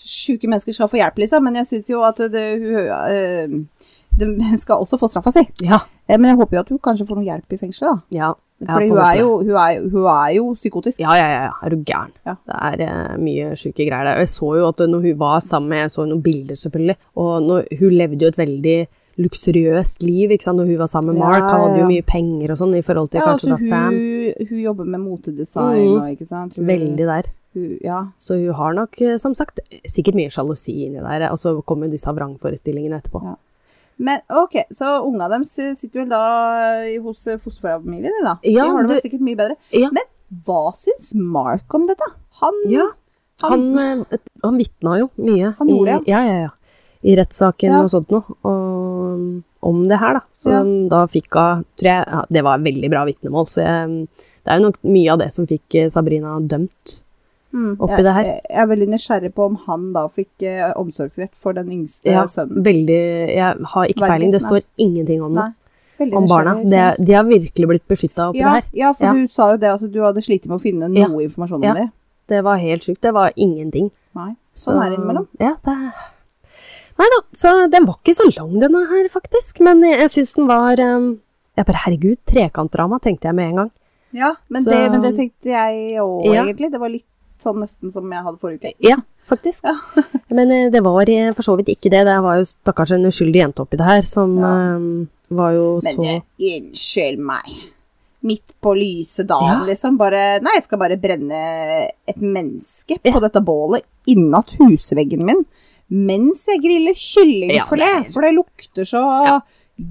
Sjuke 0.00 0.48
mennesker 0.48 0.72
skal 0.74 0.88
få 0.88 0.96
hjelp, 1.00 1.18
liksom, 1.18 1.42
men 1.44 1.54
jeg 1.60 1.66
syns 1.68 1.88
jo 1.92 2.00
at 2.02 2.16
det, 2.32 2.44
hun 2.60 2.76
øh, 2.76 3.64
De 4.18 4.28
skal 4.60 4.82
også 4.82 4.98
få 5.00 5.08
straffa 5.10 5.32
si. 5.34 5.46
Ja. 5.64 5.80
Eh, 6.06 6.18
Men 6.18 6.32
jeg 6.32 6.40
håper 6.42 6.58
jo 6.58 6.62
at 6.64 6.72
hun 6.74 6.80
kanskje 6.82 7.06
får 7.08 7.20
noe 7.20 7.28
hjelp 7.28 7.56
i 7.56 7.60
fengsel, 7.60 7.88
da. 7.88 7.98
Ja. 8.10 8.30
Fordi 8.60 8.90
hun 8.90 8.98
hun, 9.48 9.90
hun 9.92 10.06
er 10.12 10.32
jo 10.36 10.52
psykotisk. 10.52 11.00
Ja, 11.00 11.14
ja, 11.16 11.28
ja. 11.46 11.52
Er 11.64 11.72
du 11.72 11.76
gæren? 11.80 12.12
Ja. 12.26 12.34
Det 12.44 12.56
er 12.56 12.82
eh, 12.86 13.16
mye 13.16 13.54
sjuke 13.56 13.86
greier 13.86 14.04
der. 14.04 14.18
Og 14.18 14.26
jeg 14.26 14.32
så 14.34 14.50
jo 14.58 14.68
at 14.68 14.82
når 14.92 15.06
hun 15.06 15.18
var 15.18 15.40
sammen 15.40 15.70
med 15.72 15.86
Jeg 15.86 15.92
så 15.94 16.04
noen 16.04 16.22
bilder, 16.22 16.56
selvfølgelig. 16.60 16.96
Og 17.16 17.42
når, 17.42 17.70
hun 17.80 17.94
levde 17.96 18.26
jo 18.26 18.28
et 18.34 18.40
veldig 18.40 18.78
luksuriøst 19.20 20.04
liv 20.04 20.32
ikke 20.34 20.46
sant? 20.46 20.60
når 20.60 20.70
hun 20.70 20.80
var 20.80 20.90
sammen 20.92 21.16
med 21.16 21.24
Mark. 21.24 21.48
Han 21.48 21.64
hadde 21.64 21.82
jo 21.82 21.88
mye 21.88 22.06
penger 22.06 22.52
og 22.54 22.60
sånn 22.60 22.76
i 22.76 22.84
forhold 22.84 23.10
til 23.12 23.20
Ja, 23.20 23.26
kanskje 23.32 23.52
altså, 23.52 23.66
da 23.66 23.74
Sam. 23.74 23.98
hun, 23.98 24.48
hun 24.52 24.62
jobber 24.64 24.88
med 24.94 25.04
motedesign 25.04 25.82
mm. 25.82 25.98
og 25.98 26.08
ikke 26.14 26.28
sant. 26.28 26.56
Hun, 26.56 26.66
Veldig 26.70 27.10
der. 27.10 27.30
Hun, 27.56 27.68
ja. 27.84 28.00
Så 28.20 28.38
hun 28.40 28.56
har 28.60 28.76
nok, 28.76 29.00
eh, 29.00 29.18
som 29.22 29.36
sagt, 29.36 29.60
sikkert 29.88 30.20
mye 30.20 30.32
sjalusi 30.32 30.76
inni 30.86 31.00
der. 31.00 31.30
Og 31.30 31.40
så 31.40 31.56
kommer 31.64 31.88
jo 31.88 31.96
disse 31.96 32.12
vrangforestillingene 32.12 33.00
etterpå. 33.00 33.24
Ja. 33.24 33.38
Men 34.00 34.22
ok, 34.32 34.54
så 34.72 34.94
unga 35.04 35.26
deres 35.28 35.50
sitter 35.76 36.00
vel 36.06 36.08
da 36.08 36.20
hos 37.04 37.26
eh, 37.28 37.36
fosterfamilien 37.42 38.24
da? 38.24 38.38
Ja, 38.48 38.64
De 38.64 38.70
har 38.78 38.86
det 38.88 38.96
du- 38.96 39.02
sikkert 39.04 39.20
mye 39.26 39.36
bedre. 39.36 39.56
Ja. 39.76 39.90
Men 39.92 40.06
hva 40.46 40.70
syns 40.78 41.12
Mark 41.14 41.74
om 41.76 41.84
dette? 41.90 42.06
Han 42.40 42.62
Ja, 42.72 42.86
han, 43.42 43.66
han, 43.76 44.04
han 44.44 44.56
vitna 44.60 44.98
jo 45.02 45.10
mye. 45.20 45.52
Han 45.58 45.68
gjorde 45.68 46.00
i, 46.00 46.10
ja. 46.10 46.22
Ja, 46.24 46.40
ja, 46.46 46.50
I 47.04 47.14
rettssaken 47.16 47.70
Ja. 47.72 47.82
og 47.84 47.90
sånt 47.92 48.10
noe. 48.12 48.24
Og, 48.44 49.42
om 49.62 49.82
det 49.88 49.98
her, 50.00 50.14
da. 50.14 50.20
Så 50.36 50.50
Ja. 50.54 50.62
da 50.88 51.02
fikk 51.06 51.28
hun 51.36 51.64
Tror 51.76 51.88
jeg 51.90 52.06
ja, 52.08 52.24
Det 52.30 52.42
var 52.44 52.58
veldig 52.58 52.90
bra 52.92 53.04
vitnemål, 53.04 53.46
så 53.48 53.60
jeg, 53.64 54.08
det 54.44 54.48
er 54.52 54.58
jo 54.60 54.66
nok 54.70 54.78
mye 54.84 55.12
av 55.12 55.18
det 55.20 55.30
som 55.32 55.46
fikk 55.46 55.74
eh, 55.74 55.88
Sabrina 55.92 56.38
dømt. 56.40 57.02
Mm, 57.52 57.72
oppi 57.80 57.96
jeg, 57.98 58.04
det 58.06 58.12
her. 58.14 58.24
Jeg, 58.24 58.40
er 58.62 58.66
veldig 58.70 58.88
nysgjerrig 58.92 59.30
på 59.34 59.44
om 59.50 59.56
han 59.66 59.92
da 59.92 60.04
fikk 60.08 60.42
eh, 60.46 60.72
omsorgsrett 60.78 61.32
for 61.34 61.52
den 61.56 61.70
yngste 61.74 62.12
Ja, 62.12 62.24
sønnen. 62.30 62.62
veldig 62.62 63.00
Jeg 63.34 63.56
har 63.74 63.86
ikke 63.90 64.06
peiling. 64.06 64.30
Det 64.32 64.40
står 64.42 64.62
ingenting 64.78 65.22
om 65.22 65.34
det. 65.34 65.48
Om 66.00 66.26
barna. 66.30 66.54
Det, 66.64 67.04
de 67.04 67.12
har 67.12 67.24
virkelig 67.28 67.66
blitt 67.68 67.86
beskytta 67.90 68.30
oppi 68.30 68.38
ja, 68.40 68.54
det 68.54 68.62
her. 68.62 68.70
ja, 68.72 68.92
for 68.92 69.04
Ja. 69.04 69.12
du 69.12 69.26
sa 69.28 69.50
jo 69.52 69.56
det 69.58 69.68
at 69.74 69.92
du 69.92 70.00
hadde 70.00 70.22
slitt 70.24 70.46
med 70.46 70.56
å 70.56 70.62
finne 70.62 70.88
noe 70.88 71.22
informasjon 71.26 71.62
Ja. 71.62 71.70
om 71.74 71.76
det. 71.82 71.90
Det 72.28 72.44
var 72.46 72.56
helt 72.56 72.82
sjukt. 72.86 73.00
Det 73.02 73.12
var 73.12 73.32
ingenting. 73.36 73.90
Nei, 74.14 74.36
sånn 74.54 74.80
er 74.82 74.90
det 74.90 74.98
innimellom. 74.98 75.26
Ja, 75.38 75.56
det 75.64 75.92
Nei 77.00 77.06
da, 77.16 77.20
så 77.32 77.70
den 77.72 77.86
var 77.88 77.96
ikke 78.00 78.14
så 78.14 78.26
lang 78.36 78.58
denne 78.60 78.86
her, 78.90 79.06
faktisk. 79.08 79.60
Men 79.64 79.80
jeg, 79.82 79.98
jeg 80.00 80.10
syns 80.10 80.34
den 80.36 80.46
var 80.50 80.80
um, 80.84 81.20
Jeg 81.56 81.66
bare 81.66 81.80
herregud, 81.84 82.18
trekantdrama, 82.28 82.98
tenkte 83.00 83.28
jeg 83.28 83.34
med 83.34 83.48
en 83.50 83.56
gang. 83.56 83.70
Ja, 84.12 84.34
men, 84.48 84.62
Så- 84.64 84.70
det, 84.70 84.90
men 84.90 85.02
det 85.02 85.14
tenkte 85.16 85.50
jeg 85.52 85.98
òg, 86.02 86.24
egentlig. 86.26 86.70
Det 86.72 86.80
var 86.80 86.88
litt 86.88 87.06
sånn 87.42 87.60
nesten 87.62 87.92
som 87.92 88.10
jeg 88.12 88.22
hadde 88.26 88.38
forrige 88.42 88.70
uke. 88.70 88.74
Ja, 88.86 88.96
faktisk. 89.28 89.64
Men 90.36 90.50
eh, 90.54 90.68
det 90.70 90.82
var 90.86 91.08
eh, 91.10 91.32
for 91.36 91.42
så 91.46 91.56
vidt 91.58 91.72
ikke 91.74 91.90
det. 91.92 92.04
Det 92.08 92.16
var 92.24 92.38
jo 92.40 92.46
stakkars 92.48 92.92
en 92.96 93.08
uskyldig 93.10 93.42
jente 93.44 93.64
oppi 93.64 93.78
det 93.80 93.86
her, 93.88 94.02
som 94.06 94.36
Ja. 94.38 94.54
eh, 94.76 95.06
var 95.30 95.52
jo 95.54 95.66
Men 95.82 95.94
så 95.94 96.02
Men 96.06 96.22
unnskyld 96.38 97.18
meg. 97.18 97.50
Midt 98.22 98.52
på 98.60 98.74
lyse 98.76 99.24
dagen, 99.24 99.62
Ja. 99.62 99.64
liksom. 99.70 99.96
Bare 99.96 100.40
Nei, 100.44 100.56
jeg 100.58 100.64
skal 100.64 100.78
bare 100.78 100.98
brenne 101.00 101.40
et 102.06 102.20
menneske 102.20 102.98
på 103.02 103.20
dette 103.22 103.40
bålet 103.40 103.82
innat 104.06 104.52
husveggen 104.60 105.24
min 105.24 105.44
mens 105.90 106.44
jeg 106.46 106.60
griller 106.62 106.94
kyllingfilet. 106.94 107.80
Ja, 107.82 108.02
det 108.04 108.12
For 108.14 108.22
det 108.22 108.34
lukter 108.36 108.84
så 108.86 109.00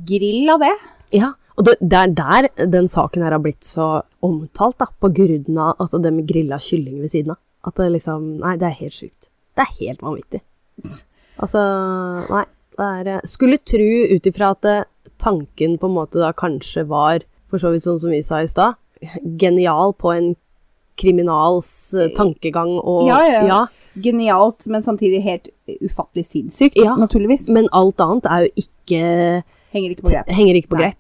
grill 0.08 0.48
av 0.54 0.62
det. 0.64 0.76
Ja, 1.12 1.34
og 1.60 1.66
det, 1.68 1.76
det 1.84 2.00
er 2.00 2.14
der 2.16 2.48
den 2.72 2.88
saken 2.88 3.26
her 3.26 3.36
har 3.36 3.44
blitt 3.44 3.68
så 3.68 3.90
omtalt, 4.24 4.78
da, 4.80 4.88
på 4.88 5.12
grunn 5.12 5.58
av 5.60 5.76
altså 5.76 6.00
det 6.00 6.14
med 6.16 6.28
grilla 6.30 6.60
kylling 6.64 7.02
ved 7.04 7.12
siden 7.12 7.36
av. 7.36 7.42
At 7.68 7.76
det 7.76 7.90
liksom 7.98 8.38
Nei, 8.40 8.56
det 8.60 8.70
er 8.70 8.78
helt 8.78 8.96
sjukt. 8.96 9.28
Det 9.58 9.66
er 9.66 9.74
helt 9.82 10.06
vanvittig. 10.06 10.40
Altså, 11.40 11.64
nei. 12.32 12.46
Det 12.80 12.86
er 12.88 13.10
eh, 13.12 13.26
Skulle 13.28 13.60
tru 13.60 13.90
ut 14.16 14.28
ifra 14.30 14.54
at 14.56 14.68
eh, 14.70 14.86
tanken 15.20 15.76
på 15.82 15.90
en 15.90 15.98
måte 15.98 16.22
da 16.22 16.32
kanskje 16.32 16.86
var, 16.88 17.26
for 17.52 17.60
så 17.60 17.74
vidt 17.74 17.84
sånn 17.84 18.00
som 18.00 18.14
vi 18.14 18.22
sa 18.24 18.40
i 18.40 18.48
stad, 18.48 18.80
genial 19.42 19.92
på 20.00 20.14
en 20.16 20.32
kriminals 21.00 21.94
eh, 21.96 22.08
tankegang 22.16 22.78
og 22.80 23.08
Ja, 23.10 23.20
ja, 23.28 23.44
ja. 23.48 23.60
Genialt, 24.00 24.64
men 24.72 24.84
samtidig 24.84 25.20
helt 25.28 25.52
ufattelig 25.84 26.30
sinnssykt, 26.32 26.80
Ja, 26.80 26.96
naturligvis. 27.00 27.50
Men 27.52 27.68
alt 27.76 28.00
annet 28.04 28.32
er 28.32 28.48
jo 28.48 28.64
ikke 28.64 29.04
Henger 29.76 29.94
ikke 29.94 30.08
på 30.08 30.14
greip. 30.16 30.36
Henger 30.40 30.58
ikke 30.64 30.72
på 30.72 30.80
Nei. 30.80 30.94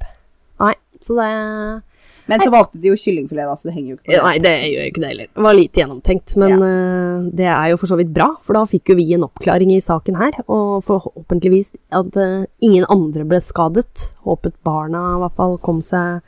Nei. 0.59 0.75
Så 0.99 1.15
det 1.15 1.81
Men 2.25 2.41
så 2.43 2.51
valgte 2.53 2.77
de 2.77 2.91
jo 2.91 2.97
kyllingfilet, 2.99 3.47
da, 3.47 3.55
så 3.57 3.69
det 3.69 3.73
henger 3.73 3.89
jo 3.89 3.97
ikke 3.97 4.05
på 4.05 4.13
Ja. 4.13 4.23
Nei, 4.27 4.39
det 4.43 4.51
gjør 4.53 4.83
jo 4.83 4.89
ikke 4.91 5.01
det 5.01 5.09
heller. 5.09 5.29
Det 5.33 5.45
var 5.45 5.55
lite 5.57 5.81
gjennomtenkt. 5.81 6.33
Men 6.37 6.65
eh, 6.65 7.29
det 7.39 7.47
er 7.49 7.69
jo 7.71 7.79
for 7.81 7.89
så 7.89 7.97
vidt 7.97 8.11
bra, 8.13 8.27
for 8.45 8.59
da 8.59 8.65
fikk 8.69 8.91
jo 8.91 8.97
vi 8.99 9.07
en 9.15 9.25
oppklaring 9.25 9.71
i 9.73 9.79
saken 9.81 10.19
her. 10.19 10.37
Og 10.45 10.83
forhåpentligvis 10.85 11.71
at 12.01 12.19
uh, 12.19 12.45
ingen 12.61 12.85
andre 12.91 13.25
ble 13.25 13.39
skadet. 13.41 14.11
Håpet 14.27 14.59
barna 14.67 15.15
i 15.15 15.23
hvert 15.23 15.39
fall 15.39 15.57
kom 15.63 15.81
seg 15.85 16.21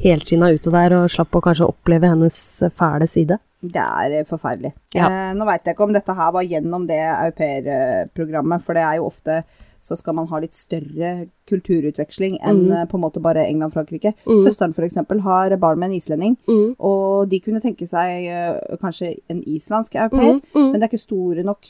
helskinna 0.00 0.48
ut 0.54 0.70
av 0.70 0.78
der 0.78 0.96
og 0.96 1.10
slapp 1.12 1.36
å 1.36 1.42
kanskje 1.44 1.68
oppleve 1.68 2.08
hennes 2.08 2.38
fæle 2.72 3.08
side. 3.10 3.36
Det 3.64 3.80
er 3.80 4.18
eh, 4.20 4.26
forferdelig. 4.28 4.72
Ja. 4.96 5.10
Uh, 5.10 5.30
nå 5.36 5.44
veit 5.48 5.64
jeg 5.64 5.76
ikke 5.76 5.86
om 5.86 5.94
dette 5.96 6.16
her 6.16 6.32
var 6.36 6.48
gjennom 6.48 6.88
det 6.88 7.00
aupairprogrammet, 7.04 8.64
for 8.64 8.76
det 8.76 8.84
er 8.84 8.98
jo 9.00 9.08
ofte 9.12 9.42
så 9.84 9.96
skal 10.00 10.14
man 10.16 10.26
ha 10.30 10.38
litt 10.40 10.54
større 10.56 11.26
kulturutveksling 11.50 12.38
enn 12.42 12.62
Mm. 12.64 12.72
eh, 12.72 12.84
på 12.88 12.94
en 12.96 13.02
måte 13.02 13.20
bare 13.20 13.44
England-Frankrike. 13.46 14.14
Mm. 14.26 14.38
Søsteren 14.46 14.72
eksempel 14.86 15.20
har 15.20 15.54
barn 15.60 15.78
med 15.78 15.90
en 15.90 15.96
islending, 16.00 16.36
Mm. 16.48 16.74
og 16.80 17.28
de 17.28 17.38
kunne 17.40 17.60
tenke 17.60 17.86
seg 17.86 18.26
uh, 18.32 18.76
kanskje 18.80 19.18
en 19.28 19.42
islandsk 19.44 19.94
au 19.96 20.08
pair, 20.08 20.32
Mm, 20.34 20.40
mm. 20.54 20.70
men 20.72 20.80
det 20.80 20.82
er 20.82 20.88
ikke 20.96 21.00
store 21.04 21.42
nok 21.44 21.60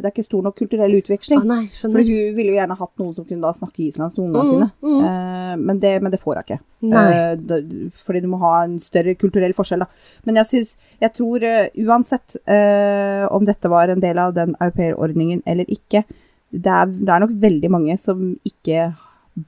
det 0.00 0.04
er 0.04 0.10
ikke 0.10 0.24
stor 0.24 0.42
nok 0.42 0.56
kulturell 0.56 0.90
utveksling. 1.00 1.38
Ah, 1.40 1.44
nei, 1.44 1.68
For 1.72 1.88
hun 2.02 2.34
ville 2.36 2.50
jo 2.52 2.58
gjerne 2.58 2.76
hatt 2.78 2.98
noen 2.98 3.14
som 3.14 3.24
kunne 3.24 3.40
da 3.42 3.52
snakke 3.52 3.86
islandsk 3.88 4.14
til 4.16 4.24
ungene 4.24 4.44
Mm, 4.44 4.50
sine. 4.50 4.70
Eh, 5.04 5.56
men, 5.56 5.78
det, 5.78 6.02
men 6.02 6.10
det 6.10 6.20
får 6.20 6.34
hun 6.34 6.42
ikke. 6.42 6.58
Uh, 6.84 7.88
fordi 7.94 8.20
du 8.20 8.28
må 8.28 8.38
ha 8.40 8.64
en 8.64 8.78
større 8.78 9.14
kulturell 9.14 9.54
forskjell, 9.54 9.78
da. 9.80 9.86
Men 10.26 10.34
jeg 10.36 10.46
syns 10.46 10.76
Jeg 11.00 11.12
tror 11.14 11.40
uansett 11.86 12.36
om 13.30 13.44
dette 13.44 13.68
var 13.70 13.88
en 13.88 14.00
del 14.00 14.18
av 14.18 14.34
den 14.34 14.54
au 14.60 14.70
pair-ordningen 14.70 15.42
eller 15.46 15.64
ikke, 15.68 16.04
det 16.54 16.70
er, 16.70 16.86
det 16.86 17.08
er 17.14 17.20
nok 17.24 17.34
veldig 17.42 17.70
mange 17.74 17.96
som 17.98 18.36
ikke 18.46 18.92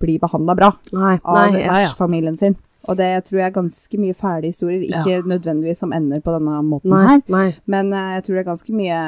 blir 0.00 0.18
behandla 0.18 0.56
bra 0.58 0.72
Nei, 0.92 1.12
av 1.22 1.52
vertsfamilien 1.54 2.34
ja, 2.34 2.38
ja. 2.40 2.40
sin. 2.48 2.56
Og 2.88 2.96
det 2.98 3.10
tror 3.26 3.38
jeg 3.40 3.46
er 3.48 3.54
ganske 3.54 3.98
mye 3.98 4.14
fæle 4.14 4.46
historier. 4.50 4.82
Ikke 4.86 5.16
Ja. 5.16 5.22
nødvendigvis 5.26 5.78
som 5.82 5.92
ender 5.94 6.20
på 6.22 6.34
denne 6.34 6.58
måten 6.66 6.90
Nei, 6.90 7.06
her, 7.06 7.22
nei. 7.28 7.46
men 7.66 7.92
eh, 7.92 8.12
jeg 8.16 8.24
tror 8.26 8.34
det 8.36 8.42
er 8.44 8.50
ganske 8.52 8.74
mye 8.74 9.00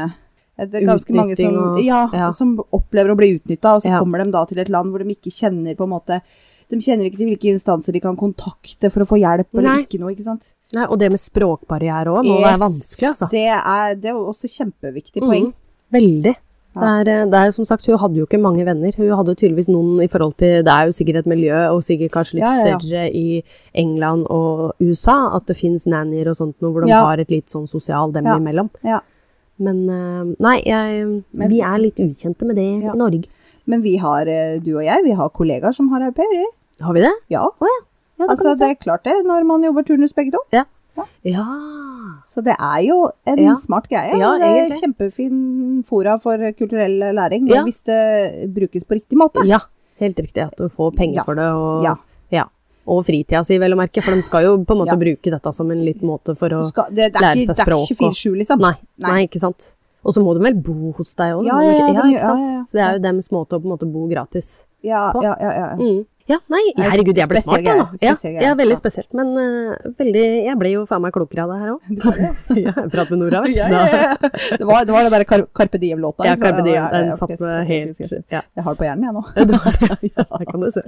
det 0.58 0.74
er 0.74 0.86
ganske 0.88 1.14
mange 1.14 1.36
som, 1.38 1.54
og- 1.54 1.82
ja, 1.84 2.30
som 2.34 2.56
opplever 2.74 3.12
å 3.14 3.16
bli 3.16 3.28
utnytta, 3.38 3.76
og 3.76 3.82
så 3.82 3.92
kommer 4.00 4.24
de 4.24 4.30
da 4.34 4.44
til 4.50 4.58
et 4.58 4.68
land 4.74 4.90
hvor 4.90 4.98
de 5.04 5.14
ikke 5.14 5.30
kjenner 5.30 5.76
på 5.78 5.84
en 5.86 5.92
måte 5.94 6.20
De 6.68 6.76
kjenner 6.76 7.06
ikke 7.08 7.16
til 7.16 7.28
hvilke 7.30 7.48
instanser 7.54 7.92
de 7.94 8.00
kan 8.00 8.16
kontakte 8.18 8.90
for 8.92 9.00
å 9.00 9.06
få 9.08 9.16
hjelp, 9.22 9.54
eller 9.54 9.70
Nei. 9.70 9.82
ikke 9.86 10.00
noe, 10.02 10.10
ikke 10.12 10.24
sant. 10.26 10.50
nei. 10.74 10.84
Og 10.90 10.98
det 10.98 11.08
med 11.14 11.18
språkbarriere 11.22 12.10
òg 12.12 12.26
må 12.26 12.34
Yes. 12.40 12.44
være 12.44 12.60
vanskelig, 12.60 13.08
altså. 13.08 13.28
Det 13.30 13.46
er, 13.48 13.94
det 13.94 14.10
er 14.10 14.18
også 14.18 14.50
kjempeviktig 14.52 15.22
poeng. 15.22 15.46
Mm, 15.46 15.54
veldig. 15.96 16.34
Ja. 16.76 17.02
Det 17.02 17.12
er, 17.12 17.26
det 17.26 17.34
er 17.34 17.50
som 17.50 17.64
sagt, 17.64 17.86
Hun 17.86 17.98
hadde 17.98 18.14
jo 18.20 18.26
ikke 18.26 18.38
mange 18.40 18.64
venner. 18.64 18.92
Hun 18.96 19.08
hadde 19.16 19.34
tydeligvis 19.34 19.68
noen 19.68 20.02
i 20.04 20.06
forhold 20.06 20.36
til 20.38 20.62
Det 20.62 20.68
er 20.72 20.86
jo 20.86 20.92
sikkert 20.92 21.16
et 21.24 21.26
miljø, 21.26 21.56
og 21.72 21.82
sikkert 21.82 22.12
kanskje 22.12 22.34
litt 22.38 22.44
Ja, 22.44 22.52
ja, 22.58 22.66
ja. 22.68 22.78
større 22.78 23.06
i 23.10 23.42
England 23.74 24.26
og 24.30 24.74
USA, 24.80 25.34
at 25.36 25.46
det 25.46 25.56
fins 25.56 25.86
nannier 25.86 26.28
og 26.28 26.36
sånt 26.36 26.54
noe, 26.62 26.70
hvor 26.72 26.84
de 26.84 26.90
Ja. 26.92 27.00
har 27.02 27.18
et 27.18 27.30
litt 27.30 27.46
sånn 27.48 27.66
sosial 27.66 28.12
dem 28.12 28.24
Ja. 28.26 28.36
imellom. 28.38 28.70
Ja. 28.84 29.00
Men 29.58 29.88
eh, 29.90 30.34
nei, 30.38 30.62
jeg, 30.64 31.24
vi 31.34 31.60
er 31.60 31.78
litt 31.78 31.96
ukjente 31.98 32.46
med 32.46 32.56
det 32.56 32.84
Ja. 32.84 32.92
i 32.92 32.96
Norge. 32.96 33.26
Men 33.66 33.82
vi 33.82 33.96
har, 33.96 34.26
eh, 34.28 34.58
du 34.60 34.76
og 34.76 34.84
jeg, 34.84 35.02
vi 35.04 35.12
har 35.12 35.28
kollegaer 35.30 35.74
som 35.74 35.88
har 35.88 36.02
au 36.02 36.12
pair. 36.12 36.44
Har 36.80 36.92
vi 36.94 37.00
det? 37.00 37.12
Ja. 37.28 37.48
Ja, 37.60 38.26
det 38.26 38.28
altså, 38.38 38.54
det 38.58 38.70
er 38.70 38.74
klart 38.74 39.02
det, 39.04 39.24
når 39.26 39.44
man 39.46 39.62
jobber 39.64 39.82
turnus 39.82 40.12
begge 40.12 40.30
to. 40.32 40.38
Ja. 41.24 41.44
Så 42.28 42.42
det 42.44 42.54
er 42.58 42.80
jo 42.86 43.10
en 43.26 43.38
Ja. 43.38 43.54
smart 43.56 43.88
greie. 43.88 44.16
Ja, 44.18 44.38
det 44.38 44.46
er 44.46 44.66
egentlig. 44.68 44.80
kjempefin 44.82 45.84
fora 45.86 46.18
for 46.20 46.36
kulturell 46.52 46.98
læring, 47.14 47.48
Ja. 47.48 47.62
hvis 47.64 47.82
det 47.84 48.52
brukes 48.54 48.84
på 48.84 48.94
riktig 49.00 49.16
måte. 49.18 49.44
ja. 49.46 49.58
Helt 50.00 50.16
riktig. 50.16 50.42
At 50.46 50.56
du 50.56 50.68
får 50.68 50.94
penger 50.94 51.24
for 51.24 51.34
det. 51.34 51.42
Og, 51.52 51.82
Ja. 52.30 52.44
og 52.86 53.04
fritida 53.04 53.44
si, 53.44 53.58
vel 53.58 53.72
å 53.72 53.76
merke. 53.76 54.00
For 54.02 54.14
de 54.14 54.22
skal 54.22 54.44
jo 54.44 54.58
på 54.64 54.70
en 54.72 54.78
måte 54.78 54.86
Ja. 54.86 54.96
bruke 54.96 55.30
dette 55.30 55.52
som 55.52 55.70
en 55.70 55.80
liten 55.84 56.02
måte 56.08 56.36
for 56.38 56.48
å 56.48 56.68
skal, 56.70 56.84
det, 56.90 57.12
det 57.12 57.20
lære 57.20 57.36
ikke, 57.36 57.46
seg 57.54 57.56
det 57.56 57.68
er 57.68 57.76
ikke 57.76 57.96
24-7, 58.14 58.36
liksom. 58.38 58.58
Nei, 58.60 58.72
Nei. 58.98 59.10
nei. 59.10 59.26
ikke 59.26 59.40
sant. 59.40 59.74
Og 60.04 60.14
så 60.14 60.22
må 60.22 60.32
de 60.34 60.40
vel 60.40 60.54
bo 60.54 60.92
hos 60.92 61.14
deg 61.16 61.34
òg? 61.34 61.44
Ja, 61.44 61.60
ja, 61.60 61.88
ja, 61.88 62.02
ikke 62.02 62.20
sant? 62.22 62.68
Så 62.68 62.72
det 62.72 62.80
er 62.80 62.92
jo 62.94 62.98
deres 63.00 63.28
måte 63.30 63.50
å 63.58 63.60
på 63.60 63.64
en 63.66 63.72
måte 63.76 63.92
bo 63.92 64.06
gratis 64.08 64.64
Ja, 64.82 65.12
på. 65.12 65.22
ja, 65.22 65.34
ja, 65.40 65.50
ja. 65.50 65.76
Mm. 65.76 66.06
Ja, 66.28 66.36
nei, 66.52 66.60
er 66.76 66.90
herregud, 66.92 67.16
jeg 67.16 67.28
ble 67.30 67.40
smart, 67.40 67.64
nå. 67.64 67.84
Ja, 68.04 68.12
ja, 68.20 68.50
veldig 68.58 68.76
spesielt. 68.76 69.08
Men 69.16 69.30
uh, 69.32 69.92
veldig 69.96 70.24
Jeg 70.44 70.56
ble 70.60 70.72
jo 70.74 70.82
faen 70.88 71.00
meg 71.00 71.14
klokere 71.14 71.46
av 71.46 71.54
det 71.54 71.58
her 71.62 71.70
òg. 71.72 72.58
ja, 72.60 72.74
prat 72.92 73.12
med 73.14 73.22
Nora, 73.22 73.40
vet 73.46 73.54
du. 73.54 73.60
Ja, 73.60 73.68
ja. 73.72 74.32
Det 74.60 74.66
var, 74.68 74.84
det 74.84 74.92
var 74.92 75.06
den 75.06 75.14
der 75.14 75.24
Car 75.28 75.46
Carpe 75.56 75.80
Diem-låta. 75.80 76.26
Ja? 76.28 76.34
Carpe 76.40 76.64
Diem. 76.66 76.90
Den 76.92 77.14
satt 77.16 77.32
med 77.40 77.70
helt 77.70 78.02
Jeg 78.04 78.42
har 78.66 78.74
det 78.74 78.80
på 78.82 78.88
hjernen, 78.88 79.06
jeg 79.08 79.16
nå. 79.16 79.24
Ja, 80.18 80.26
det 80.38 80.48
kan 80.50 80.66
du 80.66 80.68
se. 80.74 80.84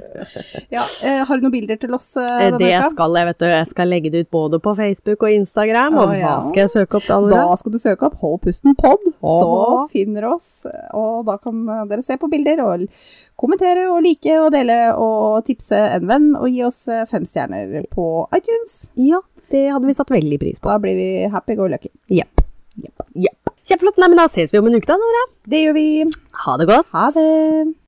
Ja, 0.73 0.85
eh, 1.09 1.23
har 1.25 1.41
du 1.41 1.47
noen 1.47 1.55
bilder 1.55 1.81
til 1.81 1.97
oss 1.97 2.11
eh, 2.21 2.29
denne 2.51 2.61
Det 2.61 2.93
skal 2.93 3.17
jeg, 3.17 3.31
vet 3.31 3.41
du. 3.41 3.49
Jeg 3.49 3.71
skal 3.73 3.93
legge 3.95 4.13
det 4.13 4.25
ut 4.27 4.31
både 4.37 4.61
på 4.61 4.77
Facebook 4.77 5.25
og 5.25 5.39
Instagram. 5.39 5.97
Og 6.05 6.15
hva 6.21 6.37
skal 6.51 6.67
jeg 6.67 6.75
søke 6.75 7.01
opp 7.01 7.09
da, 7.09 7.21
Nora? 7.25 7.47
Da 7.49 7.59
skal 7.63 7.77
du 7.77 7.81
søke 7.81 8.11
opp 8.11 8.21
Hold 8.21 8.43
pusten 8.45 8.77
pod, 8.77 9.09
så 9.25 9.89
finner 9.93 10.29
oss. 10.35 10.53
Og 10.97 11.25
da 11.29 11.41
kan 11.41 11.65
dere 11.89 12.05
se 12.05 12.21
på 12.21 12.29
bilder 12.29 12.61
og 12.67 12.87
kommentere 13.41 13.89
og 13.91 14.03
like 14.05 14.37
og 14.41 14.51
dele 14.55 14.79
og 15.01 15.41
tipse 15.47 15.79
en 15.97 16.07
venn 16.11 16.31
og 16.37 16.49
gi 16.53 16.63
oss 16.67 16.85
eh, 16.93 17.07
fem 17.11 17.27
stjerner 17.29 17.89
på 17.93 18.07
iTunes. 18.37 18.91
Ja, 19.01 19.23
det 19.51 19.67
hadde 19.73 19.89
vi 19.89 19.97
satt 19.97 20.13
veldig 20.13 20.41
pris 20.43 20.61
på. 20.61 20.71
Da 20.71 20.79
blir 20.83 20.99
vi 20.99 21.11
happy 21.33 21.57
go 21.59 21.69
lucky. 21.71 21.93
Jepp. 22.13 22.45
Yep. 22.81 23.07
Yep. 23.17 23.55
Kjempeflott. 23.67 24.01
Nei, 24.01 24.11
men 24.13 24.21
da 24.21 24.29
ses 24.31 24.55
vi 24.55 24.61
om 24.61 24.71
en 24.71 24.79
uke 24.79 24.89
da, 24.89 24.99
Nora. 25.01 25.27
Det 25.51 25.65
gjør 25.65 25.77
vi. 25.77 25.87
Ha 26.45 26.57
det 26.61 26.71
godt. 26.71 26.91
Ha 26.95 27.11
det. 27.17 27.80